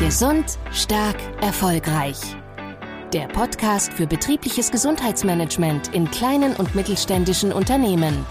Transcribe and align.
Gesund, 0.00 0.58
stark, 0.72 1.16
erfolgreich. 1.40 2.18
Der 3.12 3.28
Podcast 3.28 3.92
für 3.92 4.08
betriebliches 4.08 4.72
Gesundheitsmanagement 4.72 5.94
in 5.94 6.10
kleinen 6.10 6.56
und 6.56 6.74
mittelständischen 6.74 7.52
Unternehmen. 7.52 8.26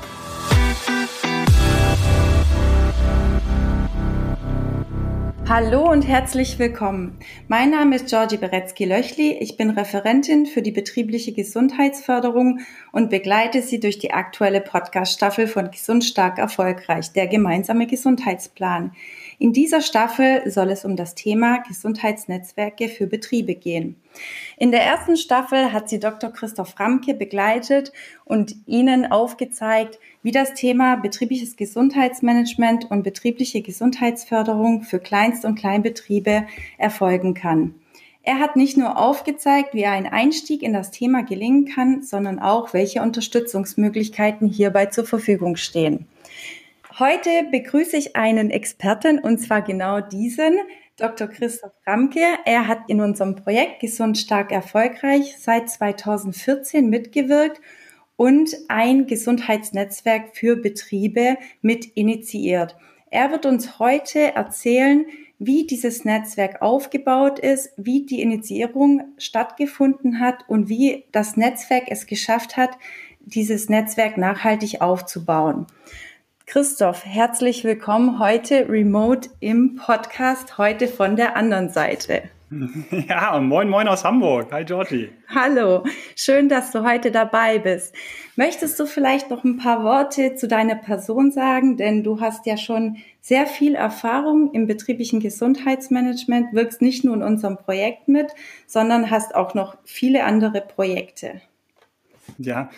Hallo 5.47 5.89
und 5.89 6.01
herzlich 6.01 6.59
willkommen. 6.59 7.17
Mein 7.47 7.69
Name 7.69 7.95
ist 7.95 8.09
Georgi 8.09 8.37
Beretzky-Löchli. 8.37 9.37
Ich 9.39 9.55
bin 9.55 9.69
Referentin 9.69 10.45
für 10.45 10.61
die 10.61 10.71
betriebliche 10.71 11.31
Gesundheitsförderung 11.31 12.59
und 12.91 13.09
begleite 13.09 13.61
Sie 13.61 13.79
durch 13.79 13.99
die 13.99 14.11
aktuelle 14.11 14.59
Podcast-Staffel 14.59 15.47
von 15.47 15.71
Gesund 15.71 16.03
stark 16.03 16.39
erfolgreich, 16.39 17.13
der 17.13 17.27
gemeinsame 17.27 17.87
Gesundheitsplan. 17.87 18.91
In 19.43 19.51
dieser 19.51 19.81
Staffel 19.81 20.49
soll 20.49 20.69
es 20.69 20.85
um 20.85 20.95
das 20.95 21.15
Thema 21.15 21.57
Gesundheitsnetzwerke 21.67 22.87
für 22.87 23.07
Betriebe 23.07 23.55
gehen. 23.55 23.97
In 24.57 24.71
der 24.71 24.81
ersten 24.83 25.17
Staffel 25.17 25.73
hat 25.73 25.89
sie 25.89 25.99
Dr. 25.99 26.31
Christoph 26.31 26.79
Ramke 26.79 27.13
begleitet 27.13 27.91
und 28.23 28.55
Ihnen 28.67 29.11
aufgezeigt, 29.11 29.99
wie 30.21 30.31
das 30.31 30.53
Thema 30.53 30.95
betriebliches 30.95 31.57
Gesundheitsmanagement 31.57 32.89
und 32.89 33.03
betriebliche 33.03 33.61
Gesundheitsförderung 33.61 34.83
für 34.83 34.99
Kleinst- 34.99 35.43
und 35.43 35.55
Kleinbetriebe 35.55 36.47
erfolgen 36.77 37.33
kann. 37.33 37.75
Er 38.21 38.39
hat 38.39 38.55
nicht 38.55 38.77
nur 38.77 38.97
aufgezeigt, 38.97 39.73
wie 39.73 39.85
ein 39.85 40.07
Einstieg 40.07 40.63
in 40.63 40.71
das 40.71 40.89
Thema 40.89 41.21
gelingen 41.21 41.65
kann, 41.65 42.01
sondern 42.01 42.39
auch, 42.39 42.73
welche 42.73 43.01
Unterstützungsmöglichkeiten 43.01 44.47
hierbei 44.47 44.85
zur 44.85 45.05
Verfügung 45.05 45.57
stehen. 45.57 46.07
Heute 46.99 47.29
begrüße 47.49 47.97
ich 47.97 48.15
einen 48.15 48.51
Experten 48.51 49.17
und 49.17 49.39
zwar 49.39 49.63
genau 49.63 49.99
diesen, 49.99 50.59
Dr. 50.95 51.27
Christoph 51.27 51.71
Ramke. 51.87 52.21
Er 52.45 52.67
hat 52.67 52.81
in 52.87 53.01
unserem 53.01 53.35
Projekt 53.35 53.79
Gesund 53.79 54.15
stark 54.15 54.51
erfolgreich 54.51 55.35
seit 55.39 55.71
2014 55.71 56.87
mitgewirkt 56.87 57.59
und 58.15 58.55
ein 58.67 59.07
Gesundheitsnetzwerk 59.07 60.37
für 60.37 60.55
Betriebe 60.55 61.37
mit 61.63 61.83
initiiert. 61.83 62.77
Er 63.09 63.31
wird 63.31 63.47
uns 63.47 63.79
heute 63.79 64.35
erzählen, 64.35 65.07
wie 65.39 65.65
dieses 65.65 66.05
Netzwerk 66.05 66.61
aufgebaut 66.61 67.39
ist, 67.39 67.73
wie 67.75 68.05
die 68.05 68.21
Initiierung 68.21 69.15
stattgefunden 69.17 70.19
hat 70.19 70.47
und 70.47 70.69
wie 70.69 71.05
das 71.11 71.37
Netzwerk 71.37 71.85
es 71.87 72.05
geschafft 72.05 72.55
hat, 72.55 72.77
dieses 73.19 73.67
Netzwerk 73.67 74.15
nachhaltig 74.17 74.81
aufzubauen. 74.81 75.65
Christoph, 76.45 77.05
herzlich 77.05 77.63
willkommen 77.63 78.19
heute 78.19 78.67
remote 78.69 79.29
im 79.39 79.75
Podcast, 79.75 80.57
heute 80.57 80.87
von 80.87 81.15
der 81.15 81.35
anderen 81.37 81.69
Seite. 81.69 82.23
Ja, 83.09 83.39
moin, 83.39 83.67
moin 83.67 83.87
aus 83.87 84.03
Hamburg. 84.03 84.51
Hi, 84.51 84.63
Georgie. 84.63 85.09
Hallo, 85.33 85.83
schön, 86.15 86.49
dass 86.49 86.69
du 86.71 86.83
heute 86.83 87.09
dabei 87.09 87.57
bist. 87.57 87.95
Möchtest 88.35 88.79
du 88.79 88.85
vielleicht 88.85 89.31
noch 89.31 89.43
ein 89.43 89.57
paar 89.57 89.83
Worte 89.83 90.35
zu 90.35 90.47
deiner 90.47 90.75
Person 90.75 91.31
sagen? 91.31 91.77
Denn 91.77 92.03
du 92.03 92.19
hast 92.19 92.45
ja 92.45 92.57
schon 92.57 92.97
sehr 93.21 93.47
viel 93.47 93.73
Erfahrung 93.73 94.51
im 94.53 94.67
betrieblichen 94.67 95.19
Gesundheitsmanagement, 95.19 96.53
wirkst 96.53 96.81
nicht 96.81 97.03
nur 97.03 97.15
in 97.15 97.23
unserem 97.23 97.57
Projekt 97.57 98.07
mit, 98.07 98.27
sondern 98.67 99.09
hast 99.09 99.33
auch 99.33 99.55
noch 99.55 99.77
viele 99.83 100.23
andere 100.23 100.61
Projekte. 100.61 101.41
Ja, 102.37 102.69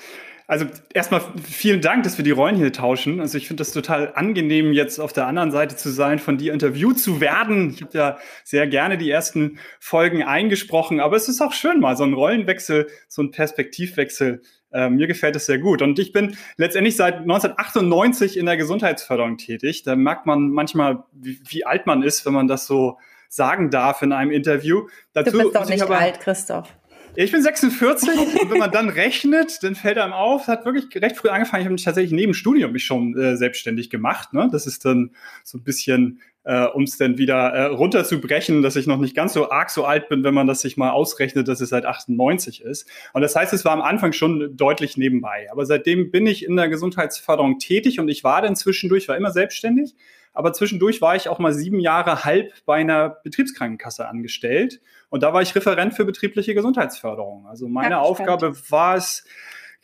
also 0.48 0.66
erstmal 0.94 1.22
vielen 1.44 1.82
Dank, 1.82 2.04
dass 2.04 2.18
wir 2.18 2.24
die 2.24 2.32
Rollen 2.32 2.56
hier 2.56 2.72
tauschen. 2.72 3.20
Also 3.20 3.38
ich 3.38 3.48
finde 3.48 3.62
das 3.62 3.72
total 3.72 4.14
angenehm, 4.14 4.74
jetzt 4.74 5.00
auf 5.00 5.12
der 5.12 5.26
anderen 5.26 5.52
Seite 5.52 5.76
zu 5.76 5.90
sein, 5.90 6.20
von 6.20 6.38
dir 6.38 6.54
interviewt 6.54 7.00
zu 7.00 7.20
werden. 7.20 7.72
Ich 7.72 7.82
habe 7.82 7.98
ja 7.98 8.18
sehr 8.44 8.68
gerne 8.68 8.98
die 8.98 9.10
ersten 9.10 9.58
Folgen 9.80 10.22
eingesprochen, 10.24 11.00
aber 11.00 11.16
es 11.16 11.28
ist 11.28 11.42
auch 11.42 11.54
schön 11.54 11.80
mal 11.80 11.98
so 11.98 12.04
ein 12.04 12.14
Rollenwechsel, 12.14 12.88
so 13.08 13.24
ein 13.24 13.32
Perspektivwechsel. 13.32 14.42
Äh, 14.72 14.90
mir 14.90 15.08
gefällt 15.08 15.36
es 15.36 15.48
sehr 15.48 15.58
gut. 15.58 15.82
Und 15.82 15.98
ich 15.98 16.12
bin 16.12 16.38
letztendlich 16.58 16.96
seit 16.96 17.16
1998 17.22 18.38
in 18.38 18.46
der 18.46 18.58
Gesundheitsförderung 18.58 19.38
tätig. 19.38 19.82
Da 19.84 19.96
merkt 19.96 20.28
man 20.28 20.50
manchmal, 20.50 21.06
wie, 21.12 21.40
wie 21.48 21.66
alt 21.66 21.88
man 21.88 22.04
ist, 22.04 22.26
wenn 22.26 22.34
man 22.34 22.48
das 22.48 22.68
so 22.68 23.00
sagen 23.30 23.72
darf 23.72 24.02
in 24.02 24.12
einem 24.12 24.32
Interview. 24.32 24.88
Dazu 25.14 25.32
du 25.32 25.38
bist 25.40 25.56
doch 25.56 25.68
nicht 25.68 25.82
aber, 25.82 25.98
alt, 25.98 26.20
Christoph. 26.20 26.70
Ich 27.18 27.32
bin 27.32 27.42
46 27.42 28.10
und 28.10 28.52
wenn 28.52 28.58
man 28.58 28.72
dann 28.72 28.90
rechnet, 28.90 29.64
dann 29.64 29.76
fällt 29.76 29.98
einem 29.98 30.12
auf, 30.12 30.48
hat 30.48 30.66
wirklich 30.66 30.86
recht 31.02 31.16
früh 31.16 31.30
angefangen. 31.30 31.62
Ich 31.62 31.66
habe 31.66 31.74
mich 31.74 31.84
tatsächlich 31.84 32.12
neben 32.12 32.34
Studium 32.34 32.74
mich 32.74 32.84
schon 32.84 33.18
äh, 33.18 33.38
selbstständig 33.38 33.90
gemacht. 33.90 34.34
Ne? 34.34 34.50
Das 34.52 34.68
ist 34.68 34.84
dann 34.84 35.12
so 35.44 35.58
ein 35.58 35.64
bisschen, 35.64 36.20
äh, 36.44 36.66
um 36.66 36.84
es 36.84 36.98
dann 36.98 37.18
wieder 37.18 37.54
äh, 37.54 37.66
runterzubrechen, 37.68 38.62
dass 38.62 38.76
ich 38.76 38.86
noch 38.86 39.00
nicht 39.00 39.16
ganz 39.16 39.32
so 39.32 39.50
arg 39.50 39.70
so 39.70 39.86
alt 39.86 40.10
bin, 40.10 40.26
wenn 40.26 40.34
man 40.34 40.46
das 40.46 40.60
sich 40.60 40.76
mal 40.76 40.92
ausrechnet, 40.92 41.48
dass 41.48 41.62
es 41.62 41.70
seit 41.70 41.86
98 41.86 42.62
ist. 42.62 42.90
Und 43.14 43.22
das 43.22 43.34
heißt, 43.34 43.54
es 43.54 43.64
war 43.64 43.72
am 43.72 43.82
Anfang 43.82 44.12
schon 44.12 44.58
deutlich 44.58 44.98
nebenbei. 44.98 45.48
Aber 45.52 45.66
seitdem 45.66 46.12
bin 46.12 46.28
ich 46.28 46.46
in 46.46 46.58
der 46.58 46.68
Gesundheitsförderung 46.68 47.60
tätig 47.60 48.00
und 48.02 48.10
ich 48.10 48.26
war 48.26 48.42
dann 48.42 48.58
zwischendurch, 48.58 49.08
war 49.08 49.16
immer 49.16 49.32
selbstständig. 49.32 49.96
Aber 50.36 50.54
zwischendurch 50.54 51.02
war 51.02 51.16
ich 51.16 51.30
auch 51.30 51.40
mal 51.40 51.54
sieben 51.54 51.80
Jahre 51.80 52.24
halb 52.24 52.54
bei 52.66 52.76
einer 52.76 53.10
Betriebskrankenkasse 53.24 54.08
angestellt. 54.08 54.82
Und 55.10 55.24
da 55.24 55.34
war 55.34 55.42
ich 55.42 55.56
Referent 55.56 55.94
für 55.94 56.06
betriebliche 56.06 56.54
Gesundheitsförderung. 56.54 57.48
Also 57.48 57.68
meine 57.68 58.00
Aufgabe 58.00 58.54
war 58.70 58.96
es, 58.96 59.26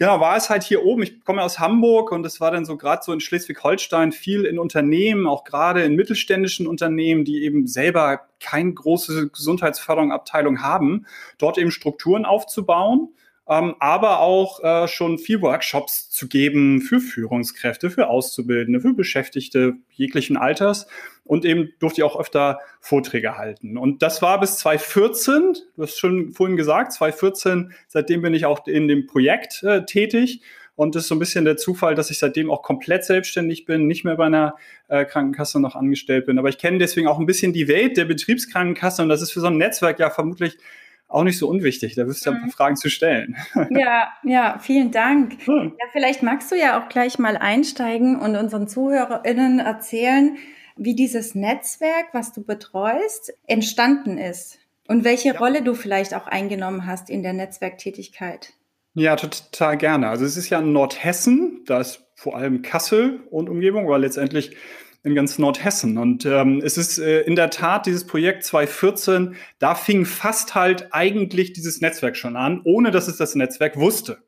Genau, 0.01 0.19
war 0.19 0.35
es 0.35 0.49
halt 0.49 0.63
hier 0.63 0.83
oben. 0.83 1.03
Ich 1.03 1.23
komme 1.23 1.43
aus 1.43 1.59
Hamburg 1.59 2.11
und 2.11 2.25
es 2.25 2.41
war 2.41 2.49
dann 2.49 2.65
so 2.65 2.75
gerade 2.75 3.03
so 3.03 3.13
in 3.13 3.19
Schleswig-Holstein 3.19 4.11
viel 4.11 4.45
in 4.45 4.57
Unternehmen, 4.57 5.27
auch 5.27 5.43
gerade 5.43 5.83
in 5.83 5.95
mittelständischen 5.95 6.65
Unternehmen, 6.65 7.23
die 7.23 7.43
eben 7.43 7.67
selber 7.67 8.21
keine 8.39 8.73
große 8.73 9.29
Gesundheitsförderungsabteilung 9.29 10.63
haben, 10.63 11.05
dort 11.37 11.59
eben 11.59 11.69
Strukturen 11.69 12.25
aufzubauen 12.25 13.09
ähm, 13.51 13.75
aber 13.79 14.21
auch 14.21 14.63
äh, 14.63 14.87
schon 14.87 15.19
viel 15.19 15.41
Workshops 15.41 16.09
zu 16.09 16.29
geben 16.29 16.79
für 16.79 17.01
Führungskräfte, 17.01 17.89
für 17.89 18.07
Auszubildende, 18.07 18.79
für 18.79 18.93
Beschäftigte 18.93 19.73
jeglichen 19.91 20.37
Alters 20.37 20.87
und 21.25 21.43
eben 21.43 21.73
durfte 21.79 21.99
ich 21.99 22.03
auch 22.05 22.17
öfter 22.17 22.59
Vorträge 22.79 23.37
halten. 23.37 23.77
Und 23.77 24.03
das 24.03 24.21
war 24.21 24.39
bis 24.39 24.55
2014, 24.55 25.57
du 25.75 25.83
hast 25.83 25.99
schon 25.99 26.31
vorhin 26.31 26.55
gesagt, 26.55 26.93
2014, 26.93 27.73
seitdem 27.89 28.21
bin 28.21 28.33
ich 28.33 28.45
auch 28.45 28.65
in 28.67 28.87
dem 28.87 29.05
Projekt 29.05 29.63
äh, 29.63 29.85
tätig. 29.85 30.41
Und 30.75 30.95
das 30.95 31.03
ist 31.03 31.09
so 31.09 31.15
ein 31.15 31.19
bisschen 31.19 31.43
der 31.43 31.57
Zufall, 31.57 31.93
dass 31.93 32.09
ich 32.09 32.19
seitdem 32.19 32.49
auch 32.49 32.63
komplett 32.63 33.03
selbstständig 33.03 33.65
bin, 33.65 33.85
nicht 33.85 34.05
mehr 34.05 34.15
bei 34.15 34.27
einer 34.27 34.55
äh, 34.87 35.03
Krankenkasse 35.03 35.59
noch 35.59 35.75
angestellt 35.75 36.25
bin. 36.25 36.39
Aber 36.39 36.47
ich 36.47 36.57
kenne 36.57 36.77
deswegen 36.77 37.09
auch 37.09 37.19
ein 37.19 37.25
bisschen 37.25 37.51
die 37.51 37.67
Welt 37.67 37.97
der 37.97 38.05
Betriebskrankenkasse 38.05 39.01
und 39.01 39.09
das 39.09 39.21
ist 39.21 39.33
für 39.33 39.41
so 39.41 39.47
ein 39.47 39.57
Netzwerk 39.57 39.99
ja 39.99 40.09
vermutlich 40.09 40.57
auch 41.11 41.23
nicht 41.23 41.37
so 41.37 41.47
unwichtig. 41.47 41.95
Da 41.95 42.07
wirst 42.07 42.25
du 42.25 42.29
ja 42.29 42.35
ein 42.35 42.39
paar 42.39 42.47
mhm. 42.47 42.51
Fragen 42.51 42.75
zu 42.75 42.89
stellen. 42.89 43.35
Ja, 43.69 44.09
ja, 44.23 44.59
vielen 44.59 44.91
Dank. 44.91 45.37
Hm. 45.45 45.73
Ja, 45.79 45.85
vielleicht 45.91 46.23
magst 46.23 46.51
du 46.51 46.55
ja 46.55 46.79
auch 46.79 46.89
gleich 46.89 47.19
mal 47.19 47.37
einsteigen 47.37 48.19
und 48.19 48.35
unseren 48.35 48.67
ZuhörerInnen 48.67 49.59
erzählen, 49.59 50.37
wie 50.75 50.95
dieses 50.95 51.35
Netzwerk, 51.35 52.07
was 52.13 52.33
du 52.33 52.43
betreust, 52.43 53.33
entstanden 53.47 54.17
ist 54.17 54.59
und 54.87 55.03
welche 55.03 55.29
ja. 55.29 55.37
Rolle 55.37 55.61
du 55.61 55.73
vielleicht 55.73 56.13
auch 56.13 56.27
eingenommen 56.27 56.85
hast 56.85 57.09
in 57.09 57.23
der 57.23 57.33
Netzwerktätigkeit. 57.33 58.53
Ja, 58.93 59.15
total 59.15 59.77
gerne. 59.77 60.09
Also 60.09 60.25
es 60.25 60.37
ist 60.37 60.49
ja 60.49 60.59
in 60.59 60.73
Nordhessen, 60.73 61.63
da 61.65 61.79
ist 61.79 62.03
vor 62.15 62.35
allem 62.35 62.61
Kassel 62.61 63.21
und 63.31 63.49
Umgebung, 63.49 63.85
aber 63.85 63.99
letztendlich 63.99 64.55
in 65.03 65.15
ganz 65.15 65.39
Nordhessen. 65.39 65.97
Und 65.97 66.25
ähm, 66.25 66.61
es 66.63 66.77
ist 66.77 66.99
äh, 66.99 67.21
in 67.21 67.35
der 67.35 67.49
Tat 67.49 67.85
dieses 67.85 68.05
Projekt 68.05 68.43
2014, 68.43 69.35
da 69.59 69.75
fing 69.75 70.05
fast 70.05 70.55
halt 70.55 70.89
eigentlich 70.91 71.53
dieses 71.53 71.81
Netzwerk 71.81 72.15
schon 72.15 72.35
an, 72.35 72.61
ohne 72.63 72.91
dass 72.91 73.07
es 73.07 73.17
das 73.17 73.35
Netzwerk 73.35 73.77
wusste. 73.77 74.19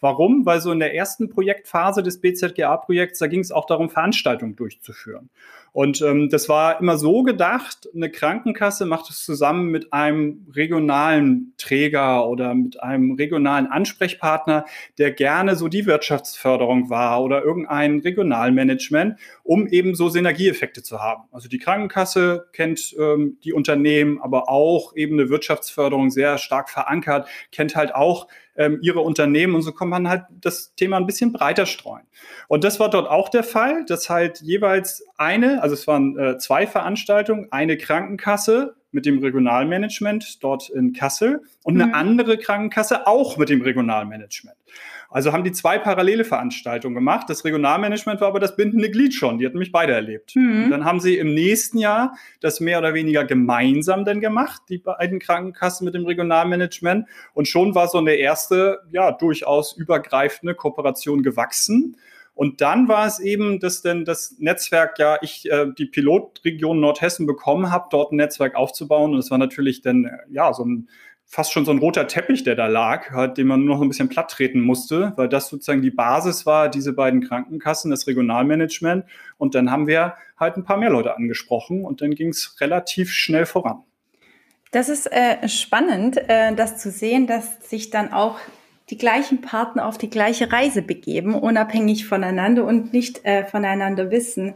Warum? 0.00 0.46
Weil 0.46 0.60
so 0.60 0.70
in 0.70 0.78
der 0.78 0.94
ersten 0.94 1.28
Projektphase 1.28 2.02
des 2.02 2.20
BZGA-Projekts, 2.20 3.18
da 3.18 3.26
ging 3.26 3.40
es 3.40 3.50
auch 3.50 3.66
darum, 3.66 3.90
Veranstaltungen 3.90 4.54
durchzuführen. 4.54 5.28
Und 5.72 6.00
ähm, 6.02 6.28
das 6.28 6.48
war 6.48 6.80
immer 6.80 6.96
so 6.96 7.22
gedacht, 7.22 7.88
eine 7.94 8.10
Krankenkasse 8.10 8.86
macht 8.86 9.10
es 9.10 9.24
zusammen 9.24 9.70
mit 9.70 9.92
einem 9.92 10.46
regionalen 10.54 11.52
Träger 11.58 12.28
oder 12.28 12.54
mit 12.54 12.82
einem 12.82 13.12
regionalen 13.12 13.66
Ansprechpartner, 13.66 14.64
der 14.98 15.12
gerne 15.12 15.56
so 15.56 15.68
die 15.68 15.86
Wirtschaftsförderung 15.86 16.90
war 16.90 17.22
oder 17.22 17.44
irgendein 17.44 18.00
Regionalmanagement, 18.00 19.18
um 19.42 19.66
eben 19.66 19.94
so 19.94 20.08
Synergieeffekte 20.08 20.82
zu 20.82 21.00
haben. 21.00 21.24
Also 21.32 21.48
die 21.48 21.58
Krankenkasse 21.58 22.48
kennt 22.52 22.96
ähm, 22.98 23.38
die 23.44 23.52
Unternehmen, 23.52 24.20
aber 24.20 24.48
auch 24.48 24.96
eben 24.96 25.18
eine 25.18 25.28
Wirtschaftsförderung 25.28 26.10
sehr 26.10 26.38
stark 26.38 26.70
verankert, 26.70 27.28
kennt 27.52 27.76
halt 27.76 27.94
auch 27.94 28.26
ähm, 28.58 28.78
ihre 28.82 29.00
Unternehmen 29.00 29.54
und 29.54 29.62
so 29.62 29.72
kann 29.72 29.88
man 29.88 30.08
halt 30.08 30.24
das 30.30 30.74
Thema 30.74 30.98
ein 30.98 31.06
bisschen 31.06 31.32
breiter 31.32 31.64
streuen. 31.64 32.02
Und 32.48 32.64
das 32.64 32.78
war 32.80 32.90
dort 32.90 33.08
auch 33.08 33.28
der 33.28 33.44
Fall, 33.44 33.84
dass 33.86 34.10
halt 34.10 34.40
jeweils 34.42 35.06
eine, 35.16 35.62
also 35.62 35.74
es 35.74 35.86
waren 35.86 36.18
äh, 36.18 36.38
zwei 36.38 36.66
Veranstaltungen, 36.66 37.48
eine 37.50 37.78
Krankenkasse 37.78 38.74
mit 38.90 39.06
dem 39.06 39.18
Regionalmanagement 39.18 40.42
dort 40.42 40.70
in 40.70 40.92
Kassel 40.92 41.42
und 41.62 41.74
eine 41.74 41.86
mhm. 41.88 41.94
andere 41.94 42.38
Krankenkasse 42.38 43.06
auch 43.06 43.36
mit 43.36 43.48
dem 43.48 43.62
Regionalmanagement. 43.62 44.56
Also 45.10 45.32
haben 45.32 45.42
die 45.42 45.52
zwei 45.52 45.78
parallele 45.78 46.22
Veranstaltungen 46.24 46.94
gemacht. 46.94 47.30
Das 47.30 47.42
Regionalmanagement 47.44 48.20
war 48.20 48.28
aber 48.28 48.40
das 48.40 48.56
bindende 48.56 48.90
Glied 48.90 49.14
schon. 49.14 49.38
Die 49.38 49.46
hatten 49.46 49.58
mich 49.58 49.72
beide 49.72 49.94
erlebt. 49.94 50.36
Mhm. 50.36 50.68
Dann 50.70 50.84
haben 50.84 51.00
sie 51.00 51.16
im 51.16 51.32
nächsten 51.32 51.78
Jahr 51.78 52.14
das 52.40 52.60
mehr 52.60 52.78
oder 52.78 52.92
weniger 52.92 53.24
gemeinsam 53.24 54.04
dann 54.04 54.20
gemacht, 54.20 54.62
die 54.68 54.76
beiden 54.76 55.18
Krankenkassen 55.18 55.86
mit 55.86 55.94
dem 55.94 56.04
Regionalmanagement. 56.04 57.06
Und 57.32 57.48
schon 57.48 57.74
war 57.74 57.88
so 57.88 57.98
eine 57.98 58.14
erste, 58.14 58.80
ja, 58.92 59.10
durchaus 59.12 59.72
übergreifende 59.72 60.54
Kooperation 60.54 61.22
gewachsen. 61.22 61.96
Und 62.34 62.60
dann 62.60 62.86
war 62.86 63.04
es 63.04 63.18
eben, 63.18 63.58
dass 63.58 63.82
denn 63.82 64.04
das 64.04 64.36
Netzwerk, 64.38 65.00
ja, 65.00 65.18
ich 65.22 65.50
äh, 65.50 65.72
die 65.76 65.86
Pilotregion 65.86 66.78
Nordhessen 66.78 67.26
bekommen 67.26 67.72
habe, 67.72 67.88
dort 67.90 68.12
ein 68.12 68.16
Netzwerk 68.16 68.54
aufzubauen. 68.54 69.12
Und 69.12 69.18
es 69.18 69.30
war 69.32 69.38
natürlich 69.38 69.80
dann, 69.80 70.04
äh, 70.04 70.18
ja, 70.30 70.52
so 70.52 70.64
ein 70.64 70.88
fast 71.30 71.52
schon 71.52 71.66
so 71.66 71.70
ein 71.70 71.78
roter 71.78 72.06
Teppich, 72.06 72.42
der 72.42 72.54
da 72.54 72.66
lag, 72.66 73.10
halt, 73.10 73.36
den 73.36 73.46
man 73.46 73.62
nur 73.62 73.76
noch 73.76 73.82
ein 73.82 73.88
bisschen 73.88 74.08
platt 74.08 74.30
treten 74.30 74.62
musste, 74.62 75.12
weil 75.16 75.28
das 75.28 75.48
sozusagen 75.48 75.82
die 75.82 75.90
Basis 75.90 76.46
war, 76.46 76.70
diese 76.70 76.94
beiden 76.94 77.20
Krankenkassen, 77.20 77.90
das 77.90 78.06
Regionalmanagement. 78.06 79.04
Und 79.36 79.54
dann 79.54 79.70
haben 79.70 79.86
wir 79.86 80.14
halt 80.40 80.56
ein 80.56 80.64
paar 80.64 80.78
mehr 80.78 80.90
Leute 80.90 81.14
angesprochen 81.14 81.84
und 81.84 82.00
dann 82.00 82.14
ging 82.14 82.30
es 82.30 82.56
relativ 82.60 83.12
schnell 83.12 83.44
voran. 83.44 83.82
Das 84.70 84.88
ist 84.88 85.06
äh, 85.12 85.46
spannend, 85.48 86.16
äh, 86.16 86.54
das 86.54 86.78
zu 86.78 86.90
sehen, 86.90 87.26
dass 87.26 87.68
sich 87.68 87.90
dann 87.90 88.12
auch 88.12 88.38
die 88.88 88.98
gleichen 88.98 89.42
Partner 89.42 89.86
auf 89.86 89.98
die 89.98 90.08
gleiche 90.08 90.50
Reise 90.50 90.80
begeben, 90.80 91.34
unabhängig 91.34 92.06
voneinander 92.06 92.64
und 92.64 92.94
nicht 92.94 93.24
äh, 93.26 93.44
voneinander 93.44 94.10
wissen. 94.10 94.54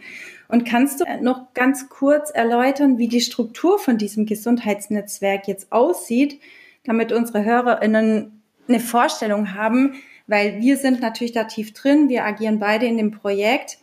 Und 0.48 0.64
kannst 0.64 1.00
du 1.00 1.04
noch 1.20 1.52
ganz 1.52 1.90
kurz 1.90 2.30
erläutern, 2.30 2.96
wie 2.96 3.08
die 3.08 3.20
Struktur 3.20 3.78
von 3.78 3.98
diesem 3.98 4.24
Gesundheitsnetzwerk 4.24 5.48
jetzt 5.48 5.70
aussieht? 5.70 6.40
Damit 6.84 7.12
unsere 7.12 7.44
HörerInnen 7.44 8.42
eine 8.68 8.80
Vorstellung 8.80 9.54
haben, 9.54 9.94
weil 10.26 10.60
wir 10.60 10.76
sind 10.76 11.00
natürlich 11.00 11.32
da 11.32 11.44
tief 11.44 11.72
drin, 11.72 12.08
wir 12.08 12.24
agieren 12.24 12.58
beide 12.58 12.86
in 12.86 12.96
dem 12.96 13.10
Projekt. 13.10 13.78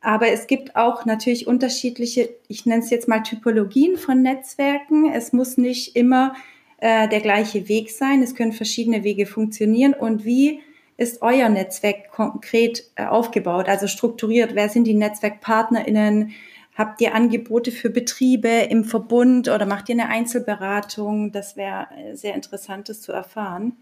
Aber 0.00 0.28
es 0.28 0.46
gibt 0.46 0.76
auch 0.76 1.04
natürlich 1.06 1.46
unterschiedliche, 1.46 2.28
ich 2.46 2.66
nenne 2.66 2.82
es 2.82 2.90
jetzt 2.90 3.08
mal 3.08 3.22
Typologien 3.22 3.96
von 3.96 4.22
Netzwerken. 4.22 5.10
Es 5.12 5.32
muss 5.32 5.58
nicht 5.58 5.96
immer 5.96 6.34
äh, 6.78 7.08
der 7.08 7.20
gleiche 7.20 7.68
Weg 7.68 7.90
sein. 7.90 8.22
Es 8.22 8.36
können 8.36 8.52
verschiedene 8.52 9.02
Wege 9.02 9.26
funktionieren. 9.26 9.94
Und 9.94 10.24
wie 10.24 10.60
ist 10.96 11.22
euer 11.22 11.48
Netzwerk 11.48 12.12
konkret 12.12 12.84
äh, 12.94 13.06
aufgebaut, 13.06 13.68
also 13.68 13.88
strukturiert? 13.88 14.54
Wer 14.54 14.68
sind 14.68 14.84
die 14.84 14.94
NetzwerkpartnerInnen? 14.94 16.32
Habt 16.78 17.00
ihr 17.00 17.12
Angebote 17.12 17.72
für 17.72 17.90
Betriebe 17.90 18.48
im 18.70 18.84
Verbund 18.84 19.48
oder 19.48 19.66
macht 19.66 19.88
ihr 19.88 19.96
eine 19.96 20.08
Einzelberatung? 20.08 21.32
Das 21.32 21.56
wäre 21.56 21.88
äh, 21.90 22.14
sehr 22.14 22.36
interessant, 22.36 22.88
das 22.88 23.00
zu 23.00 23.10
erfahren. 23.10 23.72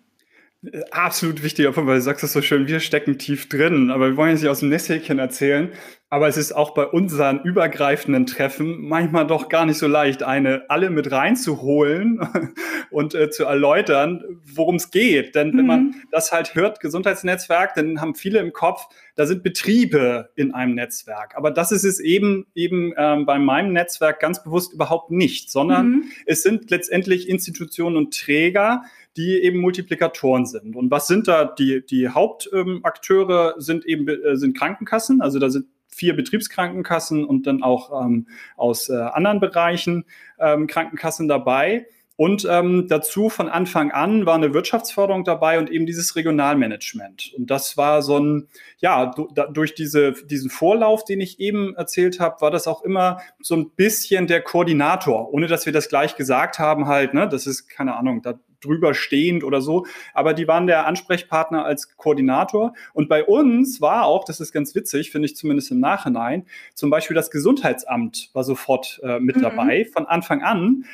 Äh, 0.64 0.81
absolut 0.93 1.43
wichtiger 1.43 1.72
Punkt, 1.72 1.90
weil 1.90 1.96
du 1.96 2.02
sagst 2.02 2.25
es 2.25 2.32
so 2.32 2.40
schön, 2.40 2.66
wir 2.69 2.81
stecken 2.81 3.19
tief 3.19 3.50
drin, 3.50 3.90
aber 3.90 4.08
wir 4.08 4.16
wollen 4.16 4.31
jetzt 4.31 4.40
nicht 4.40 4.50
aus 4.50 4.60
dem 4.60 4.70
Nässhäkchen 4.70 5.19
erzählen. 5.19 5.72
Aber 6.17 6.29
es 6.29 6.39
ist 6.39 6.53
auch 6.53 6.73
bei 6.73 6.87
unseren 6.87 7.43
übergreifenden 7.43 8.25
Treffen 8.25 8.89
manchmal 8.89 9.27
doch 9.27 9.51
gar 9.51 9.67
nicht 9.67 9.77
so 9.77 9.87
leicht, 9.87 10.23
eine 10.23 10.65
alle 10.71 10.89
mit 10.89 11.13
reinzuholen 11.13 12.27
und 12.91 13.15
äh, 13.15 13.29
zu 13.29 13.45
erläutern, 13.45 14.25
worum 14.43 14.77
es 14.77 14.91
geht. 14.91 15.35
Denn 15.35 15.51
mhm. 15.51 15.59
wenn 15.59 15.67
man 15.67 15.81
mhm. 15.83 15.95
das 16.11 16.33
halt 16.33 16.55
hört, 16.55 16.81
Gesundheitsnetzwerk, 16.81 17.75
dann 17.75 18.01
haben 18.01 18.15
viele 18.15 18.39
im 18.39 18.55
Kopf, 18.55 18.87
da 19.15 19.27
sind 19.27 19.43
Betriebe 19.43 20.31
in 20.37 20.55
einem 20.55 20.75
Netzwerk. 20.75 21.37
Aber 21.37 21.51
das 21.51 21.71
ist 21.71 21.85
es 21.85 22.01
eben 22.01 22.47
eben 22.55 22.95
ähm, 22.97 23.27
bei 23.27 23.39
meinem 23.39 23.75
Netzwerk 23.75 24.19
ganz 24.19 24.43
bewusst 24.43 24.73
überhaupt 24.73 25.11
nicht, 25.11 25.51
sondern 25.51 25.87
mhm. 25.87 26.05
es 26.25 26.43
sind 26.43 26.71
letztendlich 26.71 27.29
Institutionen 27.29 27.99
und 27.99 28.19
Träger, 28.19 28.85
die 29.19 29.43
eben 29.43 29.61
Multiplikatoren 29.61 30.47
sind. 30.47 30.77
Und 30.77 30.91
was 30.91 31.09
sind 31.09 31.29
da 31.29 31.45
die, 31.45 31.85
die 31.85 32.09
Hauptakteure 32.09 33.55
ähm, 33.57 33.61
sind 33.61 33.85
eben 33.85 34.09
äh, 34.09 34.37
sind 34.37 34.57
Krankenkassen, 34.57 35.21
also 35.21 35.39
da 35.39 35.51
sind 35.51 35.67
vier 35.96 36.14
Betriebskrankenkassen 36.14 37.25
und 37.25 37.46
dann 37.46 37.62
auch 37.62 38.04
ähm, 38.04 38.28
aus 38.56 38.88
äh, 38.88 38.94
anderen 38.94 39.40
Bereichen 39.40 40.04
ähm, 40.38 40.66
Krankenkassen 40.66 41.26
dabei. 41.26 41.87
Und 42.19 42.46
ähm, 42.50 42.87
dazu 42.88 43.28
von 43.28 43.50
Anfang 43.50 43.90
an 43.90 44.25
war 44.25 44.37
eine 44.37 44.54
Wirtschaftsförderung 44.54 45.25
dabei 45.25 45.58
und 45.58 45.70
eben 45.70 45.84
dieses 45.84 46.16
Regionalmanagement. 46.16 47.34
Und 47.37 47.50
das 47.50 47.76
war 47.76 48.00
so 48.00 48.19
ein, 48.19 48.48
ja, 48.78 49.14
durch 49.52 49.75
diese, 49.75 50.12
diesen 50.12 50.48
Vorlauf, 50.48 51.04
den 51.04 51.20
ich 51.20 51.40
eben 51.40 51.75
erzählt 51.76 52.19
habe, 52.19 52.40
war 52.40 52.50
das 52.50 52.66
auch 52.66 52.82
immer 52.82 53.20
so 53.43 53.54
ein 53.54 53.70
bisschen 53.70 54.26
der 54.26 54.40
Koordinator, 54.40 55.31
ohne 55.31 55.46
dass 55.46 55.66
wir 55.66 55.75
das 55.75 55.90
gleich 55.90 56.16
gesagt 56.16 56.58
haben, 56.58 56.87
halt, 56.87 57.12
ne, 57.12 57.28
das 57.28 57.46
ist, 57.46 57.69
keine 57.69 57.96
Ahnung, 57.96 58.22
da 58.22 58.40
drüber 58.61 58.94
stehend 58.94 59.44
oder 59.44 59.61
so. 59.61 59.87
Aber 60.14 60.35
die 60.35 60.49
waren 60.49 60.67
der 60.67 60.87
Ansprechpartner 60.87 61.64
als 61.64 61.97
Koordinator. 61.97 62.75
Und 62.93 63.08
bei 63.08 63.25
uns 63.25 63.81
war 63.81 64.05
auch, 64.05 64.25
das 64.25 64.41
ist 64.41 64.53
ganz 64.53 64.75
witzig, 64.75 65.11
finde 65.11 65.26
ich 65.26 65.37
zumindest 65.37 65.70
im 65.70 65.81
Nachhinein, 65.81 66.47
zum 66.75 66.91
Beispiel 66.91 67.14
das 67.14 67.31
Gesundheitsamt 67.31 68.31
war 68.32 68.44
sofort 68.44 69.00
äh, 69.03 69.19
mit 69.20 69.37
mhm. 69.37 69.43
dabei 69.43 69.85
von 69.85 70.06
Anfang 70.06 70.43
an. 70.43 70.85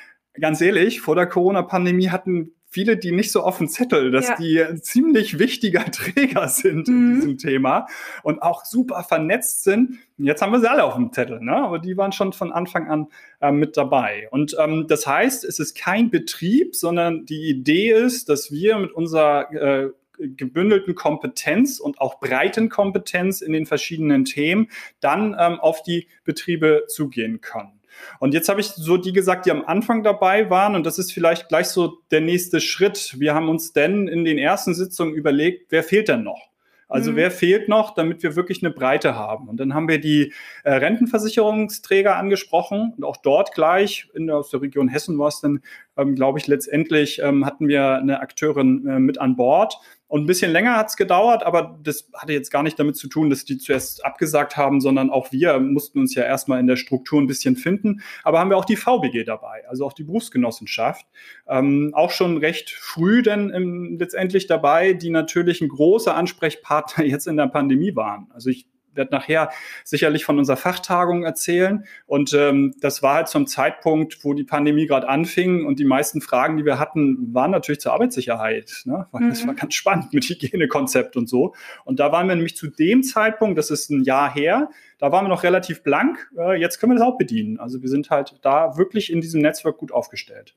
Ganz 0.40 0.60
ehrlich, 0.60 1.00
vor 1.00 1.14
der 1.14 1.26
Corona-Pandemie 1.26 2.08
hatten 2.08 2.52
viele, 2.72 2.96
die 2.96 3.12
nicht 3.12 3.30
so 3.30 3.42
auf 3.42 3.58
dem 3.58 3.68
Zettel, 3.68 4.10
dass 4.10 4.28
ja. 4.28 4.36
die 4.36 4.62
ein 4.62 4.82
ziemlich 4.82 5.38
wichtiger 5.38 5.84
Träger 5.90 6.48
sind 6.48 6.88
mhm. 6.88 6.94
in 6.94 7.14
diesem 7.16 7.38
Thema 7.38 7.86
und 8.22 8.42
auch 8.42 8.64
super 8.64 9.04
vernetzt 9.04 9.62
sind. 9.62 9.98
Jetzt 10.16 10.40
haben 10.40 10.52
wir 10.52 10.60
sie 10.60 10.70
alle 10.70 10.84
auf 10.84 10.94
dem 10.94 11.12
Zettel, 11.12 11.40
ne? 11.40 11.54
aber 11.54 11.78
die 11.78 11.96
waren 11.96 12.12
schon 12.12 12.32
von 12.32 12.50
Anfang 12.50 12.88
an 12.88 13.08
äh, 13.40 13.52
mit 13.52 13.76
dabei. 13.76 14.28
Und 14.30 14.56
ähm, 14.58 14.86
das 14.88 15.06
heißt, 15.06 15.44
es 15.44 15.58
ist 15.58 15.76
kein 15.76 16.10
Betrieb, 16.10 16.74
sondern 16.74 17.26
die 17.26 17.50
Idee 17.50 17.90
ist, 17.92 18.30
dass 18.30 18.50
wir 18.50 18.78
mit 18.78 18.92
unserer 18.92 19.52
äh, 19.52 19.90
gebündelten 20.18 20.94
Kompetenz 20.94 21.78
und 21.78 22.00
auch 22.00 22.20
breiten 22.20 22.70
Kompetenz 22.70 23.42
in 23.42 23.52
den 23.52 23.66
verschiedenen 23.66 24.24
Themen 24.24 24.68
dann 25.00 25.36
ähm, 25.38 25.60
auf 25.60 25.82
die 25.82 26.08
Betriebe 26.24 26.84
zugehen 26.88 27.40
können. 27.40 27.81
Und 28.20 28.34
jetzt 28.34 28.48
habe 28.48 28.60
ich 28.60 28.68
so 28.68 28.96
die 28.96 29.12
gesagt, 29.12 29.46
die 29.46 29.50
am 29.50 29.64
Anfang 29.64 30.02
dabei 30.02 30.50
waren. 30.50 30.74
Und 30.74 30.84
das 30.86 30.98
ist 30.98 31.12
vielleicht 31.12 31.48
gleich 31.48 31.68
so 31.68 31.98
der 32.10 32.20
nächste 32.20 32.60
Schritt. 32.60 33.14
Wir 33.18 33.34
haben 33.34 33.48
uns 33.48 33.72
denn 33.72 34.08
in 34.08 34.24
den 34.24 34.38
ersten 34.38 34.74
Sitzungen 34.74 35.14
überlegt, 35.14 35.66
wer 35.70 35.82
fehlt 35.82 36.08
denn 36.08 36.22
noch? 36.22 36.52
Also 36.92 37.12
mhm. 37.12 37.16
wer 37.16 37.30
fehlt 37.30 37.70
noch, 37.70 37.94
damit 37.94 38.22
wir 38.22 38.36
wirklich 38.36 38.62
eine 38.62 38.70
Breite 38.70 39.14
haben? 39.14 39.48
Und 39.48 39.58
dann 39.58 39.72
haben 39.72 39.88
wir 39.88 39.98
die 39.98 40.34
äh, 40.62 40.74
Rentenversicherungsträger 40.74 42.16
angesprochen 42.16 42.92
und 42.94 43.04
auch 43.04 43.16
dort 43.16 43.54
gleich 43.54 44.10
in, 44.12 44.30
aus 44.30 44.50
der 44.50 44.60
Region 44.60 44.88
Hessen 44.88 45.18
war 45.18 45.28
es 45.28 45.40
dann, 45.40 45.62
ähm, 45.96 46.14
glaube 46.14 46.38
ich, 46.38 46.46
letztendlich 46.48 47.18
ähm, 47.22 47.46
hatten 47.46 47.66
wir 47.66 47.94
eine 47.94 48.20
Akteurin 48.20 48.86
äh, 48.86 48.98
mit 48.98 49.18
an 49.18 49.36
Bord. 49.36 49.80
Und 50.12 50.24
ein 50.24 50.26
bisschen 50.26 50.52
länger 50.52 50.76
hat 50.76 50.90
es 50.90 50.98
gedauert, 50.98 51.42
aber 51.42 51.78
das 51.82 52.10
hatte 52.12 52.34
jetzt 52.34 52.50
gar 52.50 52.62
nicht 52.62 52.78
damit 52.78 52.96
zu 52.96 53.08
tun, 53.08 53.30
dass 53.30 53.46
die 53.46 53.56
zuerst 53.56 54.04
abgesagt 54.04 54.58
haben, 54.58 54.82
sondern 54.82 55.08
auch 55.08 55.32
wir 55.32 55.58
mussten 55.58 56.00
uns 56.00 56.14
ja 56.14 56.22
erstmal 56.22 56.60
in 56.60 56.66
der 56.66 56.76
Struktur 56.76 57.18
ein 57.18 57.26
bisschen 57.26 57.56
finden. 57.56 58.02
Aber 58.22 58.38
haben 58.38 58.50
wir 58.50 58.58
auch 58.58 58.66
die 58.66 58.76
VBG 58.76 59.24
dabei, 59.24 59.66
also 59.70 59.86
auch 59.86 59.94
die 59.94 60.04
Berufsgenossenschaft. 60.04 61.06
Ähm, 61.48 61.92
auch 61.94 62.10
schon 62.10 62.36
recht 62.36 62.68
früh 62.68 63.22
denn 63.22 63.48
im, 63.48 63.96
letztendlich 63.98 64.46
dabei, 64.46 64.92
die 64.92 65.08
natürlich 65.08 65.62
ein 65.62 65.68
großer 65.68 66.14
Ansprechpartner 66.14 67.04
jetzt 67.06 67.26
in 67.26 67.38
der 67.38 67.46
Pandemie 67.46 67.96
waren. 67.96 68.26
Also 68.34 68.50
ich 68.50 68.66
werde 68.94 69.12
nachher 69.12 69.50
sicherlich 69.84 70.24
von 70.24 70.38
unserer 70.38 70.56
Fachtagung 70.56 71.24
erzählen. 71.24 71.84
Und 72.06 72.32
ähm, 72.34 72.74
das 72.80 73.02
war 73.02 73.14
halt 73.14 73.28
zum 73.28 73.46
Zeitpunkt, 73.46 74.24
wo 74.24 74.34
die 74.34 74.44
Pandemie 74.44 74.86
gerade 74.86 75.08
anfing 75.08 75.66
und 75.66 75.78
die 75.78 75.84
meisten 75.84 76.20
Fragen, 76.20 76.56
die 76.56 76.64
wir 76.64 76.78
hatten, 76.78 77.34
waren 77.34 77.50
natürlich 77.50 77.80
zur 77.80 77.92
Arbeitssicherheit. 77.92 78.82
Ne? 78.84 79.06
Weil 79.12 79.22
mhm. 79.22 79.28
Das 79.30 79.46
war 79.46 79.54
ganz 79.54 79.74
spannend 79.74 80.12
mit 80.12 80.24
Hygienekonzept 80.24 81.16
und 81.16 81.28
so. 81.28 81.54
Und 81.84 82.00
da 82.00 82.12
waren 82.12 82.28
wir 82.28 82.34
nämlich 82.34 82.56
zu 82.56 82.68
dem 82.68 83.02
Zeitpunkt, 83.02 83.58
das 83.58 83.70
ist 83.70 83.90
ein 83.90 84.04
Jahr 84.04 84.32
her, 84.32 84.70
da 84.98 85.10
waren 85.10 85.24
wir 85.24 85.28
noch 85.28 85.42
relativ 85.42 85.82
blank. 85.82 86.30
Äh, 86.38 86.60
jetzt 86.60 86.78
können 86.78 86.92
wir 86.92 86.98
das 86.98 87.06
auch 87.06 87.18
bedienen. 87.18 87.58
Also 87.58 87.82
wir 87.82 87.88
sind 87.88 88.10
halt 88.10 88.36
da 88.42 88.76
wirklich 88.76 89.12
in 89.12 89.20
diesem 89.20 89.40
Netzwerk 89.42 89.78
gut 89.78 89.92
aufgestellt. 89.92 90.54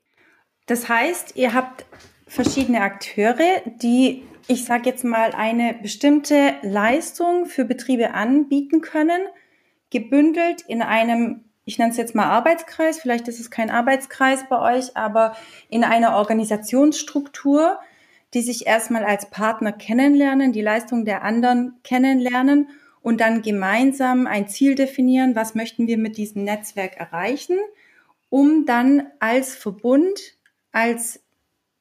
Das 0.66 0.88
heißt, 0.88 1.36
ihr 1.36 1.54
habt 1.54 1.86
verschiedene 2.26 2.80
Akteure, 2.80 3.62
die 3.82 4.22
ich 4.48 4.64
sage 4.64 4.88
jetzt 4.88 5.04
mal, 5.04 5.32
eine 5.32 5.74
bestimmte 5.74 6.54
Leistung 6.62 7.46
für 7.46 7.64
Betriebe 7.64 8.14
anbieten 8.14 8.80
können, 8.80 9.22
gebündelt 9.90 10.62
in 10.62 10.82
einem, 10.82 11.44
ich 11.64 11.78
nenne 11.78 11.90
es 11.90 11.96
jetzt 11.96 12.14
mal 12.14 12.26
Arbeitskreis, 12.26 12.98
vielleicht 13.00 13.28
ist 13.28 13.40
es 13.40 13.50
kein 13.50 13.70
Arbeitskreis 13.70 14.48
bei 14.48 14.76
euch, 14.76 14.96
aber 14.96 15.36
in 15.68 15.84
einer 15.84 16.16
Organisationsstruktur, 16.16 17.78
die 18.34 18.42
sich 18.42 18.66
erstmal 18.66 19.04
als 19.04 19.30
Partner 19.30 19.72
kennenlernen, 19.72 20.52
die 20.52 20.62
Leistung 20.62 21.04
der 21.04 21.22
anderen 21.22 21.74
kennenlernen 21.82 22.68
und 23.02 23.20
dann 23.20 23.42
gemeinsam 23.42 24.26
ein 24.26 24.48
Ziel 24.48 24.74
definieren, 24.74 25.36
was 25.36 25.54
möchten 25.54 25.86
wir 25.86 25.98
mit 25.98 26.16
diesem 26.16 26.44
Netzwerk 26.44 26.96
erreichen, 26.96 27.58
um 28.30 28.66
dann 28.66 29.06
als 29.20 29.54
Verbund, 29.54 30.20
als 30.72 31.20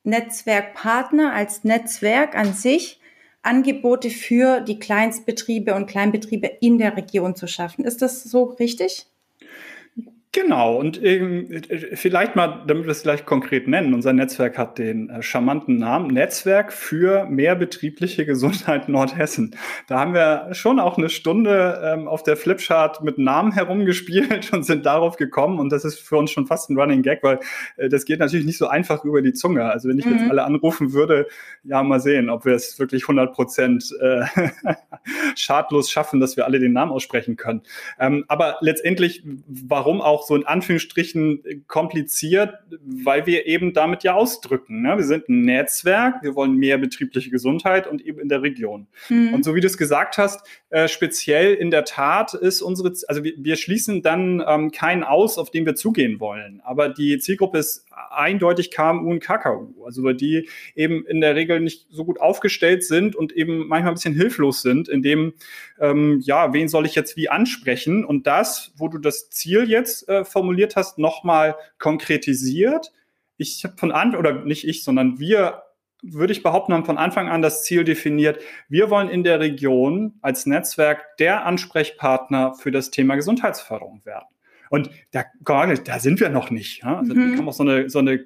Netzwerkpartner, 0.05 1.33
als 1.33 1.63
Netzwerk 1.63 2.35
an 2.35 2.53
sich 2.53 2.99
Angebote 3.41 4.09
für 4.09 4.61
die 4.61 4.79
Kleinstbetriebe 4.79 5.75
und 5.75 5.85
Kleinbetriebe 5.85 6.47
in 6.61 6.77
der 6.77 6.97
Region 6.97 7.35
zu 7.35 7.47
schaffen. 7.47 7.85
Ist 7.85 8.01
das 8.01 8.23
so 8.23 8.43
richtig? 8.43 9.05
Genau, 10.35 10.75
und 10.75 11.01
ähm, 11.01 11.47
vielleicht 11.93 12.35
mal, 12.35 12.65
damit 12.67 12.83
wir 12.83 12.91
es 12.91 13.03
gleich 13.03 13.25
konkret 13.25 13.69
nennen, 13.69 13.93
unser 13.93 14.11
Netzwerk 14.11 14.57
hat 14.57 14.77
den 14.77 15.09
äh, 15.09 15.21
charmanten 15.21 15.77
Namen 15.77 16.07
Netzwerk 16.07 16.73
für 16.73 17.25
mehr 17.27 17.55
betriebliche 17.55 18.25
Gesundheit 18.25 18.89
Nordhessen. 18.89 19.55
Da 19.87 19.97
haben 19.97 20.13
wir 20.13 20.49
schon 20.51 20.81
auch 20.81 20.97
eine 20.97 21.07
Stunde 21.07 21.81
ähm, 21.85 22.09
auf 22.09 22.21
der 22.21 22.35
Flipchart 22.35 23.01
mit 23.01 23.17
Namen 23.17 23.53
herumgespielt 23.53 24.51
und 24.51 24.65
sind 24.65 24.85
darauf 24.85 25.15
gekommen 25.15 25.57
und 25.57 25.71
das 25.71 25.85
ist 25.85 26.01
für 26.01 26.17
uns 26.17 26.31
schon 26.31 26.47
fast 26.47 26.69
ein 26.69 26.77
Running 26.77 27.01
Gag, 27.01 27.23
weil 27.23 27.39
äh, 27.77 27.87
das 27.87 28.03
geht 28.03 28.19
natürlich 28.19 28.45
nicht 28.45 28.57
so 28.57 28.67
einfach 28.67 29.05
über 29.05 29.21
die 29.21 29.31
Zunge. 29.31 29.63
Also 29.63 29.87
wenn 29.87 29.97
ich 29.97 30.05
mhm. 30.05 30.17
jetzt 30.17 30.29
alle 30.29 30.43
anrufen 30.43 30.91
würde, 30.91 31.27
ja, 31.63 31.81
mal 31.81 32.01
sehen, 32.01 32.29
ob 32.29 32.43
wir 32.43 32.55
es 32.55 32.77
wirklich 32.77 33.03
100 33.03 33.33
Prozent 33.33 33.89
äh, 34.01 34.25
schadlos 35.37 35.89
schaffen, 35.89 36.19
dass 36.19 36.35
wir 36.35 36.43
alle 36.43 36.59
den 36.59 36.73
Namen 36.73 36.91
aussprechen 36.91 37.37
können. 37.37 37.61
Ähm, 37.97 38.25
aber 38.27 38.57
letztendlich, 38.59 39.23
warum 39.47 40.01
auch 40.01 40.24
so 40.25 40.35
in 40.35 40.45
Anführungsstrichen 40.45 41.65
kompliziert, 41.67 42.55
weil 42.85 43.25
wir 43.25 43.45
eben 43.45 43.73
damit 43.73 44.03
ja 44.03 44.13
ausdrücken. 44.13 44.81
Ne? 44.81 44.97
Wir 44.97 45.03
sind 45.03 45.29
ein 45.29 45.41
Netzwerk, 45.43 46.23
wir 46.23 46.35
wollen 46.35 46.55
mehr 46.55 46.77
betriebliche 46.77 47.29
Gesundheit 47.29 47.87
und 47.87 48.01
eben 48.01 48.19
in 48.19 48.29
der 48.29 48.41
Region. 48.41 48.87
Mhm. 49.09 49.33
Und 49.33 49.45
so 49.45 49.55
wie 49.55 49.61
du 49.61 49.67
es 49.67 49.77
gesagt 49.77 50.17
hast, 50.17 50.45
äh, 50.69 50.87
speziell 50.87 51.53
in 51.53 51.71
der 51.71 51.85
Tat 51.85 52.33
ist 52.33 52.61
unsere, 52.61 52.93
also 53.07 53.23
wir, 53.23 53.33
wir 53.37 53.55
schließen 53.55 54.01
dann 54.01 54.43
ähm, 54.47 54.71
keinen 54.71 55.03
aus, 55.03 55.37
auf 55.37 55.51
den 55.51 55.65
wir 55.65 55.75
zugehen 55.75 56.19
wollen. 56.19 56.61
Aber 56.63 56.89
die 56.89 57.17
Zielgruppe 57.19 57.59
ist 57.59 57.85
eindeutig 58.11 58.71
KMU 58.71 59.11
und 59.11 59.19
KKU, 59.19 59.85
also 59.85 60.03
weil 60.03 60.15
die 60.15 60.49
eben 60.75 61.05
in 61.05 61.21
der 61.21 61.35
Regel 61.35 61.59
nicht 61.59 61.87
so 61.89 62.05
gut 62.05 62.19
aufgestellt 62.19 62.83
sind 62.83 63.15
und 63.15 63.31
eben 63.31 63.67
manchmal 63.67 63.91
ein 63.91 63.95
bisschen 63.95 64.15
hilflos 64.15 64.61
sind, 64.61 64.89
in 64.89 65.01
dem, 65.01 65.33
ähm, 65.79 66.19
ja, 66.23 66.53
wen 66.53 66.67
soll 66.67 66.85
ich 66.85 66.95
jetzt 66.95 67.15
wie 67.17 67.29
ansprechen? 67.29 68.03
Und 68.05 68.27
das, 68.27 68.73
wo 68.77 68.87
du 68.87 68.97
das 68.97 69.29
Ziel 69.29 69.69
jetzt 69.69 70.07
äh, 70.09 70.14
formuliert 70.23 70.75
hast, 70.75 70.97
nochmal 70.97 71.55
konkretisiert. 71.79 72.93
Ich 73.37 73.65
habe 73.65 73.75
von 73.77 73.91
Anfang, 73.91 74.19
oder 74.19 74.45
nicht 74.45 74.65
ich, 74.67 74.83
sondern 74.83 75.19
wir 75.19 75.63
würde 76.07 76.33
ich 76.33 76.43
behaupten, 76.43 76.73
haben 76.73 76.85
von 76.85 76.97
Anfang 76.97 77.29
an 77.29 77.41
das 77.41 77.63
Ziel 77.63 77.83
definiert, 77.83 78.39
wir 78.69 78.89
wollen 78.89 79.09
in 79.09 79.23
der 79.23 79.39
Region 79.39 80.13
als 80.21 80.45
Netzwerk 80.45 81.17
der 81.17 81.45
Ansprechpartner 81.45 82.53
für 82.53 82.71
das 82.71 82.91
Thema 82.91 83.15
Gesundheitsförderung 83.15 84.05
werden. 84.05 84.27
Und 84.69 84.89
da, 85.11 85.23
da 85.41 85.99
sind 85.99 86.19
wir 86.19 86.29
noch 86.29 86.51
nicht. 86.51 86.83
Ja? 86.83 86.99
Also, 86.99 87.13
mhm. 87.13 87.31
Da 87.31 87.37
kam 87.37 87.49
auch 87.49 87.53
so 87.53 87.63
eine, 87.63 87.89
so 87.89 87.99
eine 87.99 88.25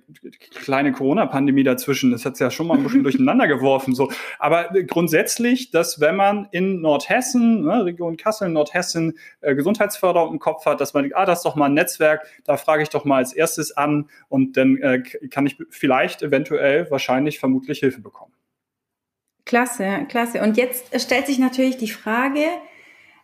kleine 0.63 0.91
Corona-Pandemie 0.91 1.63
dazwischen. 1.63 2.12
Das 2.12 2.25
hat 2.25 2.34
es 2.34 2.39
ja 2.39 2.51
schon 2.51 2.67
mal 2.67 2.77
ein 2.77 2.84
bisschen 2.84 3.03
durcheinander 3.03 3.48
geworfen. 3.48 3.93
So. 3.93 4.12
Aber 4.38 4.69
grundsätzlich, 4.88 5.72
dass 5.72 6.00
wenn 6.00 6.15
man 6.15 6.48
in 6.51 6.81
Nordhessen, 6.81 7.65
ne, 7.65 7.86
Region 7.86 8.17
Kassel, 8.17 8.50
Nordhessen, 8.50 9.17
äh, 9.41 9.55
Gesundheitsförderung 9.55 10.34
im 10.34 10.39
Kopf 10.39 10.65
hat, 10.65 10.81
dass 10.81 10.93
man 10.93 11.03
denkt, 11.03 11.17
ah, 11.17 11.25
das 11.25 11.39
ist 11.39 11.46
doch 11.46 11.55
mal 11.55 11.65
ein 11.65 11.74
Netzwerk, 11.74 12.25
da 12.43 12.58
frage 12.58 12.84
ich 12.84 12.89
doch 12.89 13.05
mal 13.05 13.17
als 13.17 13.34
erstes 13.34 13.75
an 13.75 14.10
und 14.27 14.58
dann 14.58 14.77
äh, 14.77 15.03
kann 15.29 15.46
ich 15.46 15.58
vielleicht 15.69 16.22
eventuell 16.22 16.89
wahrscheinlich 16.91 17.39
vermutlich 17.39 17.79
Hilfe 17.79 18.01
bekommen. 18.01 18.34
Klasse, 19.46 20.05
klasse. 20.10 20.41
Und 20.41 20.58
jetzt 20.58 21.00
stellt 21.01 21.25
sich 21.25 21.39
natürlich 21.39 21.77
die 21.77 21.89
Frage, 21.89 22.43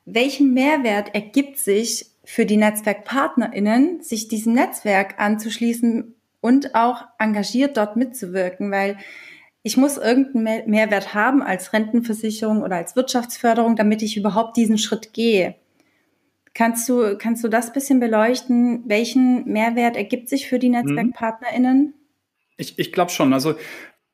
welchen 0.05 0.53
Mehrwert 0.53 1.13
ergibt 1.13 1.57
sich 1.57 2.07
für 2.25 2.45
die 2.45 2.57
NetzwerkpartnerInnen, 2.57 4.01
sich 4.01 4.27
diesem 4.27 4.53
Netzwerk 4.53 5.19
anzuschließen 5.19 6.15
und 6.41 6.75
auch 6.75 7.05
engagiert 7.19 7.77
dort 7.77 7.95
mitzuwirken, 7.95 8.71
weil 8.71 8.97
ich 9.63 9.77
muss 9.77 9.97
irgendeinen 9.97 10.69
Mehrwert 10.69 11.13
haben 11.13 11.41
als 11.41 11.73
Rentenversicherung 11.73 12.61
oder 12.61 12.75
als 12.75 12.95
Wirtschaftsförderung, 12.95 13.75
damit 13.75 14.01
ich 14.01 14.17
überhaupt 14.17 14.57
diesen 14.57 14.77
Schritt 14.77 15.13
gehe. 15.13 15.55
Kannst 16.53 16.87
du, 16.87 17.17
kannst 17.17 17.43
du 17.43 17.47
das 17.47 17.73
bisschen 17.73 17.99
beleuchten? 17.99 18.83
Welchen 18.85 19.45
Mehrwert 19.45 19.97
ergibt 19.97 20.29
sich 20.29 20.47
für 20.47 20.59
die 20.59 20.69
mhm. 20.69 20.75
NetzwerkpartnerInnen? 20.75 21.93
Ich, 22.57 22.77
ich 22.79 22.91
glaube 22.91 23.11
schon. 23.11 23.33
Also 23.33 23.55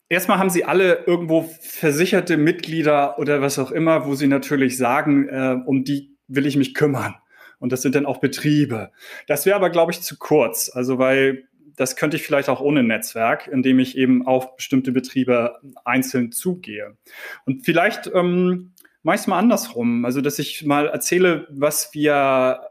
erstmal 0.09 0.37
haben 0.37 0.49
sie 0.49 0.63
alle 0.63 1.03
irgendwo 1.05 1.43
versicherte 1.59 2.37
Mitglieder 2.37 3.19
oder 3.19 3.41
was 3.41 3.59
auch 3.59 3.71
immer, 3.71 4.05
wo 4.05 4.15
sie 4.15 4.27
natürlich 4.27 4.77
sagen, 4.77 5.27
äh, 5.27 5.57
um 5.65 5.83
die 5.83 6.17
will 6.27 6.45
ich 6.45 6.55
mich 6.55 6.73
kümmern 6.73 7.15
und 7.61 7.71
das 7.71 7.81
sind 7.81 7.95
dann 7.95 8.05
auch 8.05 8.17
Betriebe. 8.17 8.91
Das 9.27 9.45
wäre 9.45 9.55
aber, 9.55 9.69
glaube 9.69 9.93
ich, 9.93 10.01
zu 10.01 10.17
kurz. 10.17 10.69
Also 10.73 10.97
weil 10.97 11.45
das 11.77 11.95
könnte 11.95 12.17
ich 12.17 12.23
vielleicht 12.23 12.49
auch 12.49 12.59
ohne 12.59 12.83
Netzwerk, 12.83 13.47
indem 13.47 13.79
ich 13.79 13.97
eben 13.97 14.27
auf 14.27 14.57
bestimmte 14.57 14.91
Betriebe 14.91 15.59
einzeln 15.85 16.31
zugehe. 16.33 16.97
Und 17.45 17.65
vielleicht 17.65 18.11
ähm, 18.13 18.73
mache 19.03 19.29
mal 19.29 19.39
andersrum. 19.39 20.05
Also, 20.05 20.21
dass 20.21 20.39
ich 20.39 20.65
mal 20.65 20.87
erzähle, 20.87 21.47
was 21.49 21.93
wir 21.93 22.61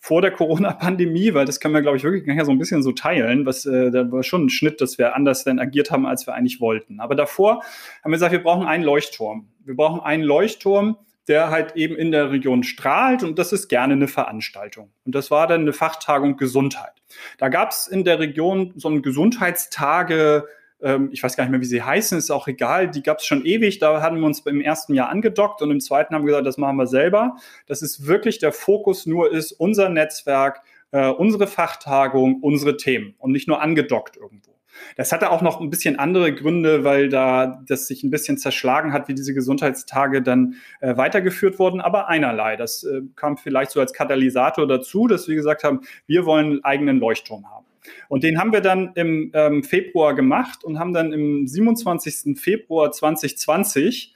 vor 0.00 0.22
der 0.22 0.30
Corona-Pandemie, 0.30 1.34
weil 1.34 1.44
das 1.44 1.60
können 1.60 1.74
wir, 1.74 1.82
glaube 1.82 1.98
ich, 1.98 2.02
wirklich 2.02 2.26
nachher 2.26 2.46
so 2.46 2.52
ein 2.52 2.58
bisschen 2.58 2.82
so 2.82 2.92
teilen, 2.92 3.44
was 3.44 3.66
äh, 3.66 3.90
da 3.90 4.10
war 4.10 4.22
schon 4.22 4.46
ein 4.46 4.50
Schnitt, 4.50 4.80
dass 4.80 4.98
wir 4.98 5.14
anders 5.14 5.44
dann 5.44 5.58
agiert 5.58 5.90
haben, 5.90 6.06
als 6.06 6.26
wir 6.26 6.34
eigentlich 6.34 6.60
wollten. 6.60 7.00
Aber 7.00 7.14
davor 7.14 7.62
haben 8.02 8.10
wir 8.10 8.16
gesagt, 8.16 8.32
wir 8.32 8.42
brauchen 8.42 8.66
einen 8.66 8.84
Leuchtturm. 8.84 9.48
Wir 9.64 9.76
brauchen 9.76 10.00
einen 10.00 10.22
Leuchtturm, 10.22 10.96
der 11.28 11.50
halt 11.50 11.76
eben 11.76 11.96
in 11.96 12.10
der 12.10 12.30
Region 12.30 12.62
strahlt 12.62 13.22
und 13.22 13.38
das 13.38 13.52
ist 13.52 13.68
gerne 13.68 13.94
eine 13.94 14.08
Veranstaltung. 14.08 14.90
Und 15.04 15.14
das 15.14 15.30
war 15.30 15.46
dann 15.46 15.62
eine 15.62 15.72
Fachtagung 15.72 16.36
Gesundheit. 16.36 16.92
Da 17.38 17.48
gab 17.48 17.70
es 17.70 17.86
in 17.86 18.04
der 18.04 18.18
Region 18.18 18.72
so 18.76 18.88
ein 18.88 19.02
Gesundheitstage, 19.02 20.46
ähm, 20.80 21.10
ich 21.12 21.22
weiß 21.22 21.36
gar 21.36 21.44
nicht 21.44 21.50
mehr, 21.50 21.60
wie 21.60 21.66
sie 21.66 21.82
heißen, 21.82 22.16
ist 22.18 22.30
auch 22.30 22.48
egal, 22.48 22.90
die 22.90 23.02
gab 23.02 23.18
es 23.18 23.26
schon 23.26 23.44
ewig, 23.44 23.78
da 23.78 24.00
hatten 24.00 24.18
wir 24.18 24.26
uns 24.26 24.40
im 24.40 24.60
ersten 24.60 24.94
Jahr 24.94 25.08
angedockt 25.08 25.62
und 25.62 25.70
im 25.70 25.80
zweiten 25.80 26.14
haben 26.14 26.22
wir 26.22 26.28
gesagt, 26.28 26.46
das 26.46 26.58
machen 26.58 26.76
wir 26.76 26.86
selber. 26.86 27.36
Das 27.66 27.82
ist 27.82 28.06
wirklich 28.06 28.38
der 28.38 28.52
Fokus 28.52 29.06
nur 29.06 29.32
ist 29.32 29.52
unser 29.52 29.88
Netzwerk, 29.88 30.62
äh, 30.92 31.08
unsere 31.08 31.46
Fachtagung, 31.46 32.40
unsere 32.42 32.76
Themen 32.76 33.14
und 33.18 33.32
nicht 33.32 33.48
nur 33.48 33.60
angedockt 33.60 34.16
irgendwo. 34.16 34.47
Das 34.96 35.12
hatte 35.12 35.30
auch 35.30 35.42
noch 35.42 35.60
ein 35.60 35.70
bisschen 35.70 35.98
andere 35.98 36.34
Gründe, 36.34 36.84
weil 36.84 37.08
da 37.08 37.62
das 37.66 37.86
sich 37.86 38.02
ein 38.04 38.10
bisschen 38.10 38.38
zerschlagen 38.38 38.92
hat, 38.92 39.08
wie 39.08 39.14
diese 39.14 39.34
Gesundheitstage 39.34 40.22
dann 40.22 40.54
äh, 40.80 40.96
weitergeführt 40.96 41.58
wurden, 41.58 41.80
aber 41.80 42.08
einerlei. 42.08 42.56
Das 42.56 42.84
äh, 42.84 43.02
kam 43.16 43.36
vielleicht 43.36 43.70
so 43.70 43.80
als 43.80 43.92
Katalysator 43.92 44.66
dazu, 44.66 45.06
dass 45.06 45.28
wir 45.28 45.34
gesagt 45.34 45.64
haben, 45.64 45.80
wir 46.06 46.26
wollen 46.26 46.46
einen 46.46 46.64
eigenen 46.64 46.98
Leuchtturm 46.98 47.50
haben. 47.50 47.66
Und 48.08 48.22
den 48.22 48.38
haben 48.38 48.52
wir 48.52 48.60
dann 48.60 48.92
im 48.94 49.30
ähm, 49.34 49.62
Februar 49.62 50.14
gemacht 50.14 50.64
und 50.64 50.78
haben 50.78 50.92
dann 50.92 51.12
im 51.12 51.46
27. 51.46 52.38
Februar 52.38 52.92
2020 52.92 54.14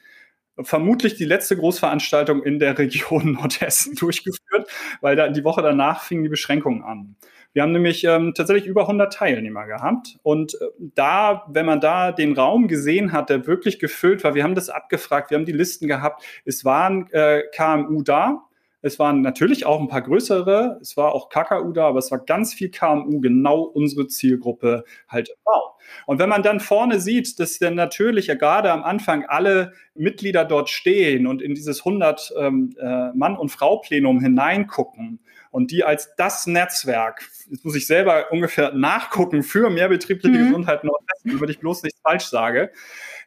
vermutlich 0.60 1.14
die 1.14 1.24
letzte 1.24 1.56
Großveranstaltung 1.56 2.42
in 2.42 2.58
der 2.58 2.78
Region 2.78 3.32
Nordhessen 3.40 3.94
durchgeführt, 3.94 4.68
weil 5.00 5.16
da 5.16 5.28
die 5.28 5.44
Woche 5.44 5.62
danach 5.62 6.02
fingen 6.02 6.24
die 6.24 6.28
Beschränkungen 6.28 6.82
an. 6.82 7.16
Wir 7.52 7.62
haben 7.62 7.72
nämlich 7.72 8.04
ähm, 8.04 8.32
tatsächlich 8.34 8.66
über 8.66 8.82
100 8.82 9.12
Teilnehmer 9.12 9.66
gehabt. 9.66 10.18
Und 10.22 10.54
äh, 10.54 10.66
da, 10.78 11.44
wenn 11.48 11.66
man 11.66 11.80
da 11.80 12.12
den 12.12 12.32
Raum 12.32 12.68
gesehen 12.68 13.12
hat, 13.12 13.30
der 13.30 13.46
wirklich 13.46 13.78
gefüllt 13.78 14.24
war, 14.24 14.34
wir 14.34 14.42
haben 14.44 14.54
das 14.54 14.70
abgefragt, 14.70 15.30
wir 15.30 15.38
haben 15.38 15.44
die 15.44 15.52
Listen 15.52 15.86
gehabt, 15.86 16.22
es 16.44 16.64
waren 16.64 17.10
äh, 17.12 17.42
KMU 17.54 18.02
da, 18.02 18.44
es 18.80 18.98
waren 18.98 19.20
natürlich 19.20 19.64
auch 19.64 19.80
ein 19.80 19.88
paar 19.88 20.02
größere, 20.02 20.78
es 20.80 20.96
war 20.96 21.14
auch 21.14 21.28
KKU 21.28 21.72
da, 21.72 21.86
aber 21.86 22.00
es 22.00 22.10
war 22.10 22.18
ganz 22.18 22.52
viel 22.52 22.70
KMU, 22.70 23.20
genau 23.20 23.60
unsere 23.62 24.08
Zielgruppe 24.08 24.84
halt 25.08 25.32
Bau. 25.44 25.76
Und 26.06 26.18
wenn 26.18 26.28
man 26.28 26.42
dann 26.42 26.58
vorne 26.58 27.00
sieht, 27.00 27.38
dass 27.38 27.58
dann 27.58 27.74
natürlich 27.74 28.26
ja 28.26 28.34
gerade 28.34 28.72
am 28.72 28.82
Anfang 28.82 29.24
alle 29.26 29.72
Mitglieder 29.94 30.44
dort 30.44 30.68
stehen 30.68 31.26
und 31.26 31.42
in 31.42 31.54
dieses 31.54 31.80
100 31.80 32.32
ähm, 32.38 32.74
äh, 32.80 33.12
Mann- 33.12 33.36
und 33.36 33.50
Frau-Plenum 33.50 34.20
hineingucken 34.20 35.20
und 35.52 35.70
die 35.70 35.84
als 35.84 36.14
das 36.16 36.46
Netzwerk, 36.46 37.28
jetzt 37.48 37.64
muss 37.64 37.76
ich 37.76 37.86
selber 37.86 38.32
ungefähr 38.32 38.72
nachgucken, 38.72 39.42
für 39.42 39.70
mehr 39.70 39.88
betriebliche 39.88 40.36
mhm. 40.36 40.46
Gesundheit 40.46 40.82
Nordwesten, 40.82 41.32
damit 41.34 41.50
ich 41.50 41.60
bloß 41.60 41.84
nichts 41.84 42.00
falsch 42.00 42.24
sage, 42.24 42.72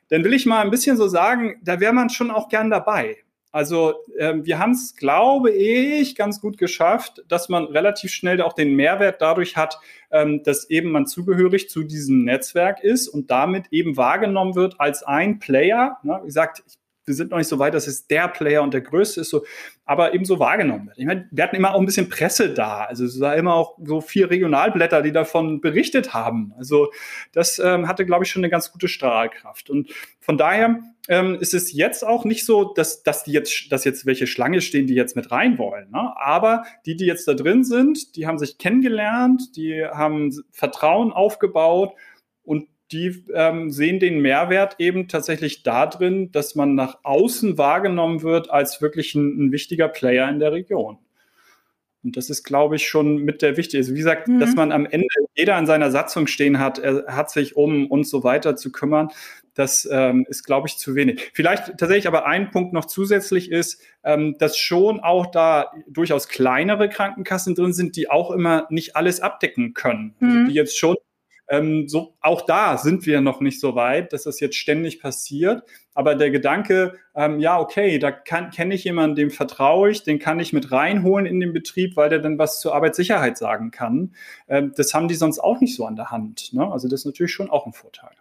dann 0.10 0.24
will 0.24 0.34
ich 0.34 0.46
mal 0.46 0.62
ein 0.62 0.72
bisschen 0.72 0.98
so 0.98 1.08
sagen, 1.08 1.62
da 1.64 1.80
wäre 1.80 1.94
man 1.94 2.10
schon 2.10 2.32
auch 2.32 2.50
gern 2.50 2.70
dabei. 2.70 3.18
Also 3.52 3.94
ähm, 4.18 4.46
wir 4.46 4.60
haben 4.60 4.72
es, 4.72 4.96
glaube 4.96 5.52
ich, 5.52 6.16
ganz 6.16 6.42
gut 6.42 6.58
geschafft, 6.58 7.24
dass 7.30 7.48
man 7.48 7.66
relativ 7.66 8.12
schnell 8.12 8.42
auch 8.42 8.54
den 8.54 8.76
Mehrwert 8.76 9.22
dadurch 9.22 9.56
hat, 9.56 9.80
ähm, 10.12 10.44
dass 10.44 10.70
eben 10.70 10.92
man 10.92 11.06
zugehörig 11.06 11.70
zu 11.70 11.84
diesem 11.84 12.26
Netzwerk 12.26 12.84
ist 12.84 13.08
und 13.08 13.32
damit 13.32 13.68
eben 13.72 13.96
wahrgenommen 13.96 14.56
wird 14.56 14.82
als 14.82 15.04
ein 15.04 15.40
Player. 15.40 16.00
Ne? 16.04 16.20
Wie 16.24 16.28
gesagt, 16.28 16.64
ich 16.68 16.76
wir 17.06 17.14
sind 17.14 17.32
noch 17.32 17.38
nicht 17.38 17.48
so 17.48 17.60
weit, 17.60 17.74
dass 17.74 17.88
es 17.88 18.08
der 18.08 18.28
Player 18.28 18.64
und 18.64 18.74
der 18.74 18.82
Größte 18.82 19.22
ist, 19.22 19.30
so, 19.30 19.46
aber 19.86 20.16
eben 20.16 20.26
so 20.26 20.40
wahrgenommen 20.40 20.88
wird. 20.88 20.98
Ich 20.98 21.06
meine, 21.06 21.28
wir 21.32 21.44
hatten 21.44 21.56
immer 21.56 21.76
auch 21.76 21.80
ein 21.80 21.86
bisschen 21.86 22.10
Presse 22.10 22.54
da. 22.54 22.86
Also 22.86 23.06
es 23.06 23.20
war 23.20 23.36
immer 23.36 23.54
auch 23.54 23.78
so 23.84 24.02
vier 24.02 24.32
Regionalblätter, 24.32 25.04
die 25.04 25.12
davon 25.12 25.62
berichtet 25.62 26.14
haben. 26.14 26.54
Also 26.58 26.92
das 27.32 27.60
ähm, 27.60 27.88
hatte, 27.88 28.06
glaube 28.06 28.24
ich, 28.24 28.32
schon 28.32 28.42
eine 28.42 28.50
ganz 28.50 28.72
gute 28.72 28.88
Strahlkraft. 28.88 29.70
Und 29.70 29.92
von 30.20 30.40
daher 30.40 30.80
ähm, 31.08 31.36
ist 31.40 31.54
es 31.54 31.72
jetzt 31.72 32.04
auch 32.04 32.26
nicht 32.26 32.46
so, 32.46 32.74
dass, 32.74 33.04
dass 33.04 33.24
die 33.24 33.32
jetzt, 33.32 33.72
dass 33.72 33.84
jetzt 33.84 34.08
welche 34.08 34.26
Schlange 34.26 34.62
stehen, 34.62 34.88
die 34.88 34.96
jetzt 34.96 35.16
mit 35.16 35.32
rein 35.32 35.60
wollen. 35.60 35.92
Ne? 35.92 36.14
Aber 36.18 36.64
die, 36.88 36.96
die 36.96 37.06
jetzt 37.06 37.28
da 37.28 37.36
drin 37.36 37.64
sind, 37.64 38.16
die 38.16 38.26
haben 38.26 38.40
sich 38.40 38.58
kennengelernt, 38.58 39.56
die 39.56 39.86
haben 39.86 40.32
Vertrauen 40.50 41.12
aufgebaut 41.12 41.94
die 42.92 43.26
ähm, 43.34 43.72
sehen 43.72 44.00
den 44.00 44.20
Mehrwert 44.20 44.76
eben 44.80 45.08
tatsächlich 45.08 45.64
darin, 45.64 46.32
dass 46.32 46.56
man 46.56 46.76
nach 46.76 47.00
außen 47.04 47.58
wahrgenommen 47.58 48.22
wird 48.22 48.50
als 48.52 48.82
wirklich 48.82 49.16
ein, 49.16 49.48
ein 49.48 49.52
wichtiger 49.52 49.88
Player 49.88 50.30
in 50.30 50.40
der 50.40 50.52
Region. 50.52 51.00
Und 52.06 52.18
das 52.18 52.30
ist, 52.30 52.44
glaube 52.44 52.76
ich, 52.76 52.88
schon 52.88 53.18
mit 53.18 53.42
der 53.42 53.58
wichtige. 53.58 53.80
Also 53.82 53.94
wie 53.94 53.98
gesagt, 53.98 54.28
mhm. 54.28 54.40
dass 54.40 54.54
man 54.54 54.72
am 54.72 54.86
Ende 54.86 55.08
jeder 55.34 55.56
an 55.56 55.66
seiner 55.66 55.90
Satzung 55.90 56.28
stehen 56.28 56.60
hat, 56.60 56.78
er 56.78 57.06
hat 57.08 57.32
sich 57.32 57.58
um 57.58 57.88
und 57.88 58.06
so 58.08 58.24
weiter 58.24 58.56
zu 58.56 58.72
kümmern. 58.72 59.10
Das 59.56 59.90
ähm, 59.92 60.24
ist, 60.30 60.44
glaube 60.44 60.68
ich, 60.68 60.78
zu 60.78 60.94
wenig. 60.94 61.32
Vielleicht 61.34 61.78
tatsächlich 61.80 62.08
aber 62.08 62.28
ein 62.28 62.52
Punkt 62.52 62.74
noch 62.74 62.86
zusätzlich 62.86 63.52
ist, 63.52 63.82
ähm, 64.04 64.36
dass 64.38 64.56
schon 64.56 65.00
auch 65.00 65.26
da 65.26 65.72
durchaus 65.88 66.28
kleinere 66.28 66.90
Krankenkassen 66.90 67.56
drin 67.56 67.74
sind, 67.74 67.96
die 67.96 68.08
auch 68.08 68.30
immer 68.30 68.68
nicht 68.70 68.96
alles 68.96 69.20
abdecken 69.20 69.74
können. 69.74 70.14
Also 70.20 70.32
mhm. 70.34 70.40
Also 70.42 70.52
die 70.52 70.56
jetzt 70.56 70.78
schon 70.78 70.96
ähm, 71.48 71.88
so, 71.88 72.16
auch 72.22 72.42
da 72.42 72.78
sind 72.78 73.06
wir 73.06 73.22
noch 73.22 73.40
nicht 73.40 73.60
so 73.60 73.76
weit, 73.76 74.14
dass 74.14 74.24
das 74.24 74.40
jetzt 74.40 74.56
ständig 74.56 75.00
passiert. 75.00 75.64
Aber 75.94 76.16
der 76.16 76.32
Gedanke, 76.32 76.96
ähm, 77.16 77.40
ja, 77.40 77.60
okay, 77.60 78.00
da 78.00 78.12
kenne 78.12 78.76
ich 78.76 78.84
jemanden, 78.84 79.16
dem 79.16 79.32
vertraue 79.32 79.92
ich, 79.92 80.04
den 80.04 80.20
kann 80.20 80.40
ich 80.40 80.54
mit 80.54 80.72
reinholen 80.72 81.26
in 81.26 81.40
den 81.40 81.54
Betrieb, 81.54 81.96
weil 81.96 82.10
der 82.10 82.20
dann 82.20 82.38
was 82.38 82.60
zur 82.60 82.76
Arbeitssicherheit 82.76 83.38
sagen 83.38 83.72
kann. 83.72 84.14
Ähm, 84.48 84.74
das 84.76 84.94
haben 84.94 85.08
die 85.08 85.16
sonst 85.16 85.40
auch 85.40 85.62
nicht 85.62 85.76
so 85.76 85.86
an 85.86 85.96
der 85.96 86.12
Hand. 86.12 86.54
Ne? 86.54 86.70
Also 86.70 86.88
das 86.88 87.02
ist 87.02 87.06
natürlich 87.06 87.32
schon 87.32 87.50
auch 87.50 87.66
ein 87.66 87.74
Vorteil. 87.74 88.12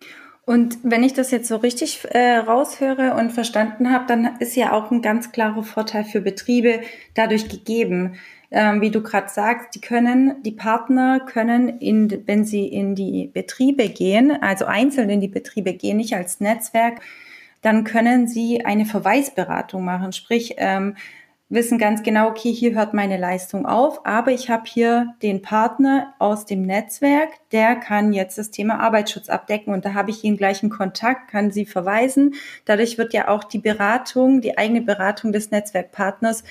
Und 0.47 0.77
wenn 0.83 1.03
ich 1.03 1.15
das 1.15 1.31
jetzt 1.31 1.49
so 1.49 1.57
richtig 1.57 2.05
äh, 2.11 2.37
raushöre 2.37 3.15
und 3.15 3.33
verstanden 3.33 3.91
habe, 3.91 4.05
dann 4.07 4.37
ist 4.41 4.57
ja 4.57 4.73
auch 4.73 4.91
ein 4.91 5.01
ganz 5.01 5.33
klarer 5.33 5.63
Vorteil 5.63 6.05
für 6.05 6.21
Betriebe 6.21 6.81
dadurch 7.15 7.49
gegeben. 7.49 8.17
Ähm, 8.51 8.81
wie 8.81 8.91
du 8.91 9.03
gerade 9.03 9.29
sagst, 9.29 9.75
die 9.75 9.81
können, 9.81 10.43
die 10.43 10.53
Partner 10.53 11.21
können, 11.21 11.81
in, 11.81 12.23
wenn 12.27 12.45
sie 12.45 12.67
in 12.67 12.95
die 12.95 13.31
Betriebe 13.33 13.89
gehen, 13.89 14.31
also 14.43 14.67
einzeln 14.67 15.11
in 15.11 15.21
die 15.21 15.29
Betriebe 15.29 15.75
gehen, 15.75 15.97
nicht 15.97 16.15
als 16.15 16.41
Netzwerk, 16.41 17.01
dann 17.63 17.85
können 17.85 18.29
sie 18.29 18.65
eine 18.65 18.85
Verweisberatung 18.85 19.85
machen. 19.85 20.13
Sprich, 20.13 20.55
ähm, 20.59 20.97
wissen 21.49 21.79
ganz 21.79 22.03
genau, 22.03 22.29
okay, 22.29 22.53
hier 22.53 22.75
hört 22.75 22.95
meine 22.95 23.17
Leistung 23.17 23.67
auf, 23.67 24.05
aber 24.07 24.33
ich 24.33 24.51
habe 24.51 24.65
hier 24.67 25.15
den 25.23 25.43
Partner 25.43 26.15
aus 26.19 26.47
dem 26.47 26.63
Netzwerk, 26.63 27.31
der 27.53 27.77
kann 27.77 28.13
jetzt 28.13 28.39
das 28.39 28.51
Thema 28.51 28.81
Arbeitsschutz 28.81 29.29
abdecken 29.29 29.73
und 29.73 29.85
da 29.85 29.95
habe 29.95 30.11
ich 30.11 30.25
ihn 30.25 30.37
gleich 30.37 30.63
in 30.63 30.71
Kontakt, 30.71 31.31
kann 31.31 31.51
sie 31.51 31.67
verweisen. 31.67 32.35
Dadurch 32.65 32.99
wird 32.99 33.13
ja 33.13 33.29
auch 33.29 33.45
die 33.45 33.59
Beratung, 33.59 34.41
die 34.41 34.57
eigene 34.57 34.81
Beratung 34.81 35.33
des 35.33 35.51
Netzwerkpartners 35.51 36.45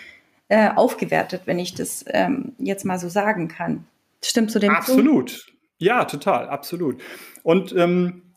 äh, 0.53 0.69
aufgewertet, 0.75 1.41
wenn 1.45 1.57
ich 1.57 1.73
das 1.73 2.05
ähm, 2.07 2.53
jetzt 2.59 2.85
mal 2.85 2.99
so 2.99 3.09
sagen 3.09 3.47
kann. 3.47 3.85
Stimmt 4.23 4.51
zu 4.51 4.59
dem 4.59 4.69
Absolut. 4.69 5.31
Punkt? 5.31 5.53
Ja, 5.79 6.05
total, 6.05 6.47
absolut. 6.47 7.01
Und 7.41 7.75
ähm, 7.75 8.33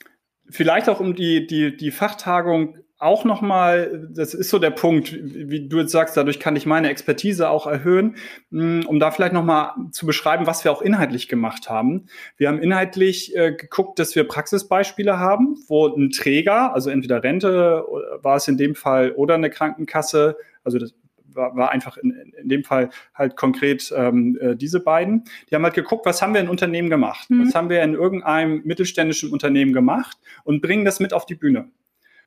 vielleicht 0.49 0.89
auch 0.89 0.99
um 0.99 1.15
die, 1.15 1.47
die, 1.47 1.77
die 1.77 1.91
Fachtagung 1.91 2.79
auch 2.99 3.27
nochmal, 3.27 4.09
das 4.11 4.33
ist 4.33 4.49
so 4.49 4.59
der 4.59 4.71
Punkt, 4.71 5.13
wie 5.13 5.69
du 5.69 5.81
jetzt 5.81 5.93
sagst, 5.93 6.17
dadurch 6.17 6.41
kann 6.41 6.57
ich 6.57 6.65
meine 6.65 6.89
Expertise 6.89 7.51
auch 7.51 7.67
erhöhen, 7.67 8.17
hm, 8.51 8.87
um 8.87 8.99
da 8.99 9.11
vielleicht 9.11 9.35
nochmal 9.35 9.73
zu 9.93 10.07
beschreiben, 10.07 10.47
was 10.47 10.65
wir 10.65 10.73
auch 10.73 10.81
inhaltlich 10.81 11.29
gemacht 11.29 11.69
haben. 11.69 12.07
Wir 12.39 12.49
haben 12.49 12.63
inhaltlich 12.63 13.37
äh, 13.37 13.53
geguckt, 13.53 13.99
dass 13.99 14.17
wir 14.17 14.25
Praxisbeispiele 14.27 15.19
haben, 15.19 15.59
wo 15.69 15.87
ein 15.87 16.09
Träger, 16.09 16.73
also 16.73 16.89
entweder 16.89 17.23
Rente 17.23 17.85
war 18.23 18.37
es 18.37 18.49
in 18.49 18.57
dem 18.57 18.75
Fall 18.75 19.13
oder 19.13 19.35
eine 19.35 19.51
Krankenkasse, 19.51 20.39
also 20.65 20.79
das 20.79 20.95
war, 21.37 21.57
war 21.57 21.71
einfach 21.71 21.97
in, 21.97 22.11
in 22.40 22.49
dem 22.49 22.64
Fall 22.64 22.90
halt 23.14 23.37
konkret 23.37 23.93
ähm, 23.97 24.38
äh, 24.40 24.57
diese 24.57 24.81
beiden. 24.81 25.25
Die 25.50 25.55
haben 25.55 25.62
halt 25.62 25.75
geguckt, 25.75 26.07
was 26.07 26.23
haben 26.23 26.35
wir 26.35 26.40
in 26.40 26.49
Unternehmen 26.49 26.90
gemacht? 26.90 27.31
Mhm. 27.31 27.47
Was 27.47 27.55
haben 27.55 27.69
wir 27.69 27.83
in 27.83 27.95
irgendeinem 27.95 28.62
mittelständischen 28.64 29.33
Unternehmen 29.33 29.73
gemacht 29.73 30.19
und 30.45 30.62
bringen 30.62 30.85
das 30.85 31.00
mit 31.00 31.12
auf 31.12 31.26
die 31.26 31.35
Bühne. 31.35 31.71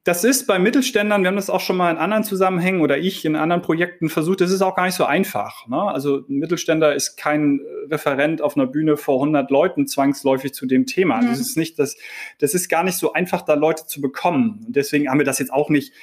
Das 0.05 0.23
ist 0.23 0.47
bei 0.47 0.59
Mittelständlern, 0.59 1.23
wir 1.23 1.27
haben 1.27 1.35
das 1.35 1.49
auch 1.49 1.59
schon 1.59 1.75
mal 1.75 1.91
in 1.91 1.97
anderen 1.97 2.23
Zusammenhängen 2.23 2.79
oder 2.79 2.97
ich 2.97 3.25
in 3.25 3.35
anderen 3.35 3.61
Projekten 3.61 4.07
versucht, 4.07 4.39
das 4.39 4.49
ist 4.49 4.61
auch 4.61 4.73
gar 4.73 4.85
nicht 4.85 4.95
so 4.95 5.03
einfach. 5.03 5.67
Ne? 5.67 5.81
Also 5.81 6.23
ein 6.29 6.39
Mittelständler 6.39 6.95
ist 6.95 7.17
kein 7.17 7.59
Referent 7.91 8.41
auf 8.41 8.55
einer 8.55 8.65
Bühne 8.65 8.95
vor 8.95 9.15
100 9.15 9.51
Leuten 9.51 9.87
zwangsläufig 9.87 10.53
zu 10.53 10.67
dem 10.67 10.85
Thema. 10.85 11.21
Mhm. 11.21 11.27
Das 11.27 11.41
ist 11.41 11.57
nicht, 11.57 11.77
das, 11.79 11.97
das 12.37 12.53
ist 12.53 12.69
gar 12.69 12.85
nicht 12.85 12.97
so 12.97 13.11
einfach, 13.11 13.41
da 13.41 13.55
Leute 13.55 13.87
zu 13.87 13.99
bekommen. 13.99 14.63
Und 14.65 14.75
deswegen 14.77 15.09
haben 15.09 15.19
wir 15.19 15.25
das 15.25 15.37
jetzt 15.37 15.51
auch 15.51 15.69
nicht 15.69 15.93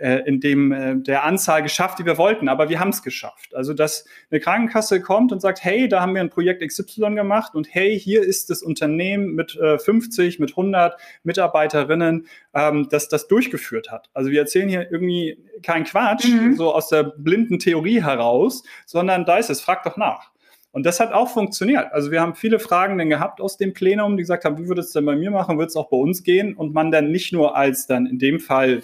äh, 0.00 0.22
in 0.26 0.40
dem 0.40 0.72
äh, 0.72 0.96
der 0.96 1.24
Anzahl 1.24 1.62
geschafft, 1.62 1.98
die 1.98 2.06
wir 2.06 2.18
wollten, 2.18 2.48
aber 2.48 2.68
wir 2.68 2.80
haben 2.80 2.90
es 2.90 3.02
geschafft. 3.02 3.54
Also 3.54 3.74
dass 3.74 4.04
eine 4.30 4.40
Krankenkasse 4.40 5.00
kommt 5.00 5.32
und 5.32 5.40
sagt, 5.40 5.62
hey, 5.62 5.88
da 5.88 6.00
haben 6.00 6.14
wir 6.14 6.20
ein 6.20 6.30
Projekt 6.30 6.66
XY 6.66 7.14
gemacht 7.14 7.54
und 7.54 7.68
hey, 7.70 7.98
hier 7.98 8.22
ist 8.22 8.50
das 8.50 8.62
Unternehmen 8.62 9.34
mit 9.34 9.56
äh, 9.56 9.78
50, 9.78 10.38
mit 10.38 10.50
100 10.50 10.98
Mitarbeiterinnen, 11.24 12.26
ähm, 12.54 12.88
das 12.90 13.08
das 13.08 13.28
durchgeführt 13.28 13.90
hat. 13.90 14.08
Also 14.14 14.30
wir 14.30 14.40
erzählen 14.40 14.68
hier 14.68 14.90
irgendwie 14.90 15.38
keinen 15.62 15.84
Quatsch, 15.84 16.26
mhm. 16.26 16.56
so 16.56 16.72
aus 16.72 16.88
der 16.88 17.02
blinden 17.02 17.58
Theorie 17.58 18.02
heraus, 18.02 18.62
sondern 18.86 19.24
da 19.24 19.36
ist 19.36 19.50
es, 19.50 19.60
frag 19.60 19.82
doch 19.82 19.96
nach. 19.96 20.32
Und 20.72 20.86
das 20.86 21.00
hat 21.00 21.12
auch 21.12 21.28
funktioniert. 21.28 21.92
Also 21.92 22.10
wir 22.10 22.22
haben 22.22 22.34
viele 22.34 22.58
Fragen 22.58 22.96
dann 22.96 23.10
gehabt 23.10 23.42
aus 23.42 23.58
dem 23.58 23.74
Plenum, 23.74 24.16
die 24.16 24.22
gesagt 24.22 24.46
haben, 24.46 24.58
wie 24.58 24.68
würde 24.68 24.80
es 24.80 24.92
denn 24.92 25.04
bei 25.04 25.14
mir 25.14 25.30
machen, 25.30 25.58
würde 25.58 25.68
es 25.68 25.76
auch 25.76 25.90
bei 25.90 25.98
uns 25.98 26.22
gehen? 26.22 26.54
Und 26.54 26.72
man 26.72 26.90
dann 26.90 27.10
nicht 27.10 27.32
nur 27.32 27.54
als 27.56 27.86
dann 27.86 28.06
in 28.06 28.18
dem 28.18 28.40
Fall 28.40 28.80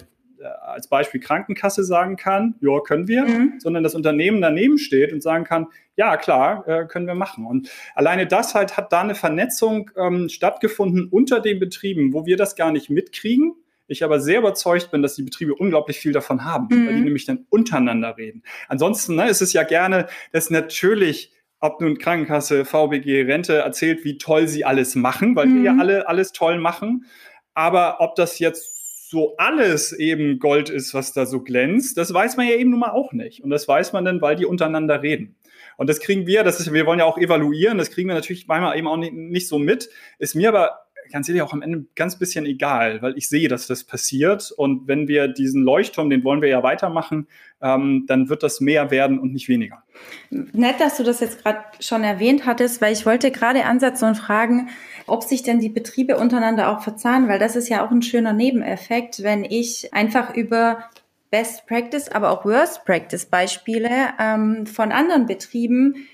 als 0.61 0.87
Beispiel 0.87 1.19
Krankenkasse 1.19 1.83
sagen 1.83 2.15
kann, 2.15 2.55
ja, 2.61 2.79
können 2.79 3.07
wir, 3.07 3.25
mhm. 3.25 3.53
sondern 3.59 3.83
das 3.83 3.95
Unternehmen 3.95 4.41
daneben 4.41 4.77
steht 4.77 5.13
und 5.13 5.21
sagen 5.21 5.43
kann, 5.43 5.67
ja, 5.95 6.17
klar, 6.17 6.67
äh, 6.67 6.85
können 6.85 7.07
wir 7.07 7.15
machen. 7.15 7.45
Und 7.45 7.69
alleine 7.95 8.27
das 8.27 8.55
halt 8.55 8.77
hat 8.77 8.93
da 8.93 9.01
eine 9.01 9.15
Vernetzung 9.15 9.91
ähm, 9.97 10.29
stattgefunden 10.29 11.07
unter 11.09 11.39
den 11.39 11.59
Betrieben, 11.59 12.13
wo 12.13 12.25
wir 12.25 12.37
das 12.37 12.55
gar 12.55 12.71
nicht 12.71 12.89
mitkriegen. 12.89 13.53
Ich 13.87 14.03
aber 14.03 14.19
sehr 14.19 14.39
überzeugt 14.39 14.91
bin, 14.91 15.01
dass 15.01 15.15
die 15.15 15.23
Betriebe 15.23 15.55
unglaublich 15.55 15.99
viel 15.99 16.11
davon 16.11 16.45
haben, 16.45 16.67
mhm. 16.69 16.87
weil 16.87 16.95
die 16.95 17.01
nämlich 17.01 17.25
dann 17.25 17.45
untereinander 17.49 18.17
reden. 18.17 18.43
Ansonsten 18.67 19.15
ne, 19.15 19.29
ist 19.29 19.41
es 19.41 19.53
ja 19.53 19.63
gerne, 19.63 20.07
dass 20.31 20.49
natürlich 20.49 21.33
ob 21.61 21.81
nun 21.81 21.97
Krankenkasse, 21.97 22.63
VBG, 22.63 23.23
Rente 23.23 23.57
erzählt, 23.57 24.05
wie 24.05 24.17
toll 24.17 24.47
sie 24.47 24.63
alles 24.63 24.95
machen, 24.95 25.35
weil 25.35 25.47
mhm. 25.47 25.55
wir 25.55 25.63
ja 25.63 25.73
mhm. 25.73 25.79
alle 25.81 26.07
alles 26.07 26.31
toll 26.31 26.57
machen. 26.57 27.05
Aber 27.53 27.99
ob 27.99 28.15
das 28.15 28.39
jetzt 28.39 28.78
so 29.09 29.35
alles 29.37 29.91
eben 29.91 30.37
Gold 30.37 30.69
ist, 30.69 30.93
was 30.93 31.13
da 31.13 31.25
so 31.25 31.41
glänzt, 31.41 31.97
das 31.97 32.13
weiß 32.13 32.37
man 32.37 32.47
ja 32.47 32.53
eben 32.53 32.69
nun 32.69 32.81
mal 32.81 32.91
auch 32.91 33.11
nicht. 33.11 33.43
Und 33.43 33.49
das 33.49 33.67
weiß 33.67 33.91
man 33.91 34.05
dann, 34.05 34.21
weil 34.21 34.35
die 34.35 34.45
untereinander 34.45 35.01
reden. 35.01 35.35
Und 35.77 35.89
das 35.89 35.99
kriegen 35.99 36.27
wir, 36.27 36.43
das 36.43 36.59
ist, 36.59 36.71
wir 36.71 36.85
wollen 36.85 36.99
ja 36.99 37.05
auch 37.05 37.17
evaluieren, 37.17 37.79
das 37.79 37.89
kriegen 37.89 38.07
wir 38.07 38.13
natürlich 38.13 38.45
manchmal 38.45 38.77
eben 38.77 38.87
auch 38.87 38.97
nicht, 38.97 39.13
nicht 39.13 39.47
so 39.47 39.57
mit. 39.57 39.89
Ist 40.19 40.35
mir 40.35 40.49
aber 40.49 40.81
ganz 41.11 41.27
ehrlich 41.27 41.41
auch 41.41 41.53
am 41.53 41.61
Ende 41.61 41.85
ganz 41.95 42.17
bisschen 42.17 42.45
egal, 42.45 43.01
weil 43.01 43.17
ich 43.17 43.29
sehe, 43.29 43.47
dass 43.47 43.67
das 43.67 43.83
passiert. 43.83 44.51
Und 44.51 44.87
wenn 44.87 45.07
wir 45.07 45.27
diesen 45.27 45.63
Leuchtturm, 45.63 46.09
den 46.09 46.23
wollen 46.23 46.41
wir 46.41 46.49
ja 46.49 46.63
weitermachen, 46.63 47.27
ähm, 47.61 48.05
dann 48.07 48.29
wird 48.29 48.43
das 48.43 48.61
mehr 48.61 48.91
werden 48.91 49.19
und 49.19 49.33
nicht 49.33 49.49
weniger. 49.49 49.83
Nett, 50.29 50.79
dass 50.79 50.97
du 50.97 51.03
das 51.03 51.19
jetzt 51.19 51.43
gerade 51.43 51.59
schon 51.79 52.03
erwähnt 52.03 52.45
hattest, 52.45 52.81
weil 52.81 52.93
ich 52.93 53.05
wollte 53.05 53.31
gerade 53.31 53.65
ansetzen 53.65 54.05
und 54.05 54.15
fragen, 54.15 54.69
ob 55.07 55.23
sich 55.23 55.43
denn 55.43 55.59
die 55.59 55.69
Betriebe 55.69 56.17
untereinander 56.17 56.69
auch 56.69 56.81
verzahnen, 56.81 57.27
weil 57.27 57.39
das 57.39 57.55
ist 57.55 57.69
ja 57.69 57.85
auch 57.85 57.91
ein 57.91 58.01
schöner 58.01 58.33
Nebeneffekt, 58.33 59.23
wenn 59.23 59.43
ich 59.43 59.93
einfach 59.93 60.35
über 60.35 60.89
Best 61.31 61.67
Practice, 61.67 62.09
aber 62.09 62.31
auch 62.31 62.45
Worst 62.45 62.85
Practice 62.85 63.25
Beispiele 63.25 63.89
ähm, 64.19 64.65
von 64.65 64.91
anderen 64.91 65.27
Betrieben 65.27 66.07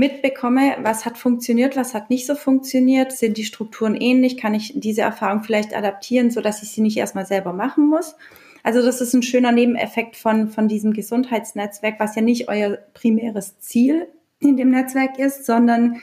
mitbekomme, 0.00 0.78
was 0.82 1.04
hat 1.04 1.18
funktioniert, 1.18 1.76
was 1.76 1.92
hat 1.92 2.08
nicht 2.08 2.26
so 2.26 2.34
funktioniert, 2.34 3.12
sind 3.12 3.36
die 3.36 3.44
Strukturen 3.44 3.94
ähnlich, 3.94 4.38
kann 4.38 4.54
ich 4.54 4.72
diese 4.74 5.02
Erfahrung 5.02 5.42
vielleicht 5.42 5.76
adaptieren, 5.76 6.30
so 6.30 6.40
dass 6.40 6.62
ich 6.62 6.70
sie 6.70 6.80
nicht 6.80 6.96
erstmal 6.96 7.26
selber 7.26 7.52
machen 7.52 7.86
muss. 7.86 8.16
Also 8.62 8.82
das 8.82 9.02
ist 9.02 9.12
ein 9.12 9.22
schöner 9.22 9.52
Nebeneffekt 9.52 10.16
von, 10.16 10.48
von 10.48 10.68
diesem 10.68 10.94
Gesundheitsnetzwerk, 10.94 12.00
was 12.00 12.16
ja 12.16 12.22
nicht 12.22 12.48
euer 12.48 12.78
primäres 12.94 13.58
Ziel 13.58 14.08
in 14.38 14.56
dem 14.56 14.70
Netzwerk 14.70 15.18
ist, 15.18 15.44
sondern 15.44 16.00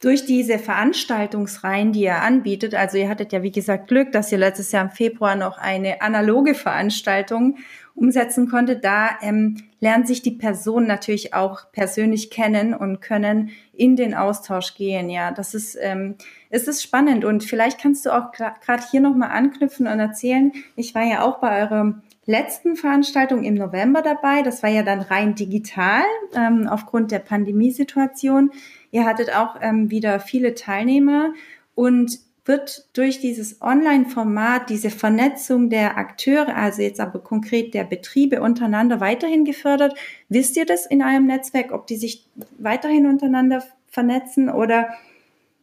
durch 0.00 0.24
diese 0.24 0.60
Veranstaltungsreihen, 0.60 1.92
die 1.92 2.02
ihr 2.02 2.22
anbietet, 2.22 2.76
also 2.76 2.98
ihr 2.98 3.08
hattet 3.08 3.32
ja 3.32 3.42
wie 3.42 3.50
gesagt 3.50 3.88
Glück, 3.88 4.12
dass 4.12 4.30
ihr 4.30 4.38
letztes 4.38 4.70
Jahr 4.70 4.84
im 4.84 4.90
Februar 4.90 5.34
noch 5.34 5.58
eine 5.58 6.02
analoge 6.02 6.54
Veranstaltung 6.54 7.56
umsetzen 7.98 8.48
konntet, 8.48 8.84
da 8.84 9.10
ähm, 9.20 9.56
lernen 9.80 10.06
sich 10.06 10.22
die 10.22 10.30
Personen 10.30 10.86
natürlich 10.86 11.34
auch 11.34 11.70
persönlich 11.72 12.30
kennen 12.30 12.74
und 12.74 13.00
können 13.00 13.50
in 13.72 13.96
den 13.96 14.14
Austausch 14.14 14.74
gehen. 14.74 15.10
Ja, 15.10 15.32
das 15.32 15.54
ist, 15.54 15.76
ähm, 15.80 16.16
es 16.50 16.68
ist 16.68 16.82
spannend 16.82 17.24
und 17.24 17.44
vielleicht 17.44 17.80
kannst 17.80 18.06
du 18.06 18.10
auch 18.10 18.32
gerade 18.32 18.82
hier 18.90 19.00
nochmal 19.00 19.30
anknüpfen 19.30 19.86
und 19.86 19.98
erzählen. 19.98 20.52
Ich 20.76 20.94
war 20.94 21.02
ja 21.02 21.22
auch 21.22 21.38
bei 21.40 21.62
eurem 21.62 22.02
letzten 22.24 22.76
Veranstaltung 22.76 23.42
im 23.42 23.54
November 23.54 24.02
dabei. 24.02 24.42
Das 24.42 24.62
war 24.62 24.70
ja 24.70 24.82
dann 24.82 25.00
rein 25.00 25.34
digital 25.34 26.02
ähm, 26.34 26.68
aufgrund 26.68 27.10
der 27.10 27.20
Pandemiesituation. 27.20 28.50
Ihr 28.90 29.06
hattet 29.06 29.34
auch 29.34 29.56
ähm, 29.60 29.90
wieder 29.90 30.20
viele 30.20 30.54
Teilnehmer 30.54 31.32
und 31.74 32.27
wird 32.48 32.88
durch 32.94 33.20
dieses 33.20 33.60
Online-Format, 33.60 34.70
diese 34.70 34.90
Vernetzung 34.90 35.70
der 35.70 35.98
Akteure, 35.98 36.56
also 36.56 36.82
jetzt 36.82 36.98
aber 36.98 37.20
konkret 37.20 37.74
der 37.74 37.84
Betriebe 37.84 38.40
untereinander 38.40 39.00
weiterhin 39.00 39.44
gefördert? 39.44 39.94
Wisst 40.28 40.56
ihr 40.56 40.66
das 40.66 40.86
in 40.86 41.02
eurem 41.02 41.26
Netzwerk, 41.26 41.72
ob 41.72 41.86
die 41.86 41.96
sich 41.96 42.24
weiterhin 42.58 43.06
untereinander 43.06 43.62
vernetzen 43.88 44.48
oder 44.48 44.88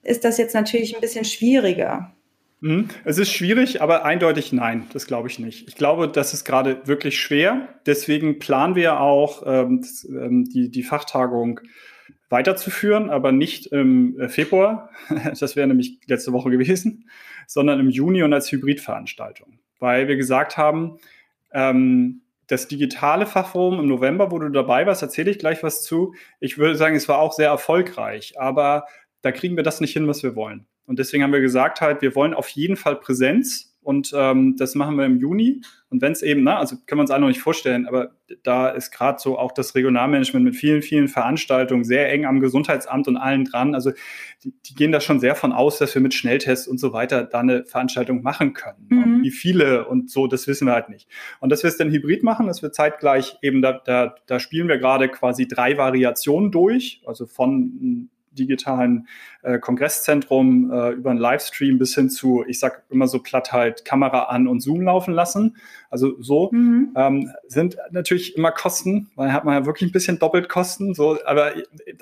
ist 0.03 0.23
das 0.23 0.37
jetzt 0.37 0.53
natürlich 0.53 0.95
ein 0.95 1.01
bisschen 1.01 1.25
schwieriger? 1.25 2.13
Mhm. 2.61 2.87
Es 3.03 3.17
ist 3.17 3.31
schwierig, 3.31 3.81
aber 3.81 4.05
eindeutig 4.05 4.53
nein, 4.53 4.85
das 4.93 5.07
glaube 5.07 5.27
ich 5.27 5.39
nicht. 5.39 5.67
Ich 5.67 5.75
glaube, 5.75 6.07
das 6.07 6.33
ist 6.33 6.45
gerade 6.45 6.81
wirklich 6.85 7.19
schwer. 7.19 7.67
Deswegen 7.85 8.39
planen 8.39 8.75
wir 8.75 8.99
auch 8.99 9.43
ähm, 9.45 9.83
ähm, 10.07 10.45
die, 10.45 10.69
die 10.69 10.83
Fachtagung 10.83 11.59
weiterzuführen, 12.29 13.09
aber 13.09 13.31
nicht 13.31 13.67
im 13.67 14.19
äh, 14.19 14.29
Februar, 14.29 14.89
das 15.39 15.55
wäre 15.55 15.67
nämlich 15.67 15.99
letzte 16.07 16.33
Woche 16.33 16.49
gewesen, 16.49 17.09
sondern 17.47 17.79
im 17.79 17.89
Juni 17.89 18.23
und 18.23 18.33
als 18.33 18.51
Hybridveranstaltung, 18.51 19.59
weil 19.79 20.07
wir 20.07 20.15
gesagt 20.15 20.57
haben, 20.57 20.97
ähm, 21.51 22.21
das 22.47 22.67
digitale 22.67 23.25
Fachforum 23.25 23.79
im 23.79 23.87
November, 23.87 24.31
wo 24.31 24.39
du 24.39 24.49
dabei 24.49 24.85
warst, 24.85 25.01
erzähle 25.01 25.31
ich 25.31 25.39
gleich 25.39 25.63
was 25.63 25.81
zu. 25.83 26.13
Ich 26.39 26.57
würde 26.57 26.75
sagen, 26.75 26.95
es 26.95 27.09
war 27.09 27.17
auch 27.17 27.33
sehr 27.33 27.49
erfolgreich, 27.49 28.39
aber 28.39 28.85
da 29.21 29.31
kriegen 29.31 29.55
wir 29.55 29.63
das 29.63 29.81
nicht 29.81 29.93
hin, 29.93 30.07
was 30.07 30.21
wir 30.21 30.35
wollen. 30.35 30.67
Und 30.85 30.99
deswegen 30.99 31.23
haben 31.23 31.33
wir 31.33 31.41
gesagt 31.41 31.81
halt, 31.81 32.03
wir 32.03 32.13
wollen 32.13 32.35
auf 32.35 32.49
jeden 32.49 32.75
Fall 32.75 32.97
Präsenz 32.97 33.74
und 33.85 34.11
ähm, 34.15 34.55
das 34.57 34.73
machen 34.73 34.97
wir 34.97 35.05
im 35.05 35.17
Juni. 35.19 35.61
Und 35.89 36.01
wenn 36.01 36.11
es 36.11 36.23
eben, 36.23 36.43
ne, 36.43 36.57
also 36.57 36.75
können 36.87 36.97
wir 36.97 37.03
uns 37.03 37.11
alle 37.11 37.21
noch 37.21 37.27
nicht 37.27 37.39
vorstellen, 37.39 37.87
aber 37.87 38.15
da 38.41 38.69
ist 38.69 38.89
gerade 38.89 39.19
so 39.19 39.37
auch 39.37 39.51
das 39.51 39.75
Regionalmanagement 39.75 40.43
mit 40.43 40.55
vielen, 40.55 40.81
vielen 40.81 41.07
Veranstaltungen 41.07 41.83
sehr 41.83 42.11
eng 42.11 42.25
am 42.25 42.39
Gesundheitsamt 42.39 43.07
und 43.07 43.15
allen 43.15 43.45
dran. 43.45 43.75
Also 43.75 43.91
die, 44.43 44.53
die 44.65 44.73
gehen 44.73 44.91
da 44.91 44.99
schon 44.99 45.19
sehr 45.19 45.35
von 45.35 45.51
aus, 45.51 45.77
dass 45.77 45.93
wir 45.93 46.01
mit 46.01 46.15
Schnelltests 46.15 46.67
und 46.67 46.79
so 46.79 46.93
weiter 46.93 47.23
da 47.23 47.41
eine 47.41 47.63
Veranstaltung 47.65 48.23
machen 48.23 48.53
können. 48.53 48.87
Mhm. 48.89 49.21
Wie 49.21 49.31
viele 49.31 49.87
und 49.87 50.09
so, 50.09 50.25
das 50.25 50.47
wissen 50.47 50.65
wir 50.65 50.73
halt 50.73 50.89
nicht. 50.89 51.07
Und 51.39 51.51
dass 51.51 51.61
wir 51.61 51.67
es 51.67 51.77
dann 51.77 51.91
hybrid 51.91 52.23
machen, 52.23 52.47
dass 52.47 52.63
wir 52.63 52.71
zeitgleich 52.71 53.37
eben, 53.43 53.61
da, 53.61 53.79
da, 53.85 54.15
da 54.25 54.39
spielen 54.39 54.67
wir 54.67 54.79
gerade 54.79 55.09
quasi 55.09 55.47
drei 55.47 55.77
Variationen 55.77 56.51
durch, 56.51 57.03
also 57.05 57.27
von 57.27 58.09
digitalen 58.35 59.07
äh, 59.41 59.59
Kongresszentrum 59.59 60.71
äh, 60.71 60.91
über 60.91 61.11
einen 61.11 61.19
Livestream 61.19 61.77
bis 61.77 61.95
hin 61.95 62.09
zu, 62.09 62.43
ich 62.47 62.59
sag 62.59 62.83
immer 62.89 63.07
so 63.07 63.19
platt 63.19 63.51
halt, 63.51 63.85
Kamera 63.85 64.23
an 64.23 64.47
und 64.47 64.61
Zoom 64.61 64.81
laufen 64.81 65.13
lassen. 65.13 65.57
Also 65.89 66.21
so 66.21 66.49
mhm. 66.51 66.93
ähm, 66.95 67.31
sind 67.47 67.77
natürlich 67.91 68.35
immer 68.35 68.51
Kosten, 68.51 69.09
weil 69.15 69.31
hat 69.31 69.45
man 69.45 69.53
ja 69.53 69.65
wirklich 69.65 69.89
ein 69.89 69.93
bisschen 69.93 70.19
doppelt 70.19 70.49
Kosten. 70.49 70.93
So, 70.93 71.17
aber 71.25 71.53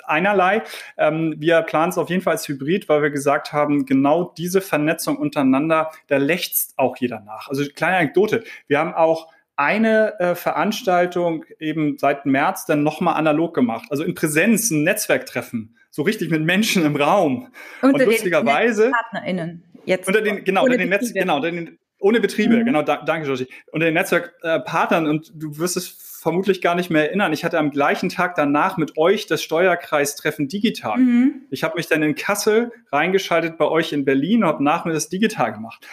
einerlei. 0.05 0.63
Ähm, 0.97 1.35
wir 1.37 1.61
planen 1.61 1.89
es 1.89 1.97
auf 1.97 2.09
jeden 2.09 2.21
Fall 2.21 2.33
als 2.33 2.47
Hybrid, 2.47 2.89
weil 2.89 3.01
wir 3.01 3.11
gesagt 3.11 3.53
haben, 3.53 3.85
genau 3.85 4.33
diese 4.37 4.61
Vernetzung 4.61 5.17
untereinander, 5.17 5.91
da 6.07 6.17
lächzt 6.17 6.73
auch 6.77 6.97
jeder 6.97 7.19
nach. 7.19 7.49
Also 7.49 7.63
kleine 7.75 7.97
Anekdote. 7.97 8.43
Wir 8.67 8.79
haben 8.79 8.93
auch 8.93 9.27
eine 9.55 10.19
äh, 10.19 10.35
Veranstaltung 10.35 11.45
eben 11.59 11.97
seit 11.97 12.25
März 12.25 12.65
dann 12.65 12.83
nochmal 12.83 13.15
analog 13.15 13.53
gemacht. 13.53 13.87
Also 13.89 14.03
in 14.03 14.15
Präsenz, 14.15 14.71
ein 14.71 14.83
Netzwerktreffen 14.83 15.75
so 15.93 16.01
richtig 16.01 16.31
mit 16.31 16.41
Menschen 16.41 16.83
im 16.83 16.95
Raum. 16.95 17.49
Unter 17.81 18.03
und 18.03 18.05
lustigerweise. 18.05 18.89
PartnerInnen. 18.89 19.63
Jetzt 19.85 20.07
unter 20.07 20.21
den, 20.21 20.43
genau, 20.43 20.63
unter 20.63 20.77
den 20.77 20.89
Netz, 20.89 21.13
genau, 21.13 21.35
unter 21.35 21.51
den, 21.51 21.77
ohne 21.99 22.19
Betriebe, 22.19 22.57
mhm. 22.57 22.65
genau, 22.65 22.81
da, 22.81 23.03
danke, 23.03 23.27
Joshi. 23.27 23.47
Unter 23.71 23.85
den 23.85 23.93
Netzwerkpartnern, 23.93 25.07
und 25.07 25.31
du 25.35 25.59
wirst 25.59 25.77
es 25.77 25.87
vermutlich 25.87 26.61
gar 26.61 26.73
nicht 26.73 26.89
mehr 26.89 27.09
erinnern. 27.09 27.31
Ich 27.31 27.45
hatte 27.45 27.59
am 27.59 27.69
gleichen 27.69 28.09
Tag 28.09 28.33
danach 28.33 28.77
mit 28.77 28.97
euch 28.97 29.27
das 29.27 29.43
Steuerkreistreffen 29.43 30.47
digital. 30.47 30.97
Mhm. 30.97 31.43
Ich 31.51 31.63
habe 31.63 31.75
mich 31.75 31.87
dann 31.87 32.01
in 32.01 32.15
Kassel 32.15 32.71
reingeschaltet 32.91 33.59
bei 33.59 33.65
euch 33.65 33.93
in 33.93 34.03
Berlin 34.03 34.43
und 34.43 34.49
habe 34.49 34.63
nach 34.63 34.85
mir 34.85 34.93
das 34.93 35.09
digital 35.09 35.53
gemacht. 35.53 35.85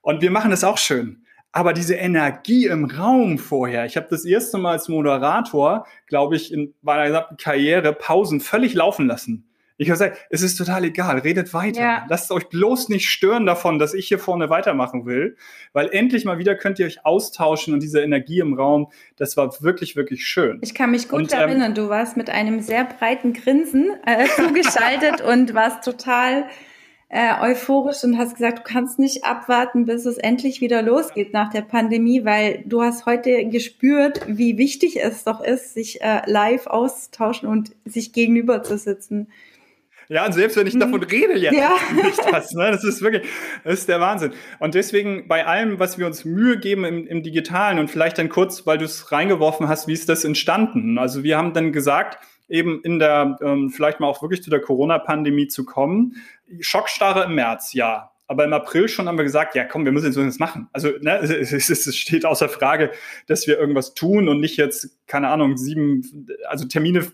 Und 0.00 0.20
wir 0.20 0.32
machen 0.32 0.50
es 0.50 0.64
auch 0.64 0.78
schön. 0.78 1.23
Aber 1.56 1.72
diese 1.72 1.94
Energie 1.94 2.66
im 2.66 2.84
Raum 2.84 3.38
vorher, 3.38 3.86
ich 3.86 3.96
habe 3.96 4.08
das 4.10 4.24
erste 4.24 4.58
Mal 4.58 4.72
als 4.72 4.88
Moderator, 4.88 5.86
glaube 6.08 6.34
ich, 6.34 6.52
in 6.52 6.74
meiner 6.82 7.06
gesamten 7.06 7.36
Karriere 7.36 7.92
Pausen 7.92 8.40
völlig 8.40 8.74
laufen 8.74 9.06
lassen. 9.06 9.46
Ich 9.76 9.88
habe 9.88 9.94
gesagt, 9.94 10.26
es 10.30 10.42
ist 10.42 10.56
total 10.56 10.82
egal, 10.82 11.18
redet 11.18 11.54
weiter. 11.54 11.80
Ja. 11.80 12.06
Lasst 12.08 12.32
euch 12.32 12.48
bloß 12.48 12.88
nicht 12.88 13.08
stören 13.08 13.46
davon, 13.46 13.78
dass 13.78 13.94
ich 13.94 14.08
hier 14.08 14.18
vorne 14.18 14.50
weitermachen 14.50 15.06
will, 15.06 15.36
weil 15.72 15.90
endlich 15.92 16.24
mal 16.24 16.38
wieder 16.38 16.56
könnt 16.56 16.80
ihr 16.80 16.86
euch 16.86 17.06
austauschen 17.06 17.72
und 17.72 17.84
diese 17.84 18.00
Energie 18.00 18.40
im 18.40 18.54
Raum, 18.54 18.90
das 19.14 19.36
war 19.36 19.62
wirklich, 19.62 19.94
wirklich 19.94 20.26
schön. 20.26 20.58
Ich 20.60 20.74
kann 20.74 20.90
mich 20.90 21.08
gut 21.08 21.20
und, 21.20 21.32
ähm, 21.32 21.38
erinnern, 21.38 21.68
ähm, 21.68 21.74
du 21.76 21.88
warst 21.88 22.16
mit 22.16 22.30
einem 22.30 22.62
sehr 22.62 22.84
breiten 22.84 23.32
Grinsen 23.32 23.92
äh, 24.04 24.26
zugeschaltet 24.36 25.20
und 25.20 25.54
warst 25.54 25.84
total 25.84 26.46
äh, 27.08 27.32
euphorisch 27.40 28.02
und 28.04 28.18
hast 28.18 28.34
gesagt, 28.34 28.58
du 28.58 28.62
kannst 28.62 28.98
nicht 28.98 29.24
abwarten, 29.24 29.84
bis 29.84 30.04
es 30.04 30.18
endlich 30.18 30.60
wieder 30.60 30.82
losgeht 30.82 31.32
nach 31.32 31.50
der 31.50 31.62
Pandemie, 31.62 32.24
weil 32.24 32.64
du 32.66 32.82
hast 32.82 33.06
heute 33.06 33.48
gespürt, 33.48 34.20
wie 34.26 34.58
wichtig 34.58 35.02
es 35.02 35.24
doch 35.24 35.42
ist, 35.42 35.74
sich 35.74 36.02
äh, 36.02 36.22
live 36.26 36.66
auszutauschen 36.66 37.48
und 37.48 37.72
sich 37.84 38.12
gegenüber 38.12 38.62
zu 38.62 38.78
sitzen. 38.78 39.28
Ja, 40.08 40.26
und 40.26 40.32
selbst 40.32 40.56
wenn 40.56 40.66
ich 40.66 40.78
davon 40.78 41.00
mhm. 41.00 41.06
rede 41.06 41.38
jetzt, 41.38 41.56
ja. 41.56 41.72
nicht 42.04 42.20
das, 42.30 42.52
ne? 42.52 42.70
das 42.70 42.84
ist 42.84 43.00
wirklich, 43.00 43.22
das 43.64 43.80
ist 43.80 43.88
der 43.88 44.00
Wahnsinn. 44.00 44.32
Und 44.58 44.74
deswegen 44.74 45.28
bei 45.28 45.46
allem, 45.46 45.78
was 45.78 45.98
wir 45.98 46.06
uns 46.06 46.24
Mühe 46.24 46.58
geben 46.58 46.84
im, 46.84 47.06
im 47.06 47.22
Digitalen 47.22 47.78
und 47.78 47.90
vielleicht 47.90 48.18
dann 48.18 48.28
kurz, 48.28 48.66
weil 48.66 48.78
du 48.78 48.84
es 48.84 49.12
reingeworfen 49.12 49.68
hast, 49.68 49.88
wie 49.88 49.92
ist 49.92 50.08
das 50.08 50.24
entstanden? 50.24 50.98
Also 50.98 51.22
wir 51.22 51.38
haben 51.38 51.52
dann 51.52 51.72
gesagt, 51.72 52.18
eben 52.48 52.82
in 52.82 52.98
der, 52.98 53.38
ähm, 53.42 53.70
vielleicht 53.70 54.00
mal 54.00 54.06
auch 54.06 54.20
wirklich 54.20 54.42
zu 54.42 54.50
der 54.50 54.60
Corona-Pandemie 54.60 55.48
zu 55.48 55.64
kommen. 55.64 56.16
Schockstarre 56.60 57.24
im 57.24 57.34
März, 57.34 57.72
ja. 57.72 58.10
Aber 58.26 58.44
im 58.44 58.54
April 58.54 58.88
schon 58.88 59.06
haben 59.06 59.18
wir 59.18 59.24
gesagt, 59.24 59.54
ja 59.54 59.64
komm, 59.64 59.84
wir 59.84 59.92
müssen 59.92 60.06
jetzt 60.06 60.16
irgendwas 60.16 60.38
machen. 60.38 60.68
Also 60.72 60.88
ne, 61.00 61.18
es, 61.18 61.52
es, 61.52 61.96
steht 61.96 62.24
außer 62.24 62.48
Frage, 62.48 62.90
dass 63.26 63.46
wir 63.46 63.58
irgendwas 63.58 63.94
tun 63.94 64.28
und 64.28 64.40
nicht 64.40 64.56
jetzt, 64.56 64.98
keine 65.06 65.28
Ahnung, 65.28 65.58
sieben, 65.58 66.26
also 66.48 66.66
Termine 66.66 67.06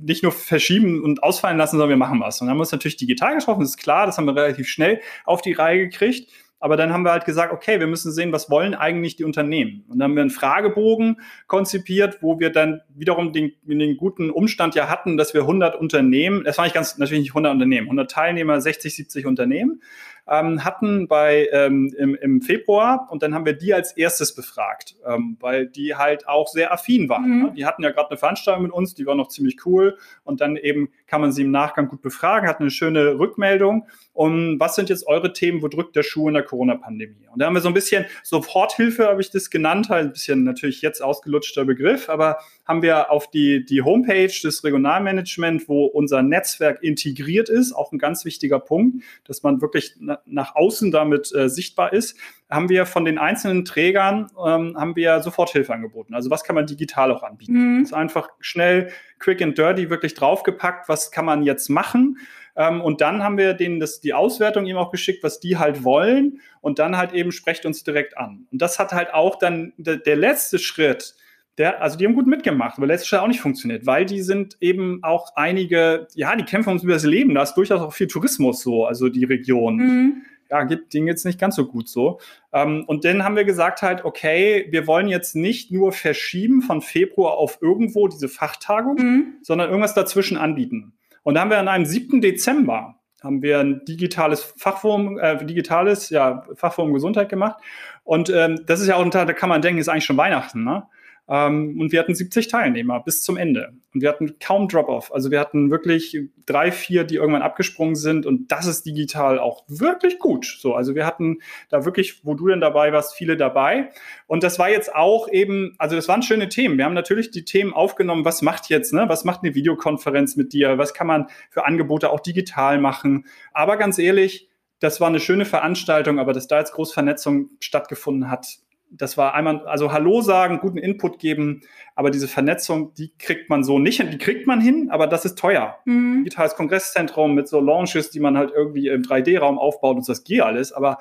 nicht 0.00 0.22
nur 0.22 0.32
verschieben 0.32 1.02
und 1.02 1.22
ausfallen 1.22 1.58
lassen, 1.58 1.72
sondern 1.72 1.90
wir 1.90 1.96
machen 1.96 2.20
was. 2.20 2.40
Und 2.40 2.46
dann 2.46 2.52
haben 2.52 2.58
wir 2.58 2.62
uns 2.62 2.72
natürlich 2.72 2.96
digital 2.96 3.36
getroffen, 3.36 3.60
das 3.60 3.70
ist 3.70 3.76
klar, 3.76 4.06
das 4.06 4.16
haben 4.16 4.24
wir 4.24 4.36
relativ 4.36 4.66
schnell 4.68 5.00
auf 5.26 5.42
die 5.42 5.52
Reihe 5.52 5.88
gekriegt. 5.88 6.30
Aber 6.60 6.76
dann 6.76 6.92
haben 6.92 7.04
wir 7.04 7.12
halt 7.12 7.26
gesagt, 7.26 7.52
okay, 7.52 7.78
wir 7.78 7.86
müssen 7.86 8.10
sehen, 8.10 8.32
was 8.32 8.48
wollen 8.48 8.74
eigentlich 8.74 9.16
die 9.16 9.24
Unternehmen? 9.24 9.84
Und 9.88 9.98
dann 9.98 10.10
haben 10.10 10.16
wir 10.16 10.22
einen 10.22 10.30
Fragebogen 10.30 11.20
konzipiert, 11.46 12.18
wo 12.22 12.40
wir 12.40 12.50
dann 12.50 12.80
wiederum 12.94 13.32
den, 13.32 13.52
den 13.64 13.96
guten 13.96 14.30
Umstand 14.30 14.74
ja 14.74 14.88
hatten, 14.88 15.16
dass 15.16 15.34
wir 15.34 15.42
100 15.42 15.76
Unternehmen, 15.76 16.42
das 16.44 16.56
war 16.56 16.64
nicht 16.64 16.74
ganz, 16.74 16.96
natürlich 16.96 17.24
nicht 17.24 17.32
100 17.32 17.52
Unternehmen, 17.52 17.86
100 17.88 18.10
Teilnehmer, 18.10 18.60
60, 18.60 18.94
70 18.94 19.26
Unternehmen, 19.26 19.82
ähm, 20.28 20.64
hatten 20.64 21.06
bei, 21.08 21.48
ähm, 21.52 21.94
im, 21.98 22.14
im 22.14 22.40
Februar 22.40 23.08
und 23.10 23.22
dann 23.22 23.34
haben 23.34 23.44
wir 23.44 23.52
die 23.52 23.74
als 23.74 23.92
erstes 23.92 24.34
befragt, 24.34 24.96
ähm, 25.06 25.36
weil 25.40 25.66
die 25.66 25.94
halt 25.94 26.26
auch 26.28 26.48
sehr 26.48 26.72
affin 26.72 27.08
waren. 27.08 27.28
Mhm. 27.28 27.42
Ne? 27.44 27.52
Die 27.56 27.66
hatten 27.66 27.82
ja 27.82 27.90
gerade 27.90 28.10
eine 28.10 28.18
Veranstaltung 28.18 28.62
mit 28.62 28.72
uns, 28.72 28.94
die 28.94 29.06
war 29.06 29.14
noch 29.14 29.28
ziemlich 29.28 29.66
cool 29.66 29.98
und 30.24 30.40
dann 30.40 30.56
eben 30.56 30.90
kann 31.06 31.20
man 31.20 31.32
sie 31.32 31.42
im 31.42 31.50
Nachgang 31.50 31.88
gut 31.88 32.02
befragen, 32.02 32.48
hat 32.48 32.60
eine 32.60 32.70
schöne 32.70 33.18
Rückmeldung. 33.18 33.86
Und 34.12 34.60
was 34.60 34.76
sind 34.76 34.88
jetzt 34.88 35.06
eure 35.08 35.32
Themen, 35.32 35.60
wo 35.60 35.68
drückt 35.68 35.96
der 35.96 36.04
Schuh 36.04 36.28
in 36.28 36.34
der 36.34 36.44
Corona-Pandemie? 36.44 37.28
Und 37.32 37.40
da 37.40 37.46
haben 37.46 37.54
wir 37.54 37.60
so 37.60 37.68
ein 37.68 37.74
bisschen 37.74 38.06
Soforthilfe, 38.22 39.08
habe 39.08 39.20
ich 39.20 39.30
das 39.30 39.50
genannt, 39.50 39.88
halt 39.88 40.06
ein 40.06 40.12
bisschen 40.12 40.44
natürlich 40.44 40.82
jetzt 40.82 41.02
ausgelutschter 41.02 41.64
Begriff, 41.64 42.08
aber 42.08 42.38
haben 42.64 42.82
wir 42.82 43.10
auf 43.10 43.28
die, 43.28 43.64
die 43.64 43.82
Homepage 43.82 44.32
des 44.42 44.62
Regionalmanagement, 44.62 45.68
wo 45.68 45.86
unser 45.86 46.22
Netzwerk 46.22 46.82
integriert 46.82 47.48
ist, 47.48 47.72
auch 47.72 47.92
ein 47.92 47.98
ganz 47.98 48.24
wichtiger 48.24 48.60
Punkt, 48.60 49.02
dass 49.24 49.42
man 49.42 49.60
wirklich 49.60 49.96
nach 50.26 50.54
außen 50.54 50.90
damit 50.90 51.34
äh, 51.34 51.48
sichtbar 51.48 51.92
ist, 51.92 52.18
haben 52.50 52.68
wir 52.68 52.86
von 52.86 53.04
den 53.04 53.18
einzelnen 53.18 53.64
Trägern 53.64 54.30
ähm, 54.44 54.76
haben 54.78 54.96
wir 54.96 55.20
Soforthilfe 55.20 55.72
angeboten. 55.72 56.14
Also 56.14 56.30
was 56.30 56.44
kann 56.44 56.54
man 56.54 56.66
digital 56.66 57.10
auch 57.10 57.22
anbieten? 57.22 57.52
Mhm. 57.52 57.80
Das 57.80 57.90
ist 57.90 57.94
einfach 57.94 58.28
schnell, 58.40 58.90
quick 59.18 59.42
and 59.42 59.56
dirty, 59.56 59.90
wirklich 59.90 60.14
draufgepackt, 60.14 60.88
was 60.88 61.10
kann 61.10 61.24
man 61.24 61.42
jetzt 61.42 61.68
machen? 61.68 62.18
Ähm, 62.56 62.80
und 62.80 63.00
dann 63.00 63.22
haben 63.22 63.38
wir 63.38 63.54
denen 63.54 63.80
das, 63.80 64.00
die 64.00 64.14
Auswertung 64.14 64.66
eben 64.66 64.78
auch 64.78 64.90
geschickt, 64.90 65.22
was 65.22 65.40
die 65.40 65.56
halt 65.58 65.84
wollen. 65.84 66.40
Und 66.60 66.78
dann 66.78 66.96
halt 66.96 67.12
eben 67.12 67.32
sprecht 67.32 67.66
uns 67.66 67.82
direkt 67.84 68.16
an. 68.16 68.46
Und 68.52 68.62
das 68.62 68.78
hat 68.78 68.92
halt 68.92 69.12
auch 69.12 69.36
dann 69.36 69.72
der, 69.76 69.96
der 69.96 70.16
letzte 70.16 70.58
Schritt, 70.58 71.14
der, 71.58 71.82
also 71.82 71.96
die 71.96 72.06
haben 72.06 72.14
gut 72.14 72.26
mitgemacht, 72.26 72.78
aber 72.78 72.86
letztes 72.86 73.10
Jahr 73.10 73.22
auch 73.22 73.28
nicht 73.28 73.40
funktioniert, 73.40 73.86
weil 73.86 74.04
die 74.04 74.22
sind 74.22 74.56
eben 74.60 75.00
auch 75.02 75.36
einige, 75.36 76.08
ja, 76.14 76.34
die 76.34 76.44
kämpfen 76.44 76.70
ums 76.70 76.82
über 76.82 76.94
das 76.94 77.04
Leben, 77.04 77.34
da 77.34 77.42
ist 77.42 77.54
durchaus 77.54 77.80
auch 77.80 77.92
viel 77.92 78.08
Tourismus 78.08 78.62
so, 78.62 78.86
also 78.86 79.08
die 79.08 79.24
Region. 79.24 79.76
Mhm. 79.76 80.22
Ja, 80.50 80.62
geht 80.64 80.92
denen 80.92 81.06
jetzt 81.06 81.24
nicht 81.24 81.40
ganz 81.40 81.56
so 81.56 81.66
gut 81.66 81.88
so. 81.88 82.20
Ähm, 82.52 82.84
und 82.86 83.04
dann 83.04 83.24
haben 83.24 83.34
wir 83.34 83.44
gesagt 83.44 83.82
halt, 83.82 84.04
okay, 84.04 84.66
wir 84.70 84.86
wollen 84.86 85.08
jetzt 85.08 85.34
nicht 85.34 85.72
nur 85.72 85.90
verschieben 85.90 86.60
von 86.60 86.82
Februar 86.82 87.38
auf 87.38 87.58
irgendwo 87.62 88.08
diese 88.08 88.28
Fachtagung, 88.28 88.96
mhm. 88.96 89.34
sondern 89.42 89.70
irgendwas 89.70 89.94
dazwischen 89.94 90.36
anbieten. 90.36 90.92
Und 91.22 91.34
da 91.34 91.40
haben 91.40 91.50
wir 91.50 91.58
an 91.58 91.68
einem 91.68 91.86
7. 91.86 92.20
Dezember 92.20 92.96
haben 93.22 93.42
wir 93.42 93.58
ein 93.58 93.84
digitales 93.86 94.42
Fachforum, 94.42 95.18
äh, 95.18 95.44
digitales 95.44 96.10
ja, 96.10 96.44
Fachforum 96.54 96.92
Gesundheit 96.92 97.30
gemacht. 97.30 97.56
Und 98.04 98.28
ähm, 98.28 98.60
das 98.66 98.80
ist 98.80 98.86
ja 98.86 98.96
auch 98.96 99.04
ein 99.04 99.10
Tag, 99.10 99.26
da 99.26 99.32
kann 99.32 99.48
man 99.48 99.62
denken, 99.62 99.80
ist 99.80 99.88
eigentlich 99.88 100.04
schon 100.04 100.18
Weihnachten. 100.18 100.62
Ne? 100.62 100.86
Ähm, 101.26 101.80
und 101.80 101.92
wir 101.92 102.00
hatten 102.00 102.14
70 102.14 102.48
Teilnehmer 102.48 103.00
bis 103.00 103.22
zum 103.22 103.36
Ende. 103.36 103.72
Und 103.94 104.02
wir 104.02 104.08
hatten 104.08 104.38
kaum 104.38 104.68
Drop-off. 104.68 105.12
Also 105.12 105.30
wir 105.30 105.40
hatten 105.40 105.70
wirklich 105.70 106.18
drei, 106.44 106.70
vier, 106.70 107.04
die 107.04 107.14
irgendwann 107.14 107.42
abgesprungen 107.42 107.94
sind. 107.94 108.26
Und 108.26 108.52
das 108.52 108.66
ist 108.66 108.84
digital 108.84 109.38
auch 109.38 109.64
wirklich 109.66 110.18
gut. 110.18 110.44
So, 110.44 110.74
also 110.74 110.94
wir 110.94 111.06
hatten 111.06 111.38
da 111.70 111.84
wirklich, 111.84 112.24
wo 112.24 112.34
du 112.34 112.48
denn 112.48 112.60
dabei 112.60 112.92
warst, 112.92 113.14
viele 113.14 113.36
dabei. 113.36 113.90
Und 114.26 114.42
das 114.42 114.58
war 114.58 114.68
jetzt 114.68 114.94
auch 114.94 115.28
eben, 115.28 115.74
also 115.78 115.96
das 115.96 116.08
waren 116.08 116.22
schöne 116.22 116.48
Themen. 116.48 116.76
Wir 116.76 116.84
haben 116.84 116.94
natürlich 116.94 117.30
die 117.30 117.44
Themen 117.44 117.72
aufgenommen, 117.72 118.24
was 118.24 118.42
macht 118.42 118.68
jetzt, 118.68 118.92
ne? 118.92 119.08
Was 119.08 119.24
macht 119.24 119.42
eine 119.42 119.54
Videokonferenz 119.54 120.36
mit 120.36 120.52
dir? 120.52 120.76
Was 120.76 120.92
kann 120.92 121.06
man 121.06 121.28
für 121.50 121.64
Angebote 121.64 122.10
auch 122.10 122.20
digital 122.20 122.78
machen? 122.78 123.26
Aber 123.52 123.76
ganz 123.76 123.98
ehrlich, 123.98 124.48
das 124.80 125.00
war 125.00 125.08
eine 125.08 125.20
schöne 125.20 125.46
Veranstaltung, 125.46 126.18
aber 126.18 126.34
dass 126.34 126.46
da 126.46 126.58
jetzt 126.58 126.72
Großvernetzung 126.72 127.50
stattgefunden 127.60 128.30
hat, 128.30 128.58
das 128.96 129.16
war 129.16 129.34
einmal, 129.34 129.66
also 129.66 129.92
Hallo 129.92 130.20
sagen, 130.20 130.60
guten 130.60 130.78
Input 130.78 131.18
geben, 131.18 131.62
aber 131.94 132.10
diese 132.10 132.28
Vernetzung, 132.28 132.94
die 132.94 133.12
kriegt 133.18 133.50
man 133.50 133.64
so 133.64 133.78
nicht 133.78 134.00
hin. 134.00 134.10
Die 134.10 134.18
kriegt 134.18 134.46
man 134.46 134.60
hin, 134.60 134.88
aber 134.90 135.06
das 135.06 135.24
ist 135.24 135.38
teuer. 135.38 135.78
Mhm. 135.84 136.24
Digitales 136.24 136.54
Kongresszentrum 136.54 137.34
mit 137.34 137.48
so 137.48 137.60
Launches, 137.60 138.10
die 138.10 138.20
man 138.20 138.36
halt 138.36 138.52
irgendwie 138.54 138.88
im 138.88 139.02
3D-Raum 139.02 139.58
aufbaut 139.58 139.96
und 139.96 140.08
das 140.08 140.24
geht 140.24 140.42
alles, 140.42 140.72
aber 140.72 140.98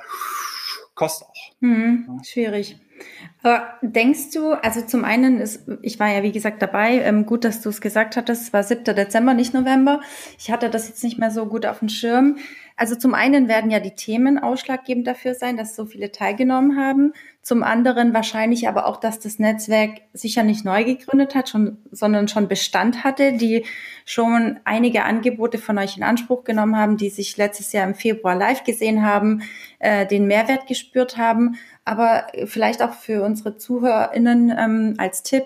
kostet 0.96 1.28
auch. 1.28 1.52
Mhm. 1.60 2.06
Ja. 2.08 2.24
Schwierig. 2.24 2.78
Aber 3.42 3.74
denkst 3.82 4.32
du, 4.34 4.52
also 4.54 4.82
zum 4.82 5.04
einen 5.04 5.40
ist, 5.40 5.68
ich 5.82 6.00
war 6.00 6.10
ja 6.10 6.24
wie 6.24 6.32
gesagt 6.32 6.62
dabei, 6.62 7.00
ähm, 7.00 7.26
gut, 7.26 7.44
dass 7.44 7.62
du 7.62 7.70
es 7.70 7.82
gesagt 7.82 8.16
hattest, 8.16 8.44
es 8.44 8.54
war 8.54 8.64
7. 8.64 8.84
Dezember, 8.96 9.34
nicht 9.34 9.54
November. 9.54 10.02
Ich 10.40 10.52
hatte 10.52 10.70
das 10.70 10.88
jetzt 10.88 11.04
nicht 11.04 11.20
mehr 11.20 11.32
so 11.32 11.46
gut 11.46 11.66
auf 11.66 11.80
dem 11.80 11.90
Schirm. 11.90 12.38
Also 12.76 12.96
zum 12.96 13.14
einen 13.14 13.48
werden 13.48 13.70
ja 13.70 13.80
die 13.80 13.96
Themen 13.96 14.40
ausschlaggebend 14.40 15.06
dafür 15.06 15.36
sein, 15.36 15.58
dass 15.58 15.76
so 15.76 15.86
viele 15.86 16.12
teilgenommen 16.12 16.78
haben. 16.78 17.14
Zum 17.42 17.62
anderen 17.62 18.14
wahrscheinlich 18.14 18.68
aber 18.68 18.88
auch, 18.88 18.98
dass 18.98 19.20
das 19.20 19.38
Netzwerk 19.38 20.02
sicher 20.14 20.44
nicht 20.44 20.66
neu 20.66 20.84
gegründet 20.84 21.36
hat, 21.36 21.50
schon, 21.50 21.78
sondern 21.92 22.28
schon 22.30 22.48
Bestand 22.48 23.04
hatte, 23.04 23.34
die 23.34 23.66
schon 24.06 24.60
einige 24.64 25.04
Angebote 25.04 25.58
von 25.60 25.78
euch 25.78 25.98
in 25.98 26.04
Anspruch 26.04 26.46
genommen 26.46 26.78
haben, 26.78 26.98
die 26.98 27.10
sich 27.10 27.38
letztes 27.38 27.74
Jahr 27.74 27.86
im 27.86 27.96
Februar 27.96 28.36
live 28.36 28.64
gesehen 28.64 29.06
haben, 29.06 29.44
äh, 29.80 30.08
den 30.08 30.26
Mehrwert 30.26 30.66
gespürt 30.66 31.18
haben. 31.18 31.58
Aber 31.86 32.28
vielleicht 32.46 32.82
auch 32.82 32.94
für 32.94 33.24
unsere 33.24 33.58
ZuhörerInnen 33.58 34.54
ähm, 34.58 34.94
als 34.98 35.24
Tipp, 35.24 35.46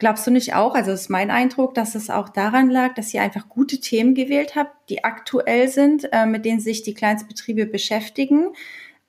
Glaubst 0.00 0.26
du 0.26 0.30
nicht 0.30 0.54
auch, 0.54 0.74
also 0.74 0.92
ist 0.92 1.10
mein 1.10 1.30
Eindruck, 1.30 1.74
dass 1.74 1.94
es 1.94 2.08
auch 2.08 2.30
daran 2.30 2.70
lag, 2.70 2.94
dass 2.94 3.12
ihr 3.12 3.20
einfach 3.20 3.50
gute 3.50 3.80
Themen 3.80 4.14
gewählt 4.14 4.56
habt, 4.56 4.88
die 4.88 5.04
aktuell 5.04 5.68
sind, 5.68 6.08
äh, 6.10 6.24
mit 6.24 6.46
denen 6.46 6.58
sich 6.58 6.82
die 6.82 6.94
Kleinstbetriebe 6.94 7.66
beschäftigen, 7.66 8.54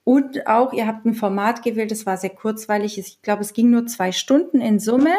und 0.04 0.48
auch, 0.48 0.74
ihr 0.74 0.88
habt 0.88 1.06
ein 1.06 1.14
Format 1.14 1.62
gewählt, 1.62 1.92
das 1.92 2.08
war 2.08 2.18
sehr 2.18 2.32
kurzweilig. 2.32 2.98
Ich 2.98 3.22
glaube, 3.22 3.44
es 3.44 3.54
ging 3.54 3.70
nur 3.70 3.86
zwei 3.86 4.12
Stunden 4.12 4.60
in 4.60 4.80
Summe 4.80 5.14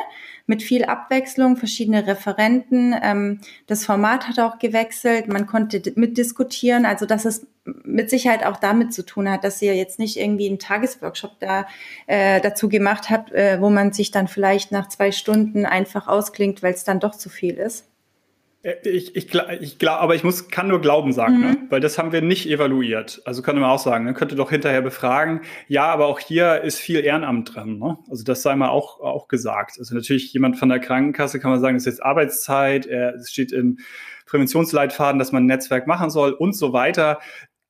mit 0.47 0.63
viel 0.63 0.85
Abwechslung, 0.85 1.57
verschiedene 1.57 2.05
Referenten. 2.05 2.93
Ähm, 3.01 3.41
das 3.69 3.85
Format 3.85 4.27
hat 4.27 4.41
auch 4.41 4.59
gewechselt. 4.59 5.29
Man 5.29 5.47
konnte 5.47 5.81
mitdiskutieren. 5.95 6.85
Also, 6.85 7.07
dass 7.07 7.25
es 7.25 7.47
mit 7.65 8.11
Sicherheit 8.11 8.45
auch 8.45 8.57
damit 8.57 8.93
zu 8.93 9.05
tun 9.05 9.31
hat, 9.31 9.45
dass 9.45 9.63
ihr 9.63 9.77
jetzt 9.77 9.99
nicht 9.99 10.17
irgendwie 10.17 10.49
einen 10.49 10.59
Tagesworkshop 10.59 11.39
da 11.39 11.67
äh, 12.07 12.41
dazu 12.41 12.69
gemacht 12.69 13.11
habt, 13.11 13.33
äh, 13.33 13.61
wo 13.61 13.71
man 13.71 13.93
sich 13.93 14.11
dann 14.11 14.29
vielleicht 14.29 14.73
nach 14.73 14.89
zwei 14.89 15.13
Stunden 15.13 15.65
einfach 15.65 16.09
ausklingt, 16.09 16.63
weil 16.63 16.75
es 16.75 16.85
dann 16.85 17.01
doch 17.01 17.15
zu 17.15 17.29
viel 17.29 17.55
ist. 17.55 17.89
Äh, 18.63 18.75
ich, 18.89 19.15
ich, 19.15 19.33
ich 19.61 19.79
glaube, 19.79 20.01
aber 20.01 20.17
ich 20.17 20.25
muss, 20.25 20.49
kann 20.49 20.67
nur 20.67 20.81
Glauben 20.81 21.13
sagen, 21.13 21.39
ne? 21.39 21.47
mhm. 21.47 21.53
ne? 21.53 21.67
weil 21.71 21.81
das 21.81 21.99
haben 21.99 22.11
wir 22.11 22.21
nicht 22.21 22.49
evaluiert. 22.49 23.23
Also 23.25 23.43
könnte 23.43 23.61
man 23.61 23.71
auch 23.71 23.79
sagen, 23.79 24.05
ne? 24.07 24.15
könnte 24.15 24.35
doch 24.35 24.51
hinterher 24.51 24.83
befragen. 24.83 25.43
Ja, 25.69 25.87
aber 25.87 26.07
auch 26.07 26.19
hier 26.19 26.63
ist 26.63 26.81
viel 26.81 27.01
Ehrenamt 27.05 27.55
drin. 27.55 27.79
Ne? 27.79 27.97
Also 28.11 28.25
das 28.25 28.43
sei 28.43 28.57
mal 28.57 28.71
auch, 28.71 29.01
auch 29.01 29.29
gesagt. 29.29 29.77
Also 29.79 29.95
natürlich 29.95 30.33
jemand 30.33 30.59
von 30.59 30.69
der 30.69 30.81
Krankenkasse 30.81 31.39
kann 31.39 31.53
man 31.53 31.61
sagen, 31.61 31.77
das 31.77 31.83
ist 31.83 31.95
jetzt 31.95 32.03
Arbeitszeit, 32.03 32.87
es 32.87 33.31
steht 33.31 33.53
im 33.53 33.79
Präventionsleitfaden, 34.27 35.19
dass 35.19 35.33
man 35.33 35.45
ein 35.45 35.47
Netzwerk 35.47 35.87
machen 35.87 36.11
soll 36.11 36.33
und 36.33 36.57
so 36.57 36.73
weiter 36.73 37.19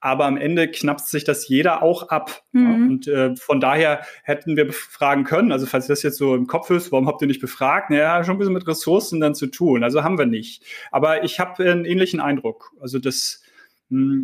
aber 0.03 0.27
am 0.27 0.37
Ende 0.37 0.69
knapst 0.69 1.11
sich 1.11 1.23
das 1.23 1.47
jeder 1.49 1.83
auch 1.83 2.09
ab. 2.09 2.43
Mhm. 2.51 2.63
Ja, 2.63 2.75
und 2.75 3.09
äh, 3.09 3.37
von 3.37 3.61
daher 3.61 4.03
hätten 4.25 4.57
wir 4.57 4.67
befragen 4.67 5.23
können, 5.25 5.53
also 5.53 5.65
falls 5.65 5.87
das 5.87 6.03
jetzt 6.03 6.19
so 6.19 6.35
im 6.35 6.49
Kopf 6.49 6.71
ist, 6.71 6.91
warum 6.91 7.07
habt 7.07 7.23
ihr 7.23 7.29
nicht 7.29 7.41
befragt? 7.41 7.89
Naja, 7.91 8.23
schon 8.25 8.35
ein 8.35 8.39
bisschen 8.39 8.53
mit 8.53 8.67
Ressourcen 8.67 9.21
dann 9.21 9.37
zu 9.37 9.47
tun. 9.47 9.85
Also 9.85 10.03
haben 10.03 10.19
wir 10.19 10.27
nicht. 10.27 10.65
Aber 10.91 11.23
ich 11.23 11.39
habe 11.39 11.63
einen 11.63 11.85
ähnlichen 11.85 12.21
Eindruck. 12.21 12.73
Also 12.81 12.99
das 12.99 13.42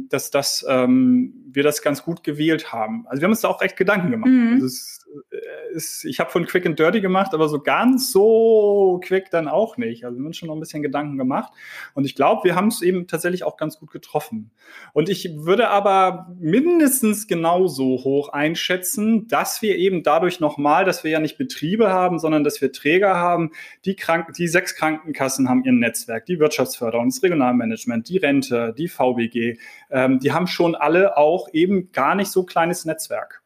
dass, 0.09 0.31
dass 0.31 0.65
ähm, 0.69 1.35
wir 1.51 1.63
das 1.63 1.83
ganz 1.83 2.03
gut 2.03 2.25
gewählt 2.25 2.73
haben. 2.73 3.07
Also 3.09 3.21
wir 3.21 3.27
haben 3.27 3.33
uns 3.33 3.43
da 3.43 3.49
auch 3.49 3.61
recht 3.61 3.77
Gedanken 3.77 4.11
gemacht. 4.11 4.31
Mhm. 4.31 4.53
Also 4.55 4.67
es, 4.67 5.07
äh, 5.31 5.75
ist, 5.75 6.05
ich 6.05 6.21
habe 6.21 6.31
von 6.31 6.47
Quick 6.47 6.65
and 6.67 6.79
Dirty 6.79 7.01
gemacht, 7.01 7.35
aber 7.35 7.49
so 7.49 7.61
ganz 7.61 8.11
so 8.11 9.01
quick 9.05 9.31
dann 9.31 9.49
auch 9.49 9.77
nicht. 9.77 10.05
Also 10.05 10.17
wir 10.17 10.21
haben 10.21 10.27
uns 10.27 10.37
schon 10.37 10.49
noch 10.49 10.57
ein 10.57 10.61
bisschen 10.61 10.83
Gedanken 10.83 11.19
gemacht. 11.19 11.53
Und 11.95 12.05
ich 12.05 12.15
glaube, 12.15 12.45
wir 12.45 12.55
haben 12.55 12.69
es 12.69 12.83
eben 12.83 13.07
tatsächlich 13.07 13.45
auch 13.45 13.57
ganz 13.57 13.79
gut 13.79 13.91
getroffen. 13.91 14.51
Und 14.93 15.09
ich 15.09 15.31
würde 15.37 15.69
aber 15.69 16.35
mindestens 16.39 17.27
genauso 17.27 17.85
hoch 18.05 18.31
einschätzen, 18.31 19.29
dass 19.29 19.61
wir 19.61 19.77
eben 19.77 20.03
dadurch 20.03 20.41
nochmal, 20.41 20.85
dass 20.85 21.05
wir 21.05 21.11
ja 21.11 21.21
nicht 21.21 21.37
Betriebe 21.37 21.91
haben, 21.91 22.19
sondern 22.19 22.45
dass 22.45 22.61
wir 22.61 22.73
Träger 22.73 23.17
haben, 23.17 23.51
die, 23.85 23.97
Kranken, 23.97 24.33
die 24.33 24.49
sechs 24.49 24.75
Krankenkassen 24.75 25.49
haben 25.49 25.65
ihr 25.65 25.73
Netzwerk, 25.73 26.27
die 26.27 26.39
Wirtschaftsförderung, 26.39 27.09
das 27.09 27.23
Regionalmanagement, 27.23 28.09
die 28.09 28.19
Rente, 28.19 28.75
die 28.77 28.89
VBG, 28.89 29.58
ähm, 29.91 30.19
die 30.21 30.33
haben 30.33 30.47
schon 30.47 30.75
alle 30.75 31.17
auch 31.17 31.49
eben 31.53 31.93
gar 31.93 32.15
nicht 32.15 32.31
so 32.31 32.45
kleines 32.45 32.85
Netzwerk. 32.85 33.43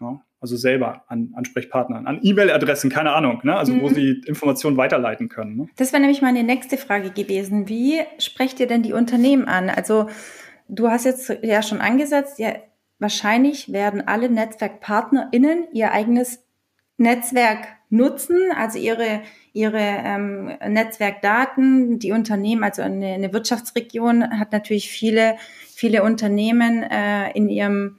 Ja, 0.00 0.20
also 0.42 0.56
selber 0.56 1.04
an 1.06 1.32
Ansprechpartnern, 1.36 2.06
an 2.06 2.18
E-Mail-Adressen, 2.20 2.90
keine 2.90 3.12
Ahnung, 3.12 3.40
ne? 3.44 3.56
also 3.56 3.72
mhm. 3.72 3.82
wo 3.82 3.88
sie 3.88 4.22
Informationen 4.26 4.76
weiterleiten 4.76 5.28
können. 5.28 5.56
Ne? 5.56 5.68
Das 5.76 5.92
wäre 5.92 6.00
nämlich 6.00 6.20
meine 6.20 6.42
nächste 6.42 6.76
Frage 6.76 7.10
gewesen. 7.10 7.68
Wie 7.68 8.00
sprecht 8.18 8.58
ihr 8.58 8.66
denn 8.66 8.82
die 8.82 8.92
Unternehmen 8.92 9.46
an? 9.46 9.70
Also 9.70 10.08
du 10.68 10.88
hast 10.88 11.04
jetzt 11.04 11.32
ja 11.42 11.62
schon 11.62 11.80
angesetzt, 11.80 12.40
ja, 12.40 12.54
wahrscheinlich 12.98 13.72
werden 13.72 14.06
alle 14.06 14.28
NetzwerkpartnerInnen 14.28 15.68
ihr 15.72 15.92
eigenes 15.92 16.44
Netzwerk 16.96 17.68
nutzen, 17.92 18.38
also 18.56 18.78
ihre, 18.78 19.20
ihre 19.52 19.78
ähm, 19.78 20.50
Netzwerkdaten. 20.66 21.98
Die 21.98 22.12
Unternehmen, 22.12 22.64
also 22.64 22.82
eine, 22.82 23.14
eine 23.14 23.32
Wirtschaftsregion 23.32 24.38
hat 24.38 24.50
natürlich 24.50 24.90
viele, 24.90 25.36
viele 25.74 26.02
Unternehmen 26.02 26.82
äh, 26.82 27.30
in 27.32 27.48
ihrem 27.48 27.98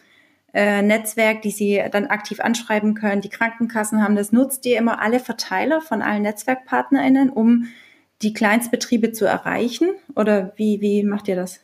äh, 0.53 0.81
Netzwerk, 0.81 1.43
die 1.43 1.51
sie 1.51 1.81
dann 1.91 2.07
aktiv 2.07 2.39
anschreiben 2.39 2.95
können. 2.95 3.21
Die 3.21 3.29
Krankenkassen 3.29 4.03
haben 4.03 4.15
das. 4.15 4.31
Nutzt 4.31 4.65
ihr 4.65 4.77
immer 4.77 4.99
alle 4.99 5.19
Verteiler 5.19 5.79
von 5.79 6.01
allen 6.01 6.23
NetzwerkpartnerInnen, 6.23 7.29
um 7.29 7.67
die 8.23 8.33
Kleinstbetriebe 8.33 9.11
zu 9.11 9.25
erreichen? 9.25 9.89
Oder 10.15 10.53
wie, 10.55 10.81
wie 10.81 11.03
macht 11.03 11.27
ihr 11.27 11.35
das? 11.35 11.63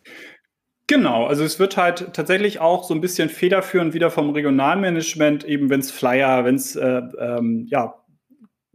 Genau, 0.86 1.28
also 1.28 1.44
es 1.44 1.60
wird 1.60 1.78
halt 1.78 2.14
tatsächlich 2.14 2.60
auch 2.62 2.84
so 2.84 2.96
ein 2.96 3.02
bisschen 3.02 3.30
federführend 3.30 3.94
wieder 3.94 4.10
vom 4.10 4.32
Regionalmanagement, 4.32 5.44
eben 5.44 5.70
wenn 5.70 5.82
es 5.82 5.92
Flyer, 5.92 6.46
wenn 6.46 6.56
es 6.56 6.76
äh, 6.76 7.02
ähm, 7.20 7.68
ja, 7.70 7.99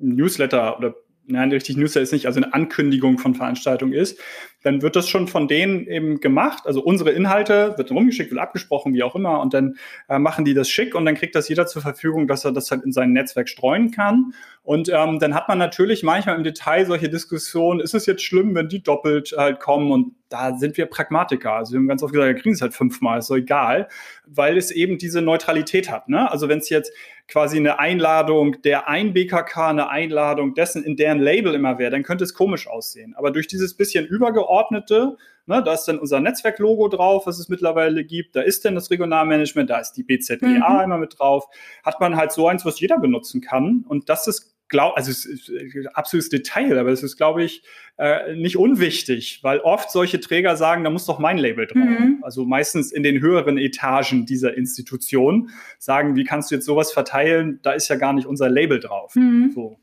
Newsletter 0.04 0.78
oder 0.78 0.94
nein, 1.26 1.50
richtig 1.50 1.76
Newsletter 1.76 2.02
ist 2.02 2.12
nicht, 2.12 2.26
also 2.26 2.40
eine 2.40 2.52
Ankündigung 2.52 3.18
von 3.18 3.34
Veranstaltungen 3.34 3.92
ist, 3.92 4.20
dann 4.62 4.82
wird 4.82 4.96
das 4.96 5.08
schon 5.08 5.28
von 5.28 5.48
denen 5.48 5.86
eben 5.86 6.20
gemacht. 6.20 6.64
Also 6.66 6.82
unsere 6.82 7.10
Inhalte 7.10 7.74
wird 7.76 7.90
rumgeschickt, 7.90 8.30
wird 8.30 8.40
abgesprochen, 8.40 8.94
wie 8.94 9.02
auch 9.02 9.14
immer, 9.14 9.40
und 9.40 9.54
dann 9.54 9.76
äh, 10.08 10.18
machen 10.18 10.44
die 10.44 10.54
das 10.54 10.68
schick 10.68 10.94
und 10.94 11.04
dann 11.06 11.14
kriegt 11.14 11.34
das 11.34 11.48
jeder 11.48 11.66
zur 11.66 11.82
Verfügung, 11.82 12.26
dass 12.26 12.44
er 12.44 12.52
das 12.52 12.70
halt 12.70 12.84
in 12.84 12.92
sein 12.92 13.12
Netzwerk 13.12 13.48
streuen 13.48 13.90
kann. 13.90 14.34
Und 14.64 14.88
ähm, 14.88 15.18
dann 15.18 15.34
hat 15.34 15.46
man 15.46 15.58
natürlich 15.58 16.02
manchmal 16.02 16.36
im 16.36 16.42
Detail 16.42 16.86
solche 16.86 17.10
Diskussionen, 17.10 17.80
ist 17.80 17.94
es 17.94 18.06
jetzt 18.06 18.22
schlimm, 18.22 18.54
wenn 18.54 18.66
die 18.70 18.82
doppelt 18.82 19.34
halt 19.36 19.60
kommen 19.60 19.92
und 19.92 20.14
da 20.30 20.56
sind 20.56 20.78
wir 20.78 20.86
Pragmatiker. 20.86 21.52
Also 21.52 21.72
wir 21.72 21.80
haben 21.80 21.86
ganz 21.86 22.02
oft 22.02 22.14
gesagt, 22.14 22.34
wir 22.34 22.40
kriegen 22.40 22.54
es 22.54 22.62
halt 22.62 22.72
fünfmal, 22.72 23.18
ist 23.18 23.26
so 23.26 23.36
egal, 23.36 23.88
weil 24.26 24.56
es 24.56 24.70
eben 24.70 24.96
diese 24.96 25.20
Neutralität 25.20 25.90
hat. 25.90 26.08
Ne? 26.08 26.30
Also 26.30 26.48
wenn 26.48 26.60
es 26.60 26.70
jetzt 26.70 26.92
quasi 27.28 27.58
eine 27.58 27.78
Einladung 27.78 28.62
der 28.62 28.88
ein 28.88 29.12
BKK, 29.12 29.68
eine 29.68 29.90
Einladung 29.90 30.54
dessen 30.54 30.82
in 30.82 30.96
deren 30.96 31.20
Label 31.20 31.54
immer 31.54 31.78
wäre, 31.78 31.90
dann 31.90 32.02
könnte 32.02 32.24
es 32.24 32.32
komisch 32.32 32.66
aussehen. 32.66 33.14
Aber 33.16 33.32
durch 33.32 33.46
dieses 33.46 33.74
bisschen 33.74 34.06
übergeordnete, 34.06 35.18
ne, 35.44 35.62
da 35.62 35.74
ist 35.74 35.84
dann 35.84 35.98
unser 35.98 36.20
Netzwerklogo 36.20 36.88
drauf, 36.88 37.26
was 37.26 37.38
es 37.38 37.50
mittlerweile 37.50 38.02
gibt, 38.02 38.34
da 38.34 38.40
ist 38.40 38.64
dann 38.64 38.74
das 38.74 38.90
Regionalmanagement, 38.90 39.68
da 39.68 39.78
ist 39.78 39.92
die 39.92 40.04
BZGA 40.04 40.46
mhm. 40.46 40.84
immer 40.84 40.98
mit 40.98 41.18
drauf, 41.18 41.44
hat 41.84 42.00
man 42.00 42.16
halt 42.16 42.32
so 42.32 42.48
eins, 42.48 42.64
was 42.64 42.80
jeder 42.80 42.98
benutzen 42.98 43.42
kann. 43.42 43.84
Und 43.86 44.08
das 44.08 44.26
ist 44.26 44.53
glaube, 44.74 44.96
also 44.96 45.12
es 45.12 45.24
ist 45.24 45.50
absolutes 45.94 46.30
Detail, 46.30 46.76
aber 46.78 46.90
es 46.90 47.04
ist, 47.04 47.16
glaube 47.16 47.44
ich, 47.44 47.62
äh, 47.96 48.34
nicht 48.34 48.56
unwichtig, 48.56 49.38
weil 49.42 49.60
oft 49.60 49.88
solche 49.90 50.18
Träger 50.18 50.56
sagen, 50.56 50.82
da 50.82 50.90
muss 50.90 51.06
doch 51.06 51.20
mein 51.20 51.38
Label 51.38 51.66
drauf. 51.66 51.84
Mhm. 51.84 52.18
Also 52.22 52.44
meistens 52.44 52.90
in 52.90 53.04
den 53.04 53.20
höheren 53.20 53.56
Etagen 53.56 54.26
dieser 54.26 54.56
Institution 54.56 55.50
sagen, 55.78 56.16
wie 56.16 56.24
kannst 56.24 56.50
du 56.50 56.56
jetzt 56.56 56.64
sowas 56.64 56.92
verteilen? 56.92 57.60
Da 57.62 57.70
ist 57.70 57.88
ja 57.88 57.94
gar 57.94 58.12
nicht 58.12 58.26
unser 58.26 58.48
Label 58.48 58.80
drauf. 58.80 59.14
Mhm. 59.14 59.52
So. 59.54 59.78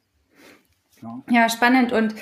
Ja. 1.01 1.23
ja, 1.31 1.49
spannend. 1.49 1.93
Und 1.93 2.13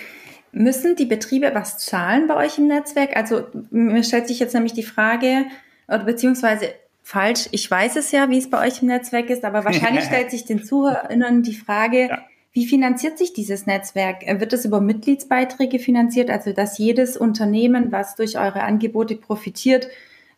müssen 0.52 0.96
die 0.96 1.06
Betriebe 1.06 1.50
was 1.56 1.80
zahlen 1.80 2.28
bei 2.28 2.36
euch 2.36 2.60
im 2.60 2.68
Netzwerk? 2.68 3.18
Also 3.18 3.48
mir 3.72 4.04
stellt 4.04 4.28
sich 4.28 4.40
jetzt 4.40 4.54
nämlich 4.54 4.74
die 4.74 4.84
Frage, 4.84 5.46
oder 5.88 6.04
beziehungsweise 6.04 6.70
falsch, 7.02 7.50
ich 7.52 7.70
weiß 7.70 7.96
es 7.96 8.12
ja, 8.12 8.30
wie 8.30 8.38
es 8.38 8.48
bei 8.48 8.68
euch 8.68 8.84
im 8.84 8.90
Netzwerk 8.90 9.32
ist, 9.32 9.44
aber 9.44 9.66
wahrscheinlich 9.66 10.04
stellt 10.06 10.30
sich 10.30 10.46
den 10.46 10.64
ZuhörerInnen 10.64 11.42
die 11.42 11.56
Frage, 11.56 12.10
ja. 12.10 12.29
Wie 12.52 12.66
finanziert 12.66 13.18
sich 13.18 13.34
dieses 13.34 13.68
Netzwerk? 13.68 14.24
Wird 14.40 14.54
es 14.54 14.66
über 14.66 14.82
Mitgliedsbeiträge 14.82 15.78
finanziert, 15.78 16.30
also 16.30 16.52
dass 16.52 16.78
jedes 16.78 17.16
Unternehmen, 17.16 17.92
was 17.92 18.16
durch 18.16 18.40
eure 18.40 18.64
Angebote 18.64 19.16
profitiert, 19.16 19.88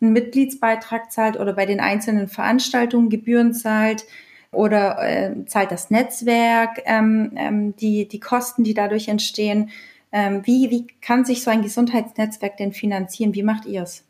einen 0.01 0.13
Mitgliedsbeitrag 0.13 1.11
zahlt 1.11 1.39
oder 1.39 1.53
bei 1.53 1.65
den 1.65 1.79
einzelnen 1.79 2.27
Veranstaltungen 2.27 3.09
Gebühren 3.09 3.53
zahlt? 3.53 4.05
Oder 4.51 4.97
äh, 5.01 5.45
zahlt 5.45 5.71
das 5.71 5.91
Netzwerk 5.91 6.81
ähm, 6.83 7.31
ähm, 7.37 7.75
die, 7.77 8.07
die 8.09 8.19
Kosten, 8.19 8.65
die 8.65 8.73
dadurch 8.73 9.07
entstehen? 9.07 9.69
Ähm, 10.11 10.41
wie, 10.43 10.69
wie 10.69 10.87
kann 10.99 11.23
sich 11.23 11.43
so 11.43 11.49
ein 11.49 11.61
Gesundheitsnetzwerk 11.61 12.57
denn 12.57 12.73
finanzieren? 12.73 13.33
Wie 13.33 13.43
macht 13.43 13.65
ihr 13.65 13.83
es? 13.83 14.03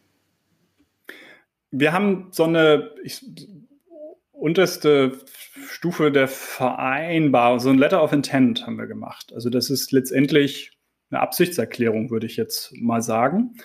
Wir 1.69 1.93
haben 1.93 2.29
so 2.31 2.45
eine, 2.45 2.89
ich 3.03 3.23
unterste 4.41 5.19
Stufe 5.69 6.11
der 6.11 6.27
Vereinbarung, 6.27 7.59
so 7.59 7.69
ein 7.69 7.77
Letter 7.77 8.03
of 8.03 8.11
Intent 8.11 8.65
haben 8.65 8.77
wir 8.77 8.87
gemacht. 8.87 9.31
Also 9.33 9.49
das 9.49 9.69
ist 9.69 9.91
letztendlich 9.91 10.71
eine 11.09 11.19
Absichtserklärung, 11.19 12.09
würde 12.09 12.25
ich 12.25 12.37
jetzt 12.37 12.73
mal 12.75 13.01
sagen. 13.01 13.55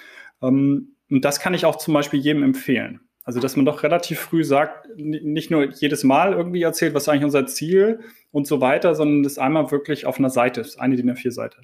Ähm, 0.43 0.97
und 1.09 1.25
das 1.25 1.41
kann 1.41 1.55
ich 1.55 1.65
auch 1.65 1.77
zum 1.77 1.95
Beispiel 1.95 2.21
jedem 2.21 2.43
empfehlen. 2.43 3.01
Also, 3.23 3.41
dass 3.41 3.57
man 3.57 3.65
doch 3.65 3.83
relativ 3.83 4.21
früh 4.21 4.45
sagt, 4.45 4.89
nicht 4.97 5.51
nur 5.51 5.71
jedes 5.73 6.05
Mal 6.05 6.33
irgendwie 6.33 6.63
erzählt, 6.63 6.95
was 6.95 7.05
ist 7.05 7.09
eigentlich 7.09 7.25
unser 7.25 7.47
Ziel 7.47 8.01
und 8.31 8.47
so 8.47 8.61
weiter, 8.61 8.95
sondern 8.95 9.25
das 9.25 9.39
einmal 9.39 9.73
wirklich 9.73 10.07
auf 10.07 10.21
einer 10.21 10.31
Seite 10.31 10.61
ist, 10.61 10.79
eine 10.79 10.95
DIN 10.95 11.11
A4-Seite. 11.11 11.63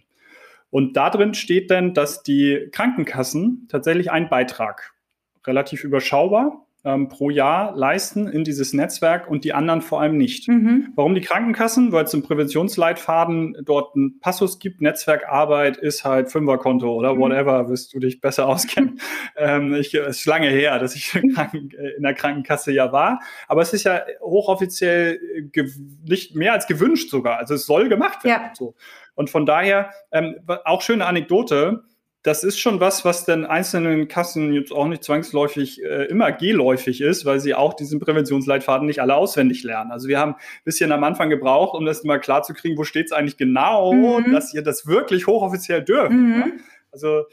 Und 0.70 0.96
da 0.96 1.08
drin 1.08 1.34
steht 1.34 1.70
dann, 1.70 1.94
dass 1.94 2.24
die 2.24 2.68
Krankenkassen 2.72 3.68
tatsächlich 3.68 4.10
einen 4.10 4.28
Beitrag, 4.28 4.92
relativ 5.46 5.84
überschaubar, 5.84 6.66
ähm, 6.84 7.08
pro 7.08 7.30
Jahr 7.30 7.76
leisten 7.76 8.26
in 8.26 8.42
dieses 8.42 8.72
Netzwerk 8.72 9.30
und 9.30 9.44
die 9.44 9.52
anderen 9.52 9.82
vor 9.82 10.00
allem 10.00 10.16
nicht. 10.16 10.48
Mhm. 10.48 10.88
Warum 10.96 11.14
die 11.14 11.20
Krankenkassen? 11.20 11.92
Weil 11.92 12.04
es 12.04 12.14
im 12.14 12.22
Präventionsleitfaden 12.22 13.58
dort 13.64 13.94
einen 13.94 14.18
Passus 14.18 14.58
gibt, 14.58 14.80
Netzwerkarbeit 14.80 15.76
ist 15.76 16.04
halt 16.04 16.30
Fünferkonto 16.30 16.92
oder 16.92 17.14
mhm. 17.14 17.20
whatever, 17.20 17.68
wirst 17.68 17.94
du 17.94 18.00
dich 18.00 18.20
besser 18.20 18.48
auskennen. 18.48 19.00
ähm, 19.36 19.74
ich, 19.74 19.94
es 19.94 20.18
ist 20.18 20.26
lange 20.26 20.48
her, 20.48 20.78
dass 20.78 20.96
ich 20.96 21.14
in 21.14 22.02
der 22.02 22.14
Krankenkasse 22.14 22.72
ja 22.72 22.90
war, 22.90 23.20
aber 23.46 23.62
es 23.62 23.72
ist 23.72 23.84
ja 23.84 24.02
hochoffiziell 24.20 25.20
nicht 26.04 26.34
mehr 26.34 26.52
als 26.52 26.66
gewünscht 26.66 27.10
sogar. 27.10 27.38
Also 27.38 27.54
es 27.54 27.66
soll 27.66 27.88
gemacht 27.88 28.24
werden. 28.24 28.42
Ja. 28.48 28.52
So. 28.54 28.74
Und 29.14 29.30
von 29.30 29.46
daher, 29.46 29.90
ähm, 30.10 30.36
auch 30.64 30.82
schöne 30.82 31.06
Anekdote, 31.06 31.84
das 32.22 32.44
ist 32.44 32.58
schon 32.58 32.78
was, 32.78 33.04
was 33.04 33.24
den 33.24 33.44
einzelnen 33.44 34.06
Kassen 34.06 34.52
jetzt 34.52 34.72
auch 34.72 34.86
nicht 34.86 35.02
zwangsläufig 35.02 35.82
äh, 35.82 36.04
immer 36.04 36.30
geläufig 36.30 37.00
ist, 37.00 37.24
weil 37.24 37.40
sie 37.40 37.54
auch 37.54 37.74
diesen 37.74 37.98
Präventionsleitfaden 37.98 38.86
nicht 38.86 39.00
alle 39.00 39.16
auswendig 39.16 39.64
lernen. 39.64 39.90
Also 39.90 40.06
wir 40.06 40.20
haben 40.20 40.34
ein 40.34 40.64
bisschen 40.64 40.92
am 40.92 41.02
Anfang 41.02 41.30
gebraucht, 41.30 41.74
um 41.74 41.84
das 41.84 42.04
mal 42.04 42.18
klar 42.18 42.42
zu 42.44 42.54
kriegen, 42.54 42.78
wo 42.78 42.84
steht 42.84 43.06
es 43.06 43.12
eigentlich 43.12 43.36
genau, 43.36 43.92
mhm. 43.92 44.30
dass 44.30 44.54
ihr 44.54 44.62
das 44.62 44.86
wirklich 44.86 45.26
hochoffiziell 45.26 45.82
dürft. 45.82 46.12
Mhm. 46.12 46.34
Ja? 46.38 46.46
Also 46.92 47.24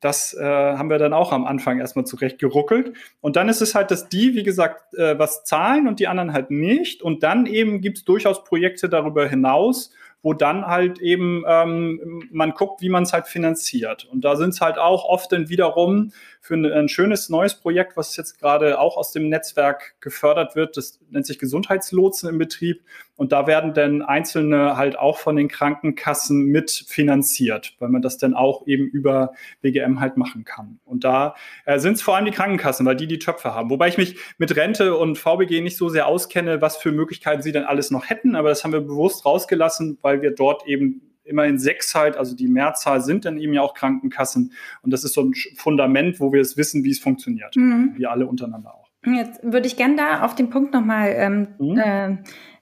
das 0.00 0.32
äh, 0.32 0.44
haben 0.44 0.90
wir 0.90 0.98
dann 0.98 1.12
auch 1.12 1.32
am 1.32 1.44
Anfang 1.44 1.80
erstmal 1.80 2.06
zurecht 2.06 2.38
geruckelt. 2.38 2.92
Und 3.20 3.36
dann 3.36 3.48
ist 3.48 3.60
es 3.60 3.74
halt, 3.74 3.90
dass 3.90 4.08
die, 4.08 4.34
wie 4.34 4.44
gesagt, 4.44 4.94
äh, 4.94 5.18
was 5.18 5.44
zahlen 5.44 5.88
und 5.88 5.98
die 6.00 6.06
anderen 6.06 6.32
halt 6.32 6.50
nicht. 6.50 7.02
Und 7.02 7.22
dann 7.22 7.46
eben 7.46 7.80
gibt 7.80 7.98
es 7.98 8.04
durchaus 8.04 8.44
Projekte 8.44 8.88
darüber 8.88 9.28
hinaus, 9.28 9.90
wo 10.22 10.34
dann 10.34 10.66
halt 10.66 11.00
eben 11.00 11.44
ähm, 11.46 12.28
man 12.32 12.52
guckt, 12.52 12.82
wie 12.82 12.88
man 12.88 13.04
es 13.04 13.12
halt 13.12 13.26
finanziert. 13.26 14.04
Und 14.04 14.24
da 14.24 14.36
sind 14.36 14.50
es 14.50 14.60
halt 14.60 14.78
auch 14.78 15.04
oft 15.04 15.30
dann 15.32 15.48
wiederum 15.48 16.12
für 16.40 16.54
ein, 16.54 16.66
ein, 16.66 16.88
schönes 16.88 17.28
neues 17.28 17.54
Projekt, 17.54 17.96
was 17.96 18.16
jetzt 18.16 18.38
gerade 18.38 18.80
auch 18.80 18.96
aus 18.96 19.12
dem 19.12 19.28
Netzwerk 19.28 19.96
gefördert 20.00 20.56
wird. 20.56 20.76
Das 20.76 21.00
nennt 21.10 21.26
sich 21.26 21.38
Gesundheitslotsen 21.38 22.28
im 22.28 22.38
Betrieb. 22.38 22.82
Und 23.16 23.32
da 23.32 23.48
werden 23.48 23.74
dann 23.74 24.02
Einzelne 24.02 24.76
halt 24.76 24.96
auch 24.96 25.18
von 25.18 25.34
den 25.34 25.48
Krankenkassen 25.48 26.46
mitfinanziert, 26.46 27.74
weil 27.80 27.88
man 27.88 28.00
das 28.00 28.16
dann 28.16 28.32
auch 28.32 28.64
eben 28.68 28.86
über 28.86 29.32
BGM 29.60 29.98
halt 29.98 30.16
machen 30.16 30.44
kann. 30.44 30.78
Und 30.84 31.02
da 31.02 31.34
äh, 31.64 31.80
sind 31.80 31.94
es 31.94 32.02
vor 32.02 32.14
allem 32.14 32.26
die 32.26 32.30
Krankenkassen, 32.30 32.86
weil 32.86 32.94
die 32.94 33.08
die 33.08 33.18
Töpfe 33.18 33.54
haben. 33.54 33.70
Wobei 33.70 33.88
ich 33.88 33.98
mich 33.98 34.18
mit 34.38 34.54
Rente 34.54 34.96
und 34.96 35.18
VBG 35.18 35.62
nicht 35.62 35.76
so 35.76 35.88
sehr 35.88 36.06
auskenne, 36.06 36.62
was 36.62 36.76
für 36.76 36.92
Möglichkeiten 36.92 37.42
sie 37.42 37.50
dann 37.50 37.64
alles 37.64 37.90
noch 37.90 38.08
hätten. 38.08 38.36
Aber 38.36 38.50
das 38.50 38.62
haben 38.62 38.72
wir 38.72 38.80
bewusst 38.80 39.26
rausgelassen, 39.26 39.98
weil 40.08 40.22
wir 40.22 40.30
dort 40.30 40.66
eben 40.66 41.02
immerhin 41.24 41.58
sechs 41.58 41.94
halt, 41.94 42.16
also 42.16 42.34
die 42.34 42.48
Mehrzahl 42.48 43.02
sind 43.02 43.26
dann 43.26 43.36
eben 43.36 43.52
ja 43.52 43.60
auch 43.60 43.74
Krankenkassen. 43.74 44.52
Und 44.80 44.90
das 44.90 45.04
ist 45.04 45.12
so 45.12 45.22
ein 45.22 45.34
Fundament, 45.56 46.18
wo 46.18 46.32
wir 46.32 46.40
es 46.40 46.56
wissen, 46.56 46.82
wie 46.82 46.90
es 46.90 46.98
funktioniert. 46.98 47.54
Mhm. 47.56 47.92
Wir 47.96 48.10
alle 48.10 48.26
untereinander 48.26 48.74
auch. 48.74 48.88
Jetzt 49.04 49.40
würde 49.42 49.66
ich 49.66 49.76
gerne 49.76 49.96
da 49.96 50.22
auf 50.24 50.34
den 50.34 50.48
Punkt 50.48 50.72
nochmal 50.72 51.14
ähm, 51.14 51.48
mhm. 51.58 51.78
äh, 51.78 52.16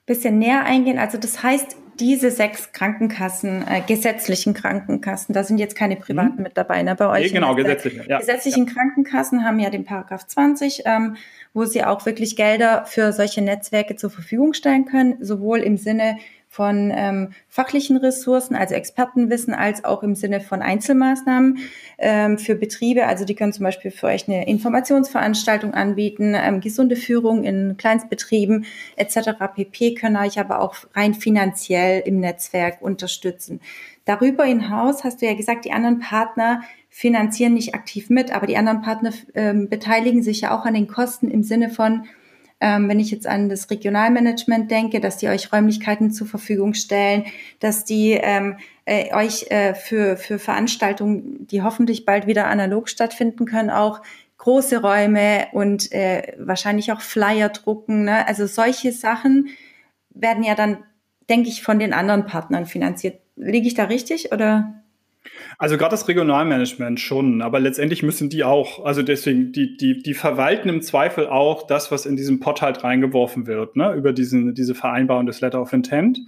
bisschen 0.06 0.38
näher 0.38 0.64
eingehen. 0.64 0.98
Also 0.98 1.18
das 1.18 1.44
heißt, 1.44 1.76
diese 2.00 2.32
sechs 2.32 2.72
Krankenkassen, 2.72 3.64
äh, 3.66 3.80
gesetzlichen 3.86 4.52
Krankenkassen, 4.52 5.32
da 5.32 5.44
sind 5.44 5.58
jetzt 5.58 5.76
keine 5.76 5.94
privaten 5.96 6.38
mhm. 6.38 6.42
mit 6.42 6.56
dabei, 6.56 6.82
ne, 6.82 6.96
bei 6.96 7.08
euch. 7.08 7.26
Nee, 7.26 7.38
genau, 7.38 7.54
gesetzliche. 7.54 8.04
Ja. 8.08 8.18
Gesetzlichen 8.18 8.66
ja. 8.66 8.72
Krankenkassen 8.72 9.44
haben 9.44 9.60
ja 9.60 9.70
den 9.70 9.84
Paragraph 9.84 10.26
20, 10.26 10.82
ähm, 10.84 11.16
wo 11.54 11.64
sie 11.64 11.84
auch 11.84 12.04
wirklich 12.04 12.36
Gelder 12.36 12.84
für 12.86 13.12
solche 13.12 13.42
Netzwerke 13.42 13.94
zur 13.94 14.10
Verfügung 14.10 14.52
stellen 14.52 14.84
können, 14.84 15.16
sowohl 15.20 15.60
im 15.60 15.76
Sinne 15.76 16.18
von 16.56 16.90
ähm, 16.90 17.32
fachlichen 17.50 17.98
Ressourcen, 17.98 18.56
also 18.56 18.74
Expertenwissen, 18.74 19.52
als 19.52 19.84
auch 19.84 20.02
im 20.02 20.14
Sinne 20.14 20.40
von 20.40 20.62
Einzelmaßnahmen 20.62 21.58
ähm, 21.98 22.38
für 22.38 22.54
Betriebe. 22.54 23.06
Also 23.06 23.26
die 23.26 23.34
können 23.34 23.52
zum 23.52 23.64
Beispiel 23.64 23.90
für 23.90 24.06
euch 24.06 24.26
eine 24.26 24.48
Informationsveranstaltung 24.48 25.74
anbieten, 25.74 26.34
ähm, 26.34 26.62
gesunde 26.62 26.96
Führung 26.96 27.44
in 27.44 27.76
Kleinstbetrieben 27.76 28.64
etc. 28.96 29.32
pp. 29.54 29.96
können 29.96 30.16
euch 30.16 30.40
aber 30.40 30.62
auch 30.62 30.76
rein 30.94 31.12
finanziell 31.12 32.02
im 32.06 32.20
Netzwerk 32.20 32.80
unterstützen. 32.80 33.60
Darüber 34.06 34.44
hinaus 34.44 35.04
hast 35.04 35.20
du 35.20 35.26
ja 35.26 35.34
gesagt, 35.34 35.66
die 35.66 35.72
anderen 35.72 35.98
Partner 35.98 36.62
finanzieren 36.88 37.52
nicht 37.52 37.74
aktiv 37.74 38.08
mit, 38.08 38.34
aber 38.34 38.46
die 38.46 38.56
anderen 38.56 38.80
Partner 38.80 39.12
ähm, 39.34 39.68
beteiligen 39.68 40.22
sich 40.22 40.40
ja 40.40 40.58
auch 40.58 40.64
an 40.64 40.72
den 40.72 40.86
Kosten 40.86 41.30
im 41.30 41.42
Sinne 41.42 41.68
von 41.68 42.06
ähm, 42.60 42.88
wenn 42.88 43.00
ich 43.00 43.10
jetzt 43.10 43.26
an 43.26 43.48
das 43.48 43.70
Regionalmanagement 43.70 44.70
denke, 44.70 45.00
dass 45.00 45.18
die 45.18 45.28
euch 45.28 45.52
Räumlichkeiten 45.52 46.10
zur 46.10 46.26
Verfügung 46.26 46.74
stellen, 46.74 47.24
dass 47.60 47.84
die 47.84 48.12
ähm, 48.12 48.56
äh, 48.86 49.14
euch 49.14 49.50
äh, 49.50 49.74
für, 49.74 50.16
für 50.16 50.38
Veranstaltungen, 50.38 51.46
die 51.46 51.62
hoffentlich 51.62 52.06
bald 52.06 52.26
wieder 52.26 52.46
analog 52.46 52.88
stattfinden 52.88 53.44
können, 53.44 53.70
auch 53.70 54.00
große 54.38 54.80
Räume 54.80 55.48
und 55.52 55.92
äh, 55.92 56.34
wahrscheinlich 56.38 56.92
auch 56.92 57.00
Flyer 57.00 57.48
drucken. 57.50 58.04
Ne? 58.04 58.26
Also 58.26 58.46
solche 58.46 58.92
Sachen 58.92 59.48
werden 60.10 60.42
ja 60.42 60.54
dann, 60.54 60.78
denke 61.28 61.48
ich, 61.48 61.62
von 61.62 61.78
den 61.78 61.92
anderen 61.92 62.26
Partnern 62.26 62.66
finanziert. 62.66 63.20
Liege 63.36 63.66
ich 63.66 63.74
da 63.74 63.84
richtig 63.84 64.32
oder? 64.32 64.82
Also 65.58 65.76
gerade 65.76 65.90
das 65.90 66.08
Regionalmanagement 66.08 67.00
schon, 67.00 67.42
aber 67.42 67.60
letztendlich 67.60 68.02
müssen 68.02 68.28
die 68.28 68.44
auch, 68.44 68.84
also 68.84 69.02
deswegen, 69.02 69.52
die, 69.52 69.76
die, 69.76 70.02
die 70.02 70.14
verwalten 70.14 70.68
im 70.68 70.82
Zweifel 70.82 71.26
auch 71.26 71.66
das, 71.66 71.90
was 71.90 72.06
in 72.06 72.16
diesen 72.16 72.40
Pot 72.40 72.62
halt 72.62 72.84
reingeworfen 72.84 73.46
wird, 73.46 73.76
ne, 73.76 73.92
über 73.94 74.12
diesen, 74.12 74.54
diese 74.54 74.74
Vereinbarung 74.74 75.26
des 75.26 75.40
Letter 75.40 75.60
of 75.60 75.72
Intent. 75.72 76.18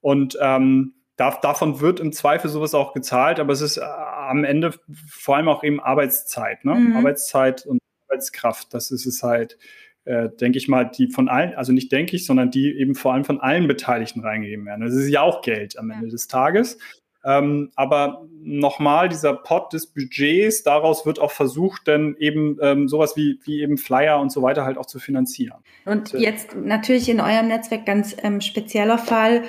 Und 0.00 0.36
ähm, 0.40 0.94
da, 1.16 1.38
davon 1.40 1.80
wird 1.80 2.00
im 2.00 2.12
Zweifel 2.12 2.50
sowas 2.50 2.74
auch 2.74 2.92
gezahlt, 2.92 3.38
aber 3.38 3.52
es 3.52 3.60
ist 3.60 3.76
äh, 3.76 3.82
am 3.82 4.44
Ende 4.44 4.74
vor 5.08 5.36
allem 5.36 5.48
auch 5.48 5.62
eben 5.62 5.80
Arbeitszeit, 5.80 6.64
ne? 6.64 6.74
Mhm. 6.74 6.96
Arbeitszeit 6.96 7.66
und 7.66 7.78
Arbeitskraft. 8.08 8.74
Das 8.74 8.90
ist 8.90 9.06
es 9.06 9.22
halt, 9.22 9.58
äh, 10.04 10.28
denke 10.40 10.58
ich 10.58 10.68
mal, 10.68 10.84
die 10.84 11.08
von 11.08 11.28
allen, 11.28 11.54
also 11.54 11.72
nicht 11.72 11.92
denke 11.92 12.16
ich, 12.16 12.26
sondern 12.26 12.50
die 12.50 12.76
eben 12.76 12.94
vor 12.94 13.14
allem 13.14 13.24
von 13.24 13.40
allen 13.40 13.68
Beteiligten 13.68 14.20
reingegeben 14.20 14.66
werden. 14.66 14.84
Das 14.84 14.94
ist 14.94 15.08
ja 15.08 15.22
auch 15.22 15.42
Geld 15.42 15.78
am 15.78 15.90
Ende 15.90 16.06
ja. 16.06 16.10
des 16.10 16.26
Tages. 16.26 16.78
Ähm, 17.24 17.70
aber 17.74 18.26
nochmal, 18.42 19.08
dieser 19.08 19.34
Pot 19.34 19.72
des 19.72 19.86
Budgets, 19.86 20.62
daraus 20.62 21.06
wird 21.06 21.18
auch 21.18 21.30
versucht, 21.30 21.88
dann 21.88 22.16
eben 22.18 22.58
ähm, 22.60 22.88
sowas 22.88 23.16
wie, 23.16 23.40
wie 23.44 23.62
eben 23.62 23.78
Flyer 23.78 24.20
und 24.20 24.30
so 24.30 24.42
weiter 24.42 24.64
halt 24.64 24.76
auch 24.76 24.86
zu 24.86 24.98
finanzieren. 24.98 25.58
Und 25.86 26.12
jetzt 26.12 26.54
natürlich 26.54 27.08
in 27.08 27.20
eurem 27.20 27.48
Netzwerk 27.48 27.86
ganz 27.86 28.14
ähm, 28.22 28.40
spezieller 28.40 28.98
Fall 28.98 29.44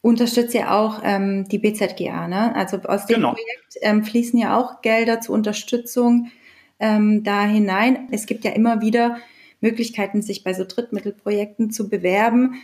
unterstützt 0.00 0.54
ihr 0.54 0.72
auch 0.72 1.00
ähm, 1.04 1.46
die 1.48 1.58
BZGA, 1.58 2.28
ne? 2.28 2.54
Also 2.54 2.78
aus 2.78 3.06
dem 3.06 3.16
genau. 3.16 3.32
Projekt 3.32 3.76
ähm, 3.82 4.04
fließen 4.04 4.38
ja 4.38 4.56
auch 4.56 4.80
Gelder 4.80 5.20
zur 5.20 5.34
Unterstützung 5.34 6.30
ähm, 6.78 7.24
da 7.24 7.44
hinein. 7.44 8.08
Es 8.12 8.26
gibt 8.26 8.44
ja 8.44 8.52
immer 8.52 8.80
wieder 8.80 9.18
Möglichkeiten, 9.60 10.22
sich 10.22 10.44
bei 10.44 10.54
so 10.54 10.64
Drittmittelprojekten 10.64 11.70
zu 11.70 11.88
bewerben. 11.88 12.54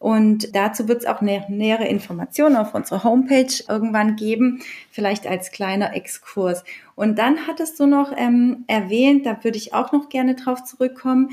Und 0.00 0.56
dazu 0.56 0.88
wird 0.88 1.02
es 1.02 1.06
auch 1.06 1.20
nä 1.20 1.42
nähere 1.50 1.86
Informationen 1.86 2.56
auf 2.56 2.74
unserer 2.74 3.04
Homepage 3.04 3.52
irgendwann 3.68 4.16
geben, 4.16 4.62
vielleicht 4.90 5.26
als 5.26 5.52
kleiner 5.52 5.94
Exkurs. 5.94 6.64
Und 6.94 7.18
dann 7.18 7.46
hattest 7.46 7.78
du 7.78 7.86
noch 7.86 8.10
ähm, 8.16 8.64
erwähnt, 8.66 9.26
da 9.26 9.44
würde 9.44 9.58
ich 9.58 9.74
auch 9.74 9.92
noch 9.92 10.08
gerne 10.08 10.36
drauf 10.36 10.64
zurückkommen. 10.64 11.28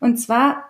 Und 0.00 0.16
zwar 0.16 0.68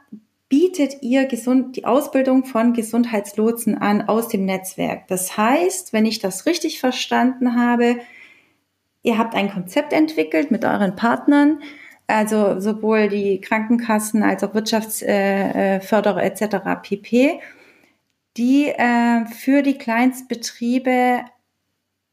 bietet 0.50 1.02
ihr 1.02 1.24
gesund, 1.24 1.76
die 1.76 1.86
Ausbildung 1.86 2.44
von 2.44 2.74
Gesundheitslotsen 2.74 3.78
an 3.78 4.02
aus 4.02 4.28
dem 4.28 4.44
Netzwerk. 4.44 5.08
Das 5.08 5.38
heißt, 5.38 5.94
wenn 5.94 6.04
ich 6.04 6.18
das 6.18 6.44
richtig 6.44 6.80
verstanden 6.80 7.56
habe, 7.56 7.96
ihr 9.02 9.16
habt 9.16 9.34
ein 9.34 9.50
Konzept 9.50 9.94
entwickelt 9.94 10.50
mit 10.50 10.66
euren 10.66 10.96
Partnern 10.96 11.62
also 12.08 12.58
sowohl 12.58 13.08
die 13.08 13.40
Krankenkassen 13.40 14.22
als 14.22 14.42
auch 14.42 14.54
Wirtschaftsförderer 14.54 16.24
etc. 16.24 16.56
pp, 16.82 17.40
die 18.36 18.68
äh, 18.68 19.26
für 19.26 19.62
die 19.62 19.78
Kleinstbetriebe 19.78 21.20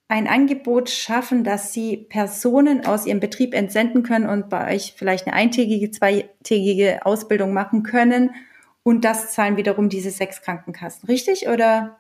ein 0.08 0.28
Angebot 0.28 0.90
schaffen, 0.90 1.44
dass 1.44 1.74
sie 1.74 1.98
Personen 1.98 2.86
aus 2.86 3.08
ihrem 3.08 3.20
Betrieb 3.20 3.56
entsenden 3.56 4.04
können 4.04 4.30
und 4.30 4.50
bei 4.50 4.76
euch 4.76 4.94
vielleicht 4.96 5.26
eine 5.26 5.36
eintägige, 5.36 5.90
zweitägige 5.90 7.06
Ausbildung 7.06 7.54
machen 7.54 7.82
können. 7.82 8.32
Und 8.84 9.04
das 9.04 9.34
zahlen 9.34 9.58
wiederum 9.58 9.90
diese 9.90 10.12
sechs 10.12 10.44
Krankenkassen. 10.44 11.08
Richtig 11.08 11.48
oder? 11.48 11.98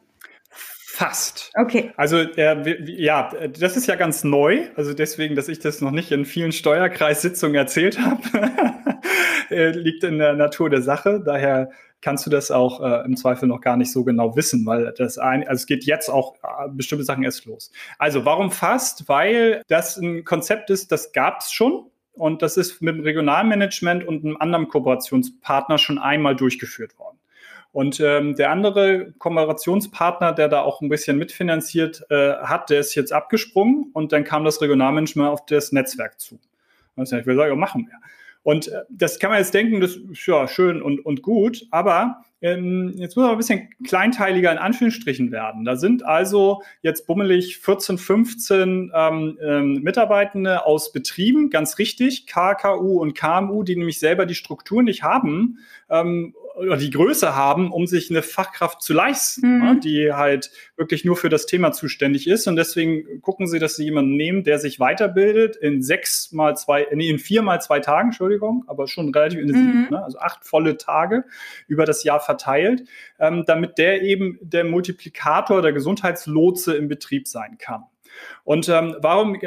Fast. 0.96 1.52
Okay. 1.56 1.91
Also 1.98 2.20
äh, 2.20 2.86
ja, 2.89 3.30
das 3.50 3.76
ist 3.76 3.86
ja 3.86 3.96
ganz 3.96 4.24
neu. 4.24 4.70
Also 4.78 4.93
deswegen, 4.93 5.36
dass 5.36 5.50
ich 5.50 5.60
das 5.60 5.82
noch 5.82 5.91
nicht 5.91 6.10
in 6.10 6.24
vielen 6.24 6.54
Steuerkreissitzungen 6.54 7.58
erzählt 7.58 8.00
habe. 8.00 8.22
äh, 9.50 9.72
liegt 9.72 10.06
in 10.06 10.20
der 10.20 10.36
Natur 10.36 10.70
der 10.70 10.82
Sache. 10.82 11.22
Daher 11.24 11.70
kannst 12.00 12.26
du 12.26 12.30
das 12.30 12.50
auch 12.50 12.80
äh, 12.80 13.04
im 13.04 13.18
Zweifel 13.18 13.50
noch 13.50 13.60
gar 13.60 13.76
nicht 13.76 13.91
so 13.91 14.06
genau 14.06 14.38
wissen, 14.38 14.66
weil 14.66 14.93
das 14.98 15.18
ein, 15.18 15.46
also 15.46 15.60
es 15.60 15.66
geht 15.66 15.84
jetzt 15.84 16.08
auch 16.08 16.36
äh, 16.36 16.70
bestimmte 16.70 17.04
Sachen 17.04 17.26
erst 17.26 17.43
los. 17.43 17.74
Also 18.00 18.24
warum 18.24 18.50
fast? 18.50 19.10
Weil 19.10 19.64
das 19.68 19.98
ein 19.98 20.24
Konzept 20.24 20.70
ist, 20.70 20.93
das 20.93 21.12
gab 21.12 21.41
es 21.41 21.52
schon 21.52 21.91
und 22.14 22.41
das 22.41 22.56
ist 22.56 22.82
mit 22.82 22.96
dem 22.96 23.02
Regionalmanagement 23.02 24.08
und 24.08 24.24
einem 24.24 24.38
anderen 24.38 24.70
Kooperationspartner 24.70 25.78
schon 25.78 26.00
einmal 26.00 26.38
durchgeführt 26.38 26.98
worden. 26.98 27.18
Und 27.76 28.00
ähm, 28.00 28.38
der 28.38 28.52
andere 28.52 29.12
Kooperationspartner, 29.18 30.32
der 30.32 30.48
da 30.48 30.62
auch 30.62 30.80
ein 30.80 30.88
bisschen 30.88 31.18
mitfinanziert 31.18 32.06
äh, 32.10 32.36
hat, 32.36 32.70
der 32.70 32.80
ist 32.80 32.96
jetzt 32.96 33.12
abgesprungen 33.12 33.90
und 33.92 34.14
dann 34.14 34.24
kam 34.24 34.46
das 34.46 34.62
Regionalmanagement 34.62 35.30
auf 35.30 35.46
das 35.46 35.74
Netzwerk 35.74 36.18
zu. 36.18 36.40
Und 36.96 37.12
ich 37.12 37.26
will 37.26 37.36
sagen, 37.36 37.50
ja, 37.50 37.56
machen 37.58 37.86
wir. 37.90 38.00
Und 38.44 38.70
äh, 38.70 38.84
das 38.90 39.20
kann 39.20 39.30
man 39.30 39.40
jetzt 39.40 39.54
denken, 39.54 39.82
das 39.82 39.98
ist 39.98 40.26
ja 40.26 40.48
schön 40.48 40.82
und, 40.82 41.06
und 41.06 41.22
gut, 41.22 41.68
aber 41.70 42.24
ähm, 42.42 42.94
jetzt 42.96 43.18
muss 43.18 43.24
man 43.24 43.34
ein 43.34 43.38
bisschen 43.40 43.68
kleinteiliger 43.86 44.54
in 44.54 44.58
Anführungsstrichen 44.58 45.34
werden. 45.34 45.66
Da 45.66 45.76
sind 45.76 46.06
also 46.06 46.62
jetzt 46.82 47.06
bummelig 47.08 47.58
14, 47.58 47.98
15 47.98 48.94
ähm, 48.96 49.38
ähm, 49.42 49.74
Mitarbeitende 49.84 50.66
aus 50.66 50.94
Betrieben, 50.94 51.50
ganz 51.50 51.78
richtig, 51.78 52.26
KKU 52.26 53.02
und 53.02 53.16
KMU, 53.16 53.64
die 53.64 53.76
nämlich 53.76 54.00
selber 54.00 54.26
die 54.26 54.36
Struktur 54.36 54.82
nicht 54.82 55.04
haben, 55.04 55.60
ähm, 55.90 56.34
oder 56.56 56.78
die 56.78 56.89
Größe 56.89 57.36
haben, 57.36 57.72
um 57.72 57.86
sich 57.86 58.10
eine 58.10 58.22
Fachkraft 58.22 58.82
zu 58.82 58.93
leisten, 58.93 59.60
mhm. 59.60 59.80
die 59.82 60.14
halt 60.14 60.51
wirklich 60.78 61.03
nur 61.03 61.18
für 61.18 61.30
das 61.30 61.45
Thema 61.45 61.72
zuständig 61.72 62.28
ist. 62.28 62.47
Und 62.47 62.56
deswegen 62.56 63.22
gucken 63.22 63.47
sie, 63.47 63.60
dass 63.60 63.76
sie 63.76 63.84
jemanden 63.84 64.16
nehmen, 64.16 64.43
der 64.43 64.60
sich 64.60 64.80
weiterbildet 64.80 65.56
in 65.58 65.82
sechs 65.82 66.32
mal 66.32 66.56
zwei, 66.56 66.88
nee, 66.93 67.10
in 67.10 67.20
vier 67.20 67.41
mal 67.41 67.60
zwei 67.62 67.80
Tagen, 67.80 68.10
Entschuldigung, 68.10 68.64
aber 68.68 68.88
schon 68.88 69.14
relativ 69.14 69.39
intensiv, 69.39 69.74
mhm. 69.74 69.88
ne, 69.91 70.03
also 70.03 70.18
acht 70.20 70.45
volle 70.45 70.78
Tage 70.78 71.26
über 71.68 71.86
das 71.86 72.03
Jahr 72.03 72.20
verteilt, 72.20 72.84
ähm, 73.20 73.43
damit 73.45 73.78
der 73.78 74.01
eben 74.01 74.39
der 74.41 74.64
Multiplikator, 74.64 75.62
der 75.62 75.74
Gesundheitslotse 75.74 76.76
im 76.76 76.88
Betrieb 76.88 77.28
sein 77.28 77.58
kann. 77.58 77.84
Und 78.43 78.70
ähm, 78.70 78.95
warum 79.01 79.38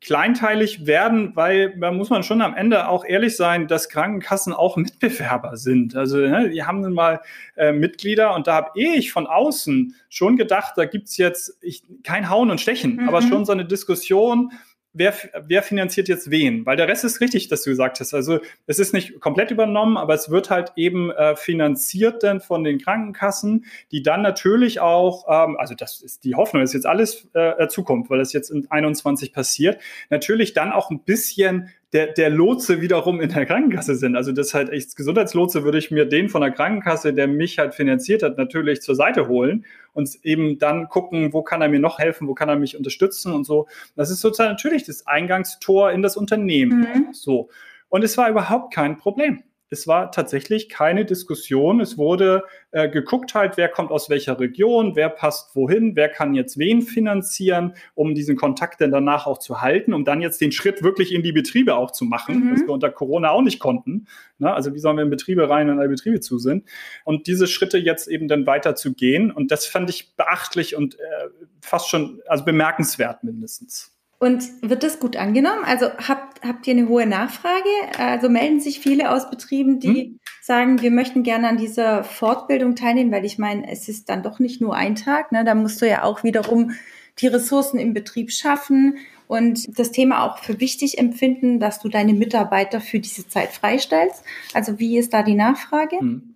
kleinteilig 0.00 0.86
werden? 0.86 1.34
Weil 1.34 1.76
da 1.78 1.90
muss 1.90 2.10
man 2.10 2.22
schon 2.22 2.42
am 2.42 2.54
Ende 2.54 2.88
auch 2.88 3.04
ehrlich 3.04 3.36
sein, 3.36 3.66
dass 3.66 3.88
Krankenkassen 3.88 4.52
auch 4.52 4.76
Mitbewerber 4.76 5.56
sind. 5.56 5.96
Also 5.96 6.18
ne, 6.18 6.50
die 6.50 6.62
haben 6.64 6.80
nun 6.80 6.92
mal 6.92 7.20
äh, 7.56 7.72
Mitglieder 7.72 8.34
und 8.34 8.46
da 8.46 8.54
habe 8.54 8.70
ich 8.74 9.12
von 9.12 9.26
außen 9.26 9.94
schon 10.08 10.36
gedacht, 10.36 10.74
da 10.76 10.84
gibt's 10.84 11.16
jetzt 11.16 11.58
ich, 11.62 11.82
kein 12.04 12.28
Hauen 12.28 12.50
und 12.50 12.60
Stechen, 12.60 12.96
mhm. 12.96 13.08
aber 13.08 13.22
schon 13.22 13.44
so 13.44 13.52
eine 13.52 13.64
Diskussion, 13.64 14.52
wer, 14.92 15.14
wer 15.46 15.62
finanziert 15.62 16.08
jetzt 16.08 16.30
wen? 16.30 16.66
Weil 16.66 16.76
der 16.76 16.88
Rest 16.88 17.04
ist 17.04 17.20
richtig, 17.20 17.48
dass 17.48 17.62
du 17.62 17.70
gesagt 17.70 18.00
hast. 18.00 18.14
Also 18.14 18.40
es 18.66 18.78
ist 18.78 18.92
nicht 18.92 19.20
komplett 19.20 19.50
übernommen, 19.50 19.96
aber 19.96 20.14
es 20.14 20.30
wird 20.30 20.50
halt 20.50 20.72
eben 20.76 21.10
äh, 21.10 21.36
finanziert 21.36 22.22
dann 22.22 22.40
von 22.40 22.64
den 22.64 22.78
Krankenkassen, 22.78 23.64
die 23.90 24.02
dann 24.02 24.22
natürlich 24.22 24.80
auch, 24.80 25.26
ähm, 25.28 25.56
also 25.58 25.74
das 25.74 26.02
ist 26.02 26.24
die 26.24 26.34
Hoffnung, 26.34 26.62
ist 26.62 26.74
jetzt 26.74 26.86
alles 26.86 27.28
äh, 27.32 27.68
Zukunft, 27.68 28.10
weil 28.10 28.18
das 28.18 28.32
jetzt 28.32 28.50
in 28.50 28.70
21 28.70 29.32
passiert, 29.32 29.80
natürlich 30.10 30.52
dann 30.52 30.72
auch 30.72 30.90
ein 30.90 31.00
bisschen 31.00 31.70
der, 31.92 32.06
der 32.08 32.30
Lotse 32.30 32.80
wiederum 32.80 33.20
in 33.20 33.28
der 33.28 33.44
Krankenkasse 33.44 33.94
sind. 33.94 34.16
Also 34.16 34.32
das 34.32 34.54
halt 34.54 34.70
echt 34.70 34.96
Gesundheitslotse 34.96 35.62
würde 35.62 35.78
ich 35.78 35.90
mir 35.90 36.06
den 36.06 36.28
von 36.28 36.40
der 36.40 36.50
Krankenkasse, 36.50 37.12
der 37.12 37.28
mich 37.28 37.58
halt 37.58 37.74
finanziert 37.74 38.22
hat, 38.22 38.38
natürlich 38.38 38.80
zur 38.80 38.94
Seite 38.94 39.28
holen 39.28 39.66
und 39.92 40.08
eben 40.22 40.58
dann 40.58 40.88
gucken, 40.88 41.32
wo 41.32 41.42
kann 41.42 41.60
er 41.60 41.68
mir 41.68 41.80
noch 41.80 41.98
helfen, 41.98 42.28
wo 42.28 42.34
kann 42.34 42.48
er 42.48 42.56
mich 42.56 42.76
unterstützen 42.76 43.32
und 43.32 43.44
so. 43.44 43.66
Das 43.94 44.10
ist 44.10 44.20
sozusagen 44.20 44.50
natürlich 44.50 44.84
das 44.84 45.06
Eingangstor 45.06 45.92
in 45.92 46.00
das 46.00 46.16
Unternehmen. 46.16 46.80
Mhm. 46.80 47.12
So. 47.12 47.50
Und 47.90 48.02
es 48.02 48.16
war 48.16 48.30
überhaupt 48.30 48.72
kein 48.72 48.96
Problem 48.96 49.42
es 49.72 49.86
war 49.86 50.12
tatsächlich 50.12 50.68
keine 50.68 51.06
Diskussion. 51.06 51.80
Es 51.80 51.96
wurde 51.96 52.44
äh, 52.72 52.90
geguckt 52.90 53.34
halt, 53.34 53.56
wer 53.56 53.68
kommt 53.68 53.90
aus 53.90 54.10
welcher 54.10 54.38
Region, 54.38 54.96
wer 54.96 55.08
passt 55.08 55.56
wohin, 55.56 55.96
wer 55.96 56.10
kann 56.10 56.34
jetzt 56.34 56.58
wen 56.58 56.82
finanzieren, 56.82 57.74
um 57.94 58.14
diesen 58.14 58.36
Kontakt 58.36 58.82
dann 58.82 58.90
danach 58.90 59.26
auch 59.26 59.38
zu 59.38 59.62
halten, 59.62 59.94
um 59.94 60.04
dann 60.04 60.20
jetzt 60.20 60.40
den 60.42 60.52
Schritt 60.52 60.82
wirklich 60.82 61.12
in 61.12 61.22
die 61.22 61.32
Betriebe 61.32 61.74
auch 61.74 61.90
zu 61.90 62.04
machen, 62.04 62.44
mhm. 62.44 62.52
was 62.52 62.60
wir 62.60 62.70
unter 62.70 62.90
Corona 62.90 63.30
auch 63.30 63.40
nicht 63.40 63.60
konnten. 63.60 64.06
Ne? 64.38 64.52
Also 64.52 64.74
wie 64.74 64.78
sollen 64.78 64.96
wir 64.96 65.04
in 65.04 65.10
Betriebe 65.10 65.48
rein, 65.48 65.68
wenn 65.68 65.78
alle 65.78 65.88
Betriebe 65.88 66.20
zu 66.20 66.38
sind? 66.38 66.68
Und 67.04 67.26
diese 67.26 67.46
Schritte 67.46 67.78
jetzt 67.78 68.08
eben 68.08 68.28
dann 68.28 68.46
weiter 68.46 68.74
zu 68.74 68.92
gehen. 68.92 69.30
Und 69.30 69.50
das 69.50 69.64
fand 69.64 69.88
ich 69.88 70.14
beachtlich 70.16 70.76
und 70.76 70.96
äh, 70.96 71.28
fast 71.62 71.88
schon, 71.88 72.20
also 72.26 72.44
bemerkenswert 72.44 73.24
mindestens. 73.24 73.92
Und 74.22 74.44
wird 74.62 74.84
das 74.84 75.00
gut 75.00 75.16
angenommen? 75.16 75.64
Also 75.64 75.86
habt, 75.98 76.21
habt 76.42 76.66
ihr 76.66 76.74
eine 76.74 76.88
hohe 76.88 77.06
Nachfrage? 77.06 77.68
Also 77.98 78.28
melden 78.28 78.60
sich 78.60 78.80
viele 78.80 79.10
aus 79.10 79.30
Betrieben, 79.30 79.80
die 79.80 79.88
hm. 79.88 80.18
sagen, 80.40 80.82
wir 80.82 80.90
möchten 80.90 81.22
gerne 81.22 81.48
an 81.48 81.56
dieser 81.56 82.04
Fortbildung 82.04 82.74
teilnehmen, 82.74 83.12
weil 83.12 83.24
ich 83.24 83.38
meine, 83.38 83.70
es 83.70 83.88
ist 83.88 84.08
dann 84.08 84.22
doch 84.22 84.38
nicht 84.38 84.60
nur 84.60 84.74
ein 84.74 84.94
Tag. 84.94 85.32
Ne? 85.32 85.44
Da 85.44 85.54
musst 85.54 85.80
du 85.80 85.88
ja 85.88 86.02
auch 86.02 86.24
wiederum 86.24 86.72
die 87.18 87.26
Ressourcen 87.26 87.78
im 87.78 87.94
Betrieb 87.94 88.32
schaffen 88.32 88.98
und 89.26 89.78
das 89.78 89.92
Thema 89.92 90.24
auch 90.24 90.38
für 90.38 90.60
wichtig 90.60 90.98
empfinden, 90.98 91.60
dass 91.60 91.78
du 91.78 91.88
deine 91.88 92.14
Mitarbeiter 92.14 92.80
für 92.80 93.00
diese 93.00 93.28
Zeit 93.28 93.50
freistellst. 93.50 94.24
Also 94.54 94.78
wie 94.78 94.98
ist 94.98 95.12
da 95.12 95.22
die 95.22 95.34
Nachfrage? 95.34 95.98
Hm 95.98 96.32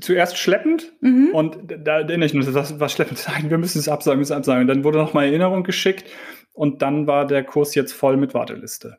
zuerst 0.00 0.38
schleppend 0.38 0.92
und 1.32 1.58
da 1.84 2.00
erinnere 2.00 2.26
ich 2.26 2.34
mich, 2.34 2.52
was, 2.54 2.80
was 2.80 2.92
schleppend 2.92 3.18
sagen, 3.18 3.50
wir 3.50 3.58
müssen 3.58 3.78
es 3.78 3.88
absagen, 3.88 4.18
müssen 4.18 4.32
es 4.32 4.38
absagen. 4.38 4.62
Und 4.62 4.68
dann 4.68 4.84
wurde 4.84 4.98
noch 4.98 5.14
mal 5.14 5.24
Erinnerung 5.24 5.62
geschickt 5.62 6.10
und 6.52 6.82
dann 6.82 7.06
war 7.06 7.26
der 7.26 7.44
Kurs 7.44 7.74
jetzt 7.74 7.92
voll 7.92 8.16
mit 8.16 8.34
Warteliste. 8.34 8.98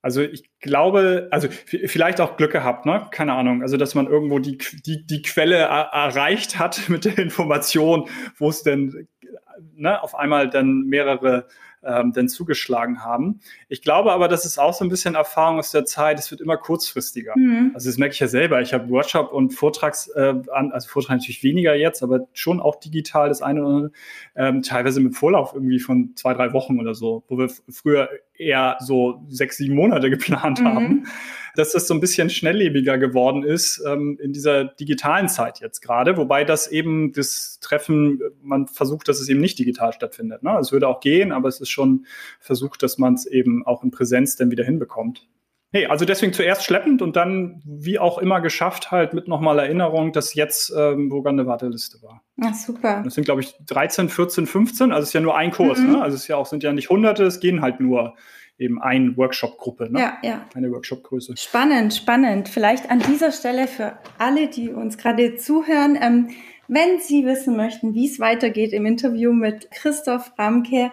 Also 0.00 0.22
ich 0.22 0.48
glaube, 0.60 1.28
also 1.30 1.48
vielleicht 1.50 2.20
auch 2.20 2.36
Glück 2.36 2.52
gehabt, 2.52 2.86
ne? 2.86 3.08
Keine 3.10 3.32
Ahnung. 3.32 3.62
Also 3.62 3.76
dass 3.76 3.94
man 3.94 4.06
irgendwo 4.06 4.38
die, 4.38 4.58
die, 4.86 5.04
die 5.04 5.22
Quelle 5.22 5.56
erreicht 5.56 6.58
hat 6.58 6.82
mit 6.88 7.04
der 7.04 7.18
Information, 7.18 8.08
wo 8.36 8.48
es 8.48 8.62
denn 8.62 9.08
ne, 9.74 10.02
auf 10.02 10.14
einmal 10.14 10.48
dann 10.48 10.82
mehrere 10.82 11.46
ähm, 11.82 12.12
denn 12.12 12.28
zugeschlagen 12.28 13.04
haben. 13.04 13.40
Ich 13.68 13.82
glaube 13.82 14.12
aber, 14.12 14.28
das 14.28 14.44
ist 14.44 14.58
auch 14.58 14.74
so 14.74 14.84
ein 14.84 14.88
bisschen 14.88 15.14
Erfahrung 15.14 15.58
aus 15.58 15.70
der 15.70 15.84
Zeit, 15.84 16.18
es 16.18 16.30
wird 16.30 16.40
immer 16.40 16.56
kurzfristiger. 16.56 17.34
Mhm. 17.36 17.72
Also 17.74 17.88
das 17.88 17.98
merke 17.98 18.14
ich 18.14 18.20
ja 18.20 18.26
selber. 18.28 18.60
Ich 18.60 18.74
habe 18.74 18.88
Workshop 18.90 19.32
und 19.32 19.50
Vortrags, 19.50 20.08
äh, 20.08 20.34
also 20.48 20.88
Vortrag 20.88 21.16
natürlich 21.16 21.42
weniger 21.42 21.74
jetzt, 21.74 22.02
aber 22.02 22.26
schon 22.32 22.60
auch 22.60 22.76
digital 22.76 23.28
das 23.28 23.42
eine 23.42 23.60
oder 23.60 23.68
andere, 23.68 23.92
ähm, 24.36 24.62
teilweise 24.62 25.00
mit 25.00 25.16
Vorlauf 25.16 25.54
irgendwie 25.54 25.78
von 25.78 26.12
zwei, 26.16 26.34
drei 26.34 26.52
Wochen 26.52 26.80
oder 26.80 26.94
so, 26.94 27.24
wo 27.28 27.38
wir 27.38 27.48
früher 27.68 28.08
eher 28.38 28.76
so 28.80 29.22
sechs, 29.28 29.56
sieben 29.56 29.74
Monate 29.74 30.10
geplant 30.10 30.60
mhm. 30.60 30.64
haben, 30.64 31.06
dass 31.54 31.72
das 31.72 31.86
so 31.86 31.94
ein 31.94 32.00
bisschen 32.00 32.30
schnelllebiger 32.30 32.98
geworden 32.98 33.42
ist 33.42 33.82
ähm, 33.86 34.18
in 34.22 34.32
dieser 34.32 34.64
digitalen 34.64 35.28
Zeit 35.28 35.60
jetzt 35.60 35.80
gerade, 35.80 36.16
wobei 36.16 36.44
das 36.44 36.68
eben 36.68 37.12
das 37.12 37.58
Treffen, 37.60 38.20
man 38.42 38.68
versucht, 38.68 39.08
dass 39.08 39.20
es 39.20 39.28
eben 39.28 39.40
nicht 39.40 39.58
digital 39.58 39.92
stattfindet. 39.92 40.42
Ne? 40.42 40.56
Es 40.60 40.72
würde 40.72 40.88
auch 40.88 41.00
gehen, 41.00 41.32
aber 41.32 41.48
es 41.48 41.60
ist 41.60 41.70
schon 41.70 42.06
versucht, 42.38 42.82
dass 42.82 42.98
man 42.98 43.14
es 43.14 43.26
eben 43.26 43.66
auch 43.66 43.82
in 43.82 43.90
Präsenz 43.90 44.36
dann 44.36 44.50
wieder 44.50 44.64
hinbekommt. 44.64 45.28
Hey, 45.70 45.84
also 45.86 46.06
deswegen 46.06 46.32
zuerst 46.32 46.64
schleppend 46.64 47.02
und 47.02 47.14
dann 47.16 47.60
wie 47.66 47.98
auch 47.98 48.18
immer 48.18 48.40
geschafft 48.40 48.90
halt 48.90 49.12
mit 49.12 49.28
nochmal 49.28 49.58
Erinnerung, 49.58 50.12
dass 50.12 50.32
jetzt 50.32 50.72
ähm, 50.74 51.10
sogar 51.10 51.32
eine 51.32 51.46
Warteliste 51.46 52.02
war. 52.02 52.22
Ach, 52.42 52.54
super. 52.54 53.02
Das 53.04 53.14
sind, 53.14 53.24
glaube 53.24 53.42
ich, 53.42 53.54
13, 53.66 54.08
14, 54.08 54.46
15, 54.46 54.92
also 54.92 55.02
es 55.02 55.08
ist 55.08 55.12
ja 55.12 55.20
nur 55.20 55.36
ein 55.36 55.50
Kurs, 55.50 55.78
mhm. 55.78 55.92
ne? 55.92 56.02
Also 56.02 56.14
es 56.14 56.22
ist 56.22 56.28
ja 56.28 56.36
auch, 56.36 56.46
sind 56.46 56.62
ja 56.62 56.72
nicht 56.72 56.88
Hunderte, 56.88 57.24
es 57.24 57.40
gehen 57.40 57.60
halt 57.60 57.80
nur 57.80 58.14
eben 58.58 58.80
ein 58.80 59.16
Workshop-Gruppe, 59.16 59.92
ne? 59.92 60.00
Ja, 60.00 60.18
ja. 60.22 60.46
Eine 60.54 60.70
Workshop-Größe. 60.70 61.36
Spannend, 61.36 61.94
spannend. 61.94 62.48
Vielleicht 62.48 62.90
an 62.90 63.00
dieser 63.00 63.30
Stelle 63.30 63.68
für 63.68 63.98
alle, 64.18 64.48
die 64.48 64.70
uns 64.70 64.96
gerade 64.96 65.36
zuhören, 65.36 65.98
ähm, 66.00 66.28
wenn 66.66 67.00
Sie 67.00 67.24
wissen 67.24 67.56
möchten, 67.56 67.94
wie 67.94 68.06
es 68.06 68.20
weitergeht 68.20 68.72
im 68.72 68.84
Interview 68.84 69.32
mit 69.32 69.70
Christoph 69.70 70.32
Ramke, 70.38 70.90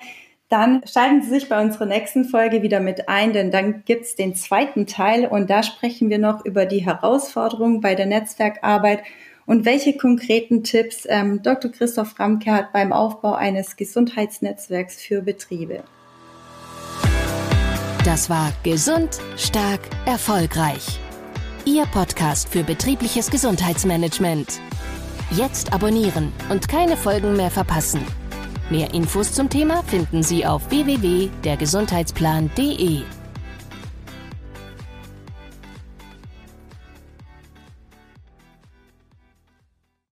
dann 0.50 0.82
schalten 0.86 1.24
Sie 1.24 1.30
sich 1.30 1.50
bei 1.50 1.62
unserer 1.62 1.86
nächsten 1.86 2.26
Folge 2.26 2.62
wieder 2.62 2.80
mit 2.80 3.10
ein, 3.10 3.34
denn 3.34 3.50
dann 3.50 3.84
gibt's 3.86 4.16
den 4.16 4.36
zweiten 4.36 4.86
Teil 4.86 5.26
und 5.26 5.50
da 5.50 5.64
sprechen 5.64 6.10
wir 6.10 6.20
noch 6.20 6.46
über 6.46 6.66
die 6.66 6.86
Herausforderungen 6.86 7.82
bei 7.82 7.96
der 7.96 8.06
Netzwerkarbeit 8.06 9.04
und 9.48 9.66
welche 9.66 9.98
konkreten 9.98 10.64
Tipps 10.64 11.06
ähm, 11.08 11.42
Dr. 11.42 11.72
Christoph 11.72 12.20
Ramke 12.20 12.52
hat 12.52 12.74
beim 12.74 12.94
Aufbau 12.94 13.34
eines 13.34 13.76
Gesundheitsnetzwerks 13.76 15.02
für 15.02 15.22
Betriebe. 15.22 15.84
Das 18.04 18.30
war 18.30 18.52
Gesund, 18.64 19.20
Stark, 19.36 19.80
Erfolgreich. 20.06 21.00
Ihr 21.66 21.86
Podcast 21.88 22.50
für 22.50 22.64
betriebliches 22.64 23.32
Gesundheitsmanagement. 23.32 24.60
Jetzt 25.32 25.74
abonnieren 25.74 26.32
und 26.52 26.68
keine 26.68 26.98
Folgen 26.98 27.36
mehr 27.36 27.50
verpassen. 27.50 28.02
Mehr 28.70 28.94
Infos 28.94 29.34
zum 29.34 29.50
Thema 29.50 29.84
finden 29.84 30.24
Sie 30.24 30.46
auf 30.46 30.70
www.dergesundheitsplan.de. 30.70 33.04